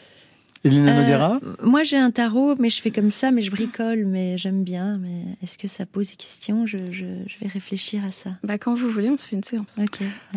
Elena 0.65 0.93
Euh, 0.93 1.03
Noguera 1.03 1.41
moi, 1.63 1.83
j'ai 1.83 1.97
un 1.97 2.11
tarot, 2.11 2.55
mais 2.59 2.71
je 2.71 2.81
fais 2.81 2.91
comme 2.91 3.11
ça, 3.11 3.31
mais 3.31 3.43
je 3.43 3.51
bricole, 3.51 4.05
mais 4.07 4.39
j'aime 4.39 4.63
bien. 4.63 4.97
Mais 4.99 5.25
est-ce 5.43 5.59
que 5.59 5.69
ça 5.69 5.87
pose 5.87 6.11
des 6.11 6.17
questions? 6.17 6.67
Je, 6.67 6.77
je, 6.91 7.05
je 7.27 7.39
vais 7.41 7.49
réfléchir 7.49 8.05
à 8.05 8.11
ça. 8.11 8.31
Bah, 8.45 8.59
quand 8.59 8.75
vous 8.75 8.89
voulez, 8.89 9.11
on 9.11 9.19
se 9.19 9.27
fait 9.27 9.37
une 9.37 9.43
séance. 9.45 9.79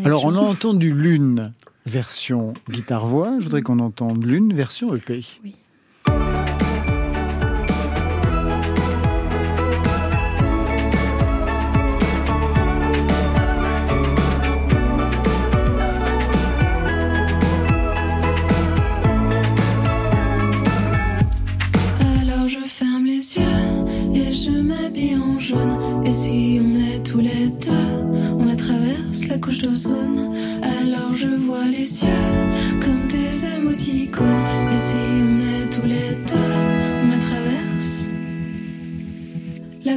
Alors, 0.04 0.26
on 0.26 0.36
a 0.36 0.40
entendu 0.40 0.94
Lune 0.94 1.54
version 1.86 2.54
guitare-voix. 2.70 3.36
Je 3.40 3.46
voudrais 3.46 3.62
qu'on 3.62 3.80
entende 3.80 4.24
Lune 4.26 4.54
version 4.54 4.96
EP. 4.96 5.22
Oui. 5.44 5.56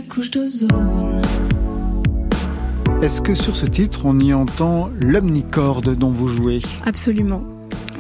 Couche 0.09 0.31
d'ozone. 0.31 1.21
Est-ce 3.03 3.21
que 3.23 3.35
sur 3.35 3.57
ce 3.57 3.67
titre, 3.67 4.01
on 4.07 4.19
y 4.19 4.35
entend 4.35 4.91
l'omnicorde 4.99 5.95
dont 5.97 6.11
vous 6.11 6.29
jouez 6.29 6.61
Absolument, 6.85 7.45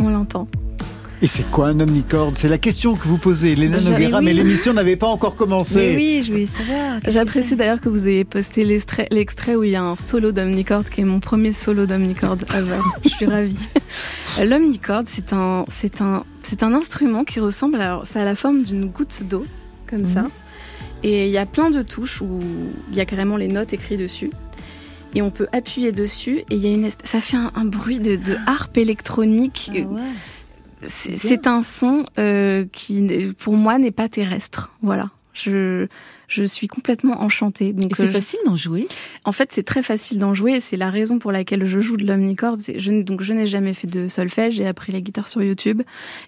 on 0.00 0.08
l'entend. 0.08 0.48
Et 1.20 1.26
c'est 1.26 1.48
quoi 1.50 1.68
un 1.68 1.80
omnicorde? 1.80 2.36
C'est 2.38 2.48
la 2.48 2.58
question 2.58 2.94
que 2.94 3.06
vous 3.08 3.18
posez, 3.18 3.56
J'ai- 3.56 3.68
Noguera, 3.68 4.18
oui. 4.20 4.24
mais 4.24 4.32
l'émission 4.32 4.72
n'avait 4.72 4.94
pas 4.96 5.08
encore 5.08 5.34
commencé. 5.34 5.74
Mais 5.76 5.96
oui, 5.96 6.22
je 6.24 6.30
voulais 6.30 6.46
savoir. 6.46 7.00
J'apprécie 7.08 7.56
d'ailleurs 7.56 7.80
que 7.80 7.88
vous 7.88 8.06
ayez 8.06 8.24
posté 8.24 8.64
l'extrait 8.64 9.56
où 9.56 9.64
il 9.64 9.70
y 9.70 9.76
a 9.76 9.82
un 9.82 9.96
solo 9.96 10.30
d'omnicorde 10.30 10.88
qui 10.88 11.00
est 11.00 11.04
mon 11.04 11.18
premier 11.18 11.50
solo 11.50 11.86
d'omnicorde 11.86 12.44
ever. 12.54 12.78
Je 13.04 13.08
suis 13.08 13.26
ravie. 13.26 13.68
L'omnicorde, 14.44 15.08
c'est 15.08 15.32
un, 15.32 15.64
c'est 15.68 16.00
un, 16.00 16.22
c'est 16.42 16.62
un 16.62 16.72
instrument 16.72 17.24
qui 17.24 17.40
ressemble, 17.40 17.80
alors 17.80 18.02
c'est 18.06 18.20
à 18.20 18.24
la 18.24 18.36
forme 18.36 18.62
d'une 18.62 18.86
goutte 18.86 19.24
d'eau, 19.28 19.44
comme 19.90 20.04
ça. 20.04 20.24
Et 21.02 21.26
il 21.26 21.32
y 21.32 21.38
a 21.38 21.46
plein 21.46 21.70
de 21.70 21.82
touches 21.82 22.20
où 22.20 22.40
il 22.90 22.96
y 22.96 23.00
a 23.00 23.04
carrément 23.04 23.36
les 23.36 23.48
notes 23.48 23.72
écrites 23.72 24.00
dessus. 24.00 24.30
Et 25.14 25.22
on 25.22 25.30
peut 25.30 25.46
appuyer 25.52 25.90
dessus 25.92 26.40
et 26.40 26.44
il 26.54 26.58
y 26.58 26.66
a 26.66 26.70
une 26.70 26.86
esp- 26.86 26.98
ça 27.04 27.20
fait 27.20 27.36
un, 27.36 27.50
un 27.54 27.64
bruit 27.64 27.98
de, 27.98 28.16
de 28.16 28.36
harpe 28.46 28.76
électronique. 28.76 29.70
Ah 29.74 29.78
ouais. 29.86 30.00
C'est 30.86 31.46
un 31.46 31.62
son 31.62 32.04
euh, 32.18 32.64
qui, 32.72 33.32
pour 33.38 33.54
moi, 33.54 33.78
n'est 33.78 33.90
pas 33.90 34.08
terrestre. 34.08 34.70
Voilà. 34.82 35.10
Je, 35.32 35.86
je 36.28 36.44
suis 36.44 36.66
complètement 36.66 37.22
enchantée. 37.22 37.72
Donc, 37.72 37.94
c'est 37.96 38.04
euh, 38.04 38.10
facile 38.10 38.38
d'en 38.44 38.54
jouer 38.56 38.86
En 39.24 39.32
fait, 39.32 39.50
c'est 39.52 39.62
très 39.62 39.82
facile 39.82 40.18
d'en 40.18 40.34
jouer. 40.34 40.60
C'est 40.60 40.76
la 40.76 40.90
raison 40.90 41.18
pour 41.18 41.32
laquelle 41.32 41.64
je 41.64 41.80
joue 41.80 41.96
de 41.96 42.04
l'omnicorde. 42.06 42.60
Je, 42.76 43.02
donc, 43.02 43.22
je 43.22 43.32
n'ai 43.32 43.46
jamais 43.46 43.72
fait 43.74 43.86
de 43.86 44.08
solfège. 44.08 44.54
J'ai 44.54 44.66
appris 44.66 44.92
la 44.92 45.00
guitare 45.00 45.28
sur 45.28 45.42
YouTube. 45.42 45.82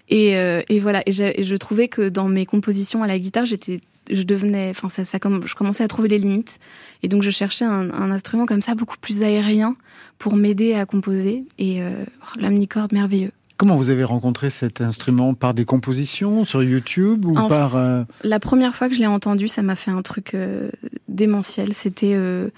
Et, 0.09 0.35
euh, 0.37 0.61
et 0.69 0.79
voilà. 0.79 1.01
Et 1.05 1.11
je 1.11 1.55
trouvais 1.55 1.87
que 1.87 2.09
dans 2.09 2.27
mes 2.27 2.45
compositions 2.45 3.03
à 3.03 3.07
la 3.07 3.19
guitare, 3.19 3.45
j'étais, 3.45 3.79
je 4.11 4.23
devenais, 4.23 4.69
enfin, 4.69 4.89
ça, 4.89 5.03
je 5.03 5.55
commençais 5.55 5.83
à 5.83 5.87
trouver 5.87 6.07
les 6.09 6.19
limites. 6.19 6.59
Et 7.03 7.07
donc, 7.07 7.23
je 7.23 7.31
cherchais 7.31 7.65
un, 7.65 7.89
un 7.91 8.11
instrument 8.11 8.45
comme 8.45 8.61
ça, 8.61 8.75
beaucoup 8.75 8.97
plus 8.99 9.23
aérien, 9.23 9.75
pour 10.19 10.35
m'aider 10.35 10.73
à 10.73 10.85
composer. 10.85 11.45
Et 11.57 11.81
euh, 11.81 12.03
l'omnicorde, 12.39 12.91
merveilleux. 12.93 13.31
Comment 13.57 13.77
vous 13.77 13.89
avez 13.91 14.03
rencontré 14.03 14.49
cet 14.49 14.81
instrument? 14.81 15.33
Par 15.35 15.53
des 15.53 15.65
compositions 15.65 16.43
sur 16.45 16.63
YouTube 16.63 17.25
ou 17.25 17.37
En 17.37 17.47
par... 17.47 17.75
euh, 17.75 18.03
La 18.23 18.39
première 18.39 18.75
fois 18.75 18.89
que 18.89 18.95
je 18.95 18.99
l'ai 18.99 19.07
entendu, 19.07 19.47
ça 19.47 19.61
m'a 19.61 19.75
fait 19.75 19.91
un 19.91 20.01
truc 20.01 20.33
euh, 20.33 20.69
démentiel. 21.07 21.73
C'était 21.75 22.13
euh, 22.15 22.49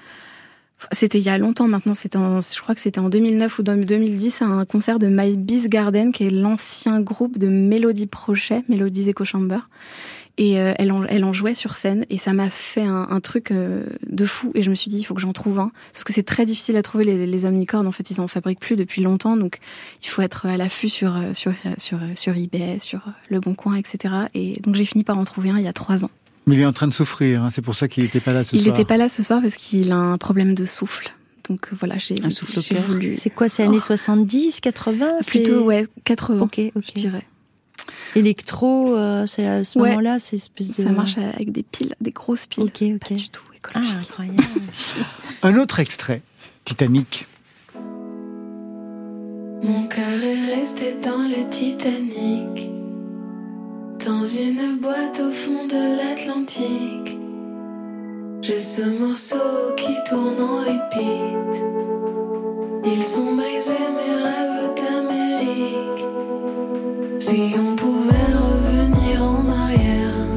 c'était 0.91 1.18
il 1.20 1.24
y 1.26 1.30
a 1.30 1.38
longtemps 1.38 1.68
maintenant, 1.68 1.93
c'était 1.93 2.18
en- 2.18 2.41
je 2.41 2.62
crois 2.62 2.76
que 2.76 2.82
c'était 2.82 2.99
en 2.99 3.08
2009 3.10 3.60
ou 3.60 3.64
dans 3.64 3.78
2010 3.78 4.41
à 4.41 4.45
un 4.45 4.66
concert 4.66 4.99
de 4.99 5.08
My 5.08 5.38
Bees 5.38 5.68
Garden 5.70 6.12
qui 6.12 6.26
est 6.26 6.30
l'ancien 6.30 6.99
groupe 7.01 7.38
de 7.38 7.47
Mélodie 7.47 8.08
Prochet, 8.08 8.64
Mélodies 8.70 9.10
Echo 9.10 9.24
Chamber. 9.26 9.60
Et 10.39 10.59
euh, 10.59 10.73
elle, 10.79 10.91
en, 10.91 11.03
elle 11.03 11.23
en 11.25 11.31
jouait 11.31 11.53
sur 11.53 11.77
scène 11.77 12.07
et 12.09 12.17
ça 12.17 12.34
m'a 12.34 12.49
fait 12.49 12.81
un, 12.81 13.07
un 13.11 13.19
truc 13.19 13.51
euh, 13.51 13.84
de 14.09 14.25
fou. 14.25 14.51
Et 14.55 14.63
je 14.63 14.71
me 14.71 14.75
suis 14.75 14.89
dit 14.89 14.97
il 14.97 15.03
faut 15.03 15.13
que 15.13 15.21
j'en 15.21 15.31
trouve 15.34 15.59
un. 15.59 15.71
Sauf 15.91 16.05
que 16.05 16.11
c'est 16.13 16.23
très 16.23 16.45
difficile 16.45 16.75
à 16.75 16.81
trouver 16.81 17.03
les, 17.05 17.27
les 17.27 17.45
omnicordes 17.45 17.86
en 17.86 17.91
fait 17.91 18.09
ils 18.09 18.19
en 18.19 18.27
fabriquent 18.27 18.59
plus 18.59 18.75
depuis 18.75 19.03
longtemps. 19.03 19.38
Donc 19.38 19.59
il 20.01 20.09
faut 20.09 20.23
être 20.23 20.47
à 20.47 20.57
l'affût 20.57 20.89
sur 20.89 21.15
euh, 21.15 21.34
sur 21.36 21.51
euh, 21.67 21.73
sur 21.77 21.99
euh, 22.01 22.07
sur 22.15 22.36
eBay 22.36 22.79
sur 22.79 23.01
le 23.29 23.39
Bon 23.41 23.53
Coin 23.53 23.75
etc 23.75 24.11
et 24.34 24.59
donc 24.63 24.73
j'ai 24.73 24.86
fini 24.86 25.03
par 25.03 25.19
en 25.19 25.23
trouver 25.23 25.51
un 25.51 25.59
il 25.59 25.65
y 25.65 25.67
a 25.67 25.73
trois 25.73 26.03
ans. 26.03 26.09
Mais 26.47 26.55
il 26.55 26.61
est 26.61 26.65
en 26.65 26.73
train 26.73 26.88
de 26.88 26.93
souffrir, 26.93 27.43
hein, 27.43 27.49
c'est 27.51 27.61
pour 27.61 27.75
ça 27.75 27.88
qu'il 27.88 28.03
n'était 28.03 28.19
pas 28.19 28.34
là 28.34 28.43
ce 28.43 28.55
il 28.55 28.61
soir. 28.63 28.75
n'était 28.75 28.86
pas 28.88 28.97
là 28.97 29.09
ce 29.09 29.21
soir 29.21 29.39
parce 29.39 29.55
qu'il 29.55 29.91
a 29.91 29.95
un 29.97 30.17
problème 30.17 30.55
de 30.55 30.65
souffle. 30.65 31.13
Donc 31.47 31.69
voilà 31.79 31.99
j'ai 31.99 32.15
Un 32.23 32.31
souffle 32.31 32.57
au 32.57 32.61
j'ai 32.63 32.73
cœur. 32.75 32.84
voulu 32.86 33.13
C'est 33.13 33.29
quoi, 33.29 33.49
c'est 33.49 33.61
années 33.63 33.79
70, 33.79 34.61
80 34.61 35.11
c'est- 35.21 35.29
plutôt 35.43 35.63
ouais 35.65 35.86
80 36.05 36.41
Ok, 36.41 36.59
ok. 36.75 36.84
je 36.88 37.01
dirais 37.01 37.23
Électro, 38.15 38.95
euh, 38.95 39.25
c'est 39.27 39.45
à 39.47 39.63
ce 39.63 39.77
Ouais. 39.79 39.89
moment-là, 39.89 40.19
c'est 40.19 40.36
espèce 40.38 40.69
de. 40.69 40.84
ça 40.84 40.89
marche 40.91 41.17
avec 41.17 41.51
des 41.51 41.63
piles 41.63 41.95
des 42.01 42.11
grosses 42.11 42.45
piles 42.45 42.63
Ok, 42.63 42.81
ok. 42.81 42.99
pas 43.09 43.15
du 43.15 43.29
tout 43.29 43.43
Ah, 43.51 43.55
écologique 43.79 43.97
incroyable. 44.09 44.43
Un 45.43 45.55
autre 45.57 45.79
extrait, 45.79 46.21
Titanic. 46.65 47.27
Mon 49.63 49.88
cœur 49.88 50.21
est 50.23 50.55
resté 50.59 50.95
dans 51.01 51.23
le 51.23 51.49
Titanic, 51.49 52.69
dans 54.05 54.25
une 54.25 54.77
boîte 54.81 55.21
au 55.21 55.31
fond 55.31 55.65
de 55.67 55.97
l'Atlantique. 55.97 57.17
J'ai 58.41 58.59
ce 58.59 58.81
morceau 58.81 59.73
qui 59.77 59.93
tourne 60.09 60.41
en 60.41 60.57
repeat. 60.57 61.63
Ils 62.86 63.03
sont 63.03 63.36
brisés 63.36 63.71
mes 63.95 64.15
rêves 64.21 64.73
d'Amérique. 64.75 66.05
Si 67.26 67.55
on 67.57 67.74
pouvait 67.78 68.34
revenir 68.36 69.24
en 69.24 69.47
arrière, 69.49 70.28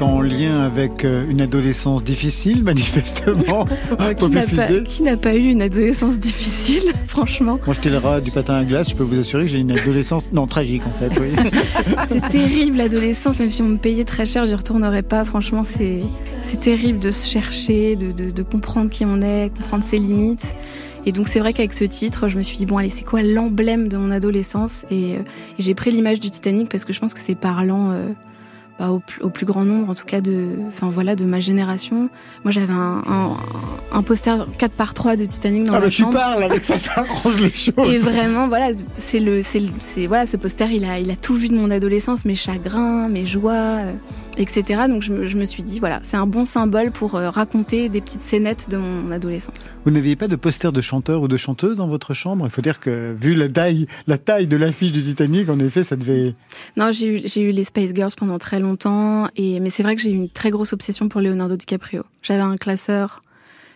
En 0.00 0.20
lien 0.20 0.62
avec 0.62 1.04
euh, 1.04 1.24
une 1.30 1.40
adolescence 1.40 2.02
difficile, 2.02 2.62
manifestement. 2.64 3.66
qui 4.18 4.30
n'a 4.30 4.40
Poppy 4.42 4.56
pas, 4.56 4.66
Fusée. 4.66 4.82
qui 4.84 5.02
n'a 5.04 5.16
pas 5.16 5.34
eu 5.34 5.48
une 5.50 5.62
adolescence 5.62 6.18
difficile, 6.18 6.92
franchement. 7.06 7.58
Moi, 7.66 7.74
j'étais 7.74 7.90
le 7.90 7.98
rat 7.98 8.20
du 8.20 8.30
patin 8.32 8.54
à 8.54 8.64
glace. 8.64 8.90
Je 8.90 8.96
peux 8.96 9.04
vous 9.04 9.18
assurer 9.20 9.44
que 9.44 9.50
j'ai 9.50 9.58
une 9.58 9.70
adolescence, 9.70 10.32
non, 10.32 10.46
tragique 10.48 10.82
en 10.86 10.92
fait. 10.98 11.20
Oui. 11.20 11.28
C'est 12.08 12.28
terrible 12.30 12.78
l'adolescence, 12.78 13.38
même 13.38 13.50
si 13.50 13.62
on 13.62 13.68
me 13.68 13.76
payait 13.76 14.04
très 14.04 14.26
cher, 14.26 14.44
j'y 14.46 14.54
retournerais 14.54 15.02
pas. 15.02 15.24
Franchement, 15.24 15.62
c'est 15.62 16.00
c'est 16.40 16.58
terrible 16.60 16.98
de 16.98 17.10
se 17.12 17.28
chercher, 17.28 17.94
de, 17.94 18.10
de, 18.10 18.30
de 18.30 18.42
comprendre 18.42 18.90
qui 18.90 19.04
on 19.04 19.20
est, 19.22 19.50
comprendre 19.56 19.84
ses 19.84 19.98
limites. 19.98 20.54
Et 21.06 21.12
donc 21.12 21.28
c'est 21.28 21.38
vrai 21.40 21.52
qu'avec 21.52 21.72
ce 21.74 21.84
titre, 21.84 22.28
je 22.28 22.38
me 22.38 22.42
suis 22.42 22.56
dit 22.56 22.66
bon 22.66 22.78
allez, 22.78 22.88
c'est 22.88 23.04
quoi 23.04 23.22
l'emblème 23.22 23.88
de 23.88 23.96
mon 23.96 24.10
adolescence? 24.10 24.84
Et, 24.90 25.14
euh, 25.16 25.18
et 25.58 25.62
j'ai 25.62 25.74
pris 25.74 25.90
l'image 25.92 26.18
du 26.20 26.30
Titanic 26.30 26.68
parce 26.68 26.84
que 26.84 26.92
je 26.92 26.98
pense 27.00 27.14
que 27.14 27.20
c'est 27.20 27.34
parlant. 27.36 27.92
euh, 27.92 28.08
bah, 28.78 28.90
au, 28.90 28.98
plus, 28.98 29.20
au 29.22 29.28
plus 29.30 29.46
grand 29.46 29.64
nombre, 29.64 29.90
en 29.90 29.94
tout 29.94 30.04
cas 30.06 30.20
de, 30.20 30.48
enfin 30.68 30.88
voilà, 30.90 31.14
de 31.16 31.24
ma 31.24 31.40
génération. 31.40 32.08
Moi, 32.44 32.50
j'avais 32.50 32.72
un, 32.72 33.02
un, 33.06 33.36
un 33.92 34.02
poster 34.02 34.46
4 34.58 34.72
par 34.76 34.94
3 34.94 35.16
de 35.16 35.24
Titanic 35.24 35.64
dans 35.64 35.74
Ah 35.74 35.78
ma 35.80 35.86
bah 35.86 35.90
tu 35.90 36.04
parles 36.06 36.42
avec 36.42 36.64
ça, 36.64 36.78
ça 36.78 36.92
arrange 37.00 37.40
les 37.40 37.50
choses. 37.50 37.74
Et 37.92 37.98
vraiment, 37.98 38.48
voilà, 38.48 38.70
c'est 38.96 39.20
le, 39.20 39.42
c'est, 39.42 39.60
le- 39.60 39.68
c'est 39.80 40.06
voilà, 40.06 40.26
ce 40.26 40.36
poster, 40.36 40.68
il 40.72 40.84
a, 40.84 40.98
il 40.98 41.10
a 41.10 41.16
tout 41.16 41.34
vu 41.34 41.48
de 41.48 41.54
mon 41.54 41.70
adolescence, 41.70 42.24
mes 42.24 42.34
chagrins, 42.34 43.08
mes 43.08 43.26
joies, 43.26 43.52
euh, 43.52 43.92
etc. 44.36 44.82
Donc 44.88 45.02
je 45.02 45.12
me, 45.12 45.26
je 45.26 45.36
me 45.36 45.44
suis 45.44 45.62
dit, 45.62 45.78
voilà, 45.78 46.00
c'est 46.02 46.16
un 46.16 46.26
bon 46.26 46.44
symbole 46.44 46.90
pour 46.90 47.14
euh, 47.14 47.30
raconter 47.30 47.88
des 47.88 48.00
petites 48.00 48.20
scénettes 48.20 48.68
de 48.70 48.76
mon 48.76 49.10
adolescence. 49.10 49.72
Vous 49.84 49.90
n'aviez 49.90 50.16
pas 50.16 50.28
de 50.28 50.36
poster 50.36 50.72
de 50.72 50.80
chanteur 50.80 51.22
ou 51.22 51.28
de 51.28 51.36
chanteuse 51.36 51.76
dans 51.76 51.88
votre 51.88 52.14
chambre? 52.14 52.44
Il 52.46 52.50
faut 52.50 52.62
dire 52.62 52.80
que 52.80 53.14
vu 53.18 53.34
la 53.34 53.48
taille, 53.48 53.86
la 54.06 54.18
taille 54.18 54.46
de 54.46 54.56
l'affiche 54.56 54.92
du 54.92 55.02
Titanic, 55.02 55.48
en 55.48 55.58
effet, 55.58 55.82
ça 55.84 55.96
devait. 55.96 56.34
Non, 56.76 56.90
j'ai 56.92 57.06
eu, 57.06 57.20
j'ai 57.24 57.42
eu 57.42 57.50
les 57.52 57.64
Space 57.64 57.92
Girls 57.94 58.12
pendant 58.16 58.38
très 58.38 58.60
longtemps, 58.60 59.28
et 59.36 59.60
mais 59.60 59.70
c'est 59.70 59.82
vrai 59.82 59.96
que 59.96 60.02
j'ai 60.02 60.10
eu 60.10 60.14
une 60.16 60.28
très 60.30 60.50
grosse 60.50 60.72
obsession 60.72 61.08
pour 61.08 61.20
Leonardo 61.20 61.56
DiCaprio. 61.56 62.02
J'avais 62.22 62.40
un 62.42 62.56
classeur. 62.56 63.20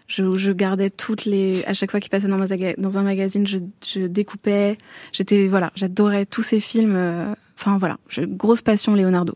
Je, 0.08 0.22
je 0.38 0.52
gardais 0.52 0.88
toutes 0.88 1.24
les, 1.24 1.64
à 1.66 1.74
chaque 1.74 1.90
fois 1.90 1.98
qu'il 1.98 2.10
passait 2.10 2.28
dans, 2.28 2.38
ma 2.38 2.46
zaga- 2.46 2.76
dans 2.78 2.96
un 2.96 3.02
magazine, 3.02 3.44
je, 3.44 3.58
je 3.84 4.06
découpais. 4.06 4.78
J'étais, 5.12 5.48
voilà, 5.48 5.72
j'adorais 5.74 6.26
tous 6.26 6.42
ces 6.44 6.60
films. 6.60 6.94
euh, 6.94 7.34
Enfin 7.58 7.78
voilà, 7.78 7.96
grosse 8.20 8.62
passion 8.62 8.94
Leonardo. 8.94 9.34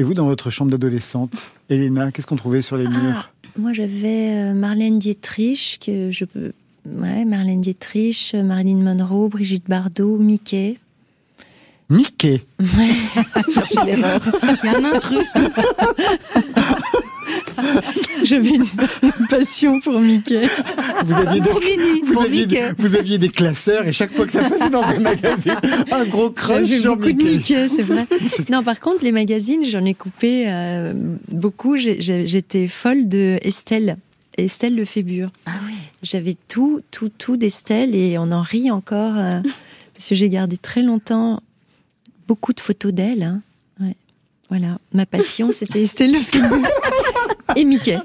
Et 0.00 0.02
vous, 0.02 0.14
dans 0.14 0.24
votre 0.24 0.48
chambre 0.48 0.70
d'adolescente, 0.70 1.30
Elena, 1.68 2.10
qu'est-ce 2.10 2.26
qu'on 2.26 2.36
trouvait 2.36 2.62
sur 2.62 2.78
les 2.78 2.88
murs? 2.88 3.30
Moi, 3.58 3.74
j'avais 3.74 4.30
euh, 4.30 4.54
Marlène 4.54 4.98
Dietrich, 4.98 5.78
que 5.84 6.10
je 6.10 6.24
peux. 6.24 6.52
Ouais, 6.88 7.26
Marlène 7.26 7.60
Dietrich, 7.60 8.30
euh, 8.32 8.42
Marilyn 8.42 8.78
Monroe, 8.78 9.28
Brigitte 9.28 9.68
Bardot, 9.68 10.16
Mickey. 10.16 10.78
Mickey? 11.90 12.42
Ouais. 12.58 12.94
Il 13.84 13.88
y 13.90 14.68
a 14.68 14.78
un 14.78 14.84
intrus. 14.84 15.26
J'avais 18.24 18.50
une, 18.50 18.64
une 19.02 19.26
passion 19.28 19.80
pour 19.80 19.98
Mickey. 20.00 20.46
Vous 21.04 21.14
aviez, 21.14 21.40
des, 21.40 21.48
Pour 21.48 21.60
Minnie, 21.60 22.00
vous, 22.04 22.12
pour 22.12 22.22
aviez 22.22 22.46
des- 22.46 22.56
Mickey. 22.60 22.74
vous 22.78 22.94
aviez 22.96 23.18
des 23.18 23.28
classeurs 23.28 23.86
et 23.86 23.92
chaque 23.92 24.12
fois 24.12 24.26
que 24.26 24.32
ça 24.32 24.48
passait 24.48 24.70
dans 24.70 24.82
un 24.82 24.98
magazine, 24.98 25.56
un 25.90 26.04
gros 26.04 26.30
crush 26.30 26.68
sur 26.68 26.96
beaucoup 26.96 27.12
de 27.12 27.22
Mickey. 27.22 27.68
C'est 27.68 27.82
vrai. 27.82 28.06
Non, 28.50 28.62
par 28.62 28.80
contre, 28.80 29.04
les 29.04 29.12
magazines, 29.12 29.64
j'en 29.64 29.84
ai 29.84 29.94
coupé 29.94 30.44
euh, 30.48 30.92
beaucoup. 31.30 31.76
J'étais 31.76 32.66
folle 32.68 33.08
de 33.08 33.38
Estelle. 33.42 33.96
Estelle 34.38 34.74
Lefébure. 34.74 35.30
Ah 35.46 35.52
oui. 35.66 35.74
J'avais 36.02 36.36
tout, 36.48 36.80
tout, 36.90 37.10
tout 37.16 37.36
d'Estelle 37.36 37.94
et 37.94 38.16
on 38.18 38.32
en 38.32 38.40
rit 38.42 38.70
encore 38.70 39.16
euh, 39.18 39.40
parce 39.94 40.08
que 40.08 40.14
j'ai 40.14 40.28
gardé 40.30 40.56
très 40.56 40.82
longtemps 40.82 41.42
beaucoup 42.26 42.52
de 42.52 42.60
photos 42.60 42.92
d'elle. 42.92 43.22
hein. 43.22 43.40
Ouais. 43.80 43.96
Voilà, 44.48 44.78
ma 44.94 45.04
passion, 45.04 45.50
c'était 45.52 45.82
Estelle 45.82 46.12
Lefébure 46.12 46.48
et 47.56 47.64
Mickey. 47.64 47.98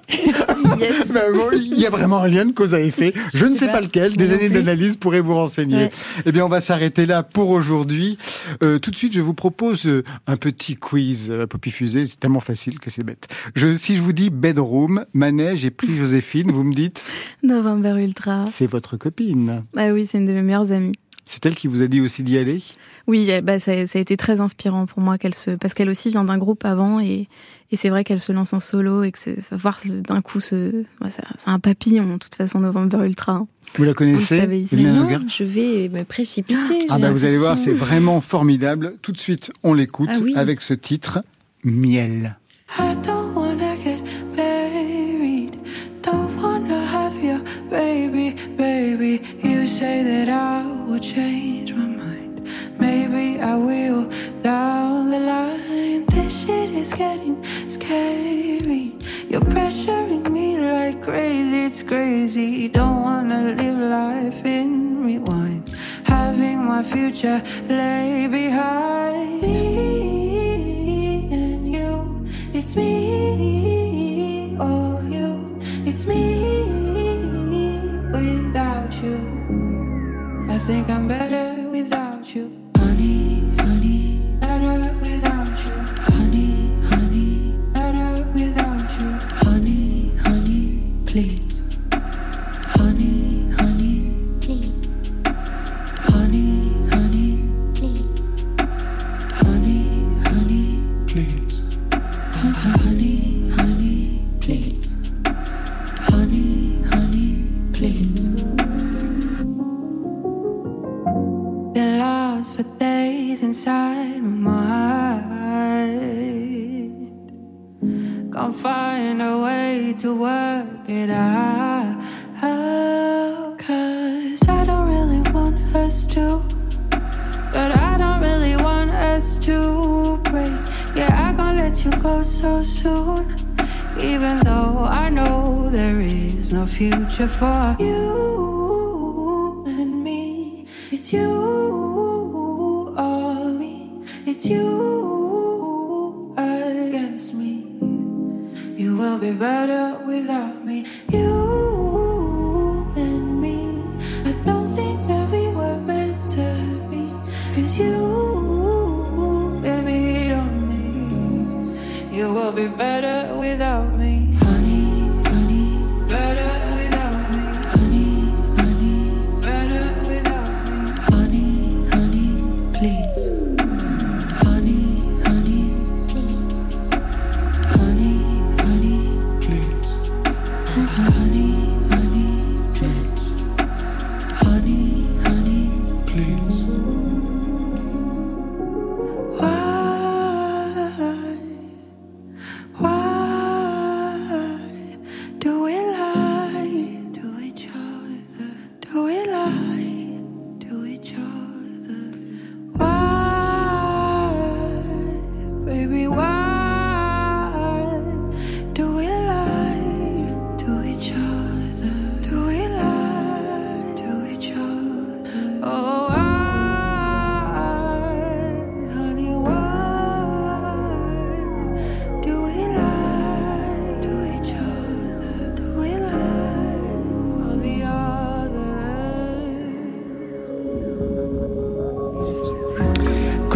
Yes. 0.80 1.06
Ben 1.16 1.32
bon, 1.34 1.50
Il 1.54 1.80
y 1.80 1.86
a 1.86 1.89
vraiment 1.89 2.20
un 2.20 2.28
lien 2.28 2.46
de 2.46 2.52
cause 2.52 2.74
à 2.74 2.82
effet. 2.82 3.14
Je 3.34 3.46
ne 3.46 3.56
sais 3.56 3.68
pas. 3.68 3.74
pas 3.74 3.82
lequel. 3.82 4.16
Des 4.18 4.34
années 4.34 4.50
d'analyse 4.50 4.98
pourraient 4.98 5.22
vous 5.22 5.36
renseigner. 5.36 5.76
Ouais. 5.78 5.91
Eh 6.26 6.32
bien, 6.32 6.46
on 6.46 6.50
va 6.50 6.60
s'arrêter 6.62 7.06
là 7.06 7.24
pour 7.24 7.50
aujourd'hui. 7.52 8.18
Euh, 8.64 8.80
tout 8.80 8.91
de 8.91 8.96
suite, 8.96 9.14
je 9.14 9.22
vous 9.22 9.34
propose 9.34 9.86
euh, 9.88 10.04
un 10.28 10.36
petit 10.38 10.76
quiz 10.76 11.32
à 11.32 11.48
Poppy 11.48 11.72
Fusée. 11.72 12.06
C'est 12.06 12.20
tellement 12.20 12.39
facile 12.41 12.80
que 12.80 12.89
c'est 12.89 13.04
bête. 13.04 13.28
Je, 13.56 13.76
si 13.78 13.96
je 13.96 14.02
vous 14.02 14.14
dis 14.14 14.30
bedroom, 14.30 15.06
manège 15.14 15.64
et 15.66 15.72
prix 15.72 15.96
Joséphine, 15.96 16.52
vous 16.52 16.64
me 16.64 16.74
dites 16.74 17.04
November 17.43 17.96
Ultra. 18.02 18.46
c'est 18.52 18.68
votre 18.68 18.98
copine. 18.98 19.64
Ah 19.78 19.89
oui, 19.93 20.06
c'est 20.06 20.18
une 20.18 20.26
de 20.26 20.34
mes 20.34 20.41
meilleures 20.41 20.72
amies. 20.72 20.93
C'est 21.26 21.46
elle 21.46 21.56
qui 21.56 21.68
vous 21.68 21.82
a 21.82 21.88
dit 21.88 22.02
aussi 22.02 22.22
d'y 22.24 22.38
aller? 22.38 22.62
Oui, 23.08 23.30
elle- 23.30 23.43
bah, 23.43 23.60
ça, 23.60 23.86
ça 23.88 23.99
a 23.99 24.01
été 24.01 24.18
très 24.18 24.41
inspirant 24.41 24.86
pour 24.88 25.01
moi 25.01 25.18
qu'elle 25.18 25.36
se, 25.36 25.51
parce 25.51 25.74
qu'elle 25.74 25.89
aussi 25.89 26.10
vient 26.10 26.24
d'un 26.24 26.38
groupe 26.39 26.66
avant 26.66 26.99
et, 26.99 27.28
et 27.72 27.78
c'est 27.78 27.89
vrai 27.89 28.03
qu'elle 28.03 28.20
se 28.22 28.32
lance 28.32 28.53
en 28.53 28.60
solo 28.60 29.03
et 29.03 29.12
que 29.12 29.20
c'est, 29.20 29.38
voir 29.53 29.80
d'un 29.86 30.22
coup 30.22 30.39
ce, 30.39 30.84
bah, 30.99 31.10
c'est 31.12 31.24
un 31.49 31.60
papillon 31.60 32.14
de 32.14 32.18
toute 32.18 32.34
façon 32.36 32.60
November 32.60 32.97
Ultra. 33.06 33.34
hein. 33.34 33.47
Vous 33.76 33.84
la 33.84 33.93
connaissez 33.93 34.45
Vous 34.45 34.53
ici. 34.53 34.86
Non, 34.86 35.08
je 35.28 35.43
vais 35.43 35.89
me 35.89 36.03
précipiter. 36.03 36.88
Ah 36.89 36.97
bah 36.97 37.12
vous 37.12 37.26
allez 37.26 37.38
voir, 37.38 37.58
c'est 37.58 37.74
vraiment 37.74 38.22
formidable. 38.22 38.95
Tout 39.01 39.12
de 39.12 39.18
suite, 39.18 39.51
on 39.64 39.74
l'écoute 39.74 40.10
Ah 40.12 40.18
oui. 40.24 40.34
avec 40.36 40.62
ce 40.62 40.74
titre, 40.74 41.24
Miel. 41.64 42.38
I 42.80 42.95
don't 43.03 43.36
wanna 43.36 43.76
get 43.76 43.95
I 53.40 53.56
will 53.56 54.10
down 54.42 55.10
the 55.10 55.20
line. 55.20 56.06
This 56.08 56.46
shit 56.46 56.70
is 56.72 56.94
getting 56.94 57.44
scary. 57.68 58.94
You're 59.30 59.42
pressuring 59.42 60.30
me 60.32 60.58
like 60.58 61.02
crazy, 61.02 61.66
it's 61.66 61.84
crazy. 61.84 62.68
Don't 62.70 63.02
wanna 63.02 63.56
live 63.56 63.78
life 63.78 64.46
in 64.46 65.04
rewind. 65.04 65.76
Having 66.04 66.64
my 66.66 66.84
future 66.84 67.42
lay 67.68 68.28
behind 68.28 69.42
me 69.42 71.28
and 71.32 71.74
you. 71.74 72.26
It's 72.54 72.76
me, 72.76 74.56
oh 74.60 75.02
you. 75.02 75.60
It's 75.86 76.06
me 76.06 76.24
without 78.14 78.94
you. 79.04 79.18
I 80.50 80.58
think 80.58 80.90
I'm 80.90 81.08
better 81.08 81.70
without 81.70 82.05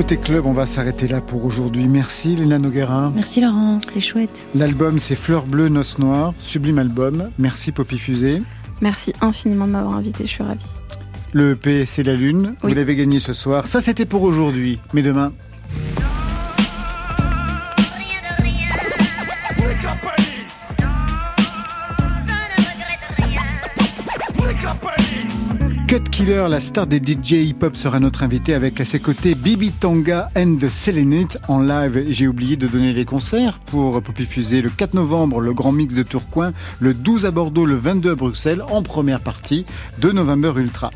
Côté 0.09 0.21
club, 0.21 0.47
on 0.47 0.53
va 0.53 0.65
s'arrêter 0.65 1.07
là 1.07 1.21
pour 1.21 1.45
aujourd'hui. 1.45 1.87
Merci 1.87 2.35
Léna 2.35 2.57
Noguera. 2.57 3.11
Merci 3.13 3.41
Laurent, 3.41 3.79
c'était 3.79 3.99
chouette. 3.99 4.47
L'album 4.55 4.97
c'est 4.97 5.13
Fleurs 5.13 5.45
bleues, 5.45 5.69
noces 5.69 5.99
noires, 5.99 6.33
sublime 6.39 6.79
album. 6.79 7.29
Merci 7.37 7.71
Poppy 7.71 7.99
Fusée. 7.99 8.41
Merci 8.81 9.13
infiniment 9.21 9.67
de 9.67 9.73
m'avoir 9.73 9.93
invité, 9.93 10.25
je 10.25 10.31
suis 10.31 10.43
ravie. 10.43 10.65
Le 11.31 11.51
EP 11.51 11.85
c'est 11.85 12.01
la 12.01 12.15
lune. 12.15 12.55
Oui. 12.63 12.71
Vous 12.71 12.75
l'avez 12.75 12.95
gagné 12.95 13.19
ce 13.19 13.33
soir. 13.33 13.67
Ça 13.67 13.81
c'était 13.81 14.07
pour 14.07 14.23
aujourd'hui. 14.23 14.79
Mais 14.93 15.03
demain, 15.03 15.31
Killer, 26.19 26.47
la 26.49 26.59
star 26.59 26.85
des 26.85 26.97
DJ 26.97 27.47
hip-hop, 27.47 27.77
sera 27.77 28.01
notre 28.01 28.23
invité 28.23 28.53
avec 28.53 28.81
à 28.81 28.83
ses 28.83 28.99
côtés 28.99 29.35
Bibi 29.35 29.71
Tanga 29.71 30.29
and 30.35 30.57
the 30.59 30.67
en 31.47 31.61
live. 31.61 32.07
J'ai 32.09 32.27
oublié 32.27 32.57
de 32.57 32.67
donner 32.67 32.91
les 32.91 33.05
concerts 33.05 33.59
pour 33.59 34.01
Poppy 34.01 34.25
Fusée 34.25 34.61
le 34.61 34.69
4 34.69 34.95
novembre, 34.95 35.39
le 35.39 35.53
Grand 35.53 35.71
Mix 35.71 35.93
de 35.93 36.03
Tourcoing, 36.03 36.51
le 36.81 36.93
12 36.93 37.25
à 37.25 37.31
Bordeaux, 37.31 37.65
le 37.65 37.75
22 37.75 38.11
à 38.11 38.15
Bruxelles, 38.15 38.65
en 38.69 38.83
première 38.83 39.21
partie 39.21 39.63
de 39.99 40.11
November 40.11 40.51
Ultra. 40.57 40.91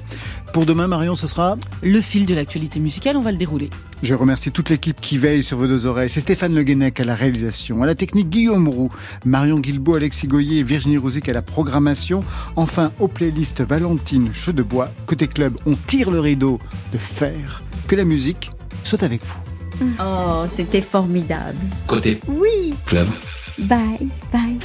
Pour 0.54 0.68
demain, 0.68 0.88
Marion, 0.88 1.16
ce 1.16 1.26
sera 1.26 1.58
Le 1.82 2.00
fil 2.00 2.28
de 2.28 2.36
l'actualité 2.36 2.80
musicale, 2.80 3.18
on 3.18 3.22
va 3.22 3.32
le 3.32 3.38
dérouler. 3.38 3.72
Je 4.04 4.14
remercie 4.14 4.52
toute 4.52 4.70
l'équipe 4.70 5.02
qui 5.02 5.18
veille 5.18 5.42
sur 5.42 5.58
vos 5.58 5.66
deux 5.66 5.88
oreilles. 5.88 6.10
C'est 6.10 6.22
Stéphane 6.22 6.54
Le 6.54 6.62
Guenec 6.62 7.00
à 7.00 7.06
la 7.06 7.16
réalisation, 7.16 7.82
à 7.82 7.88
la 7.88 7.96
technique 7.96 8.30
Guillaume 8.30 8.68
Roux, 8.68 8.92
Marion 9.26 9.60
Guilbault, 9.60 9.96
Alexis 9.96 10.28
Goyer 10.28 10.60
et 10.60 10.64
Virginie 10.64 10.98
Rouzic 10.98 11.28
à 11.28 11.34
la 11.34 11.42
programmation. 11.42 12.24
Enfin, 12.56 12.92
aux 13.00 13.08
playlists 13.08 13.62
Valentine 13.62 14.30
Chedebois. 14.32 14.92
Côté 15.08 15.28
club, 15.28 15.56
on 15.66 15.74
tire 15.76 16.12
le 16.12 16.20
rideau 16.20 16.60
de 16.94 17.00
fer. 17.00 17.64
Que 17.88 17.96
la 17.96 18.04
musique 18.06 18.52
soit 18.84 19.02
avec 19.02 19.22
vous. 19.26 19.88
Oh, 20.00 20.44
c'était 20.50 20.82
formidable. 20.82 21.58
Côté 21.88 22.20
Oui. 22.28 22.76
club. 22.86 23.08
Bye, 23.58 24.08
bye. 24.32 24.58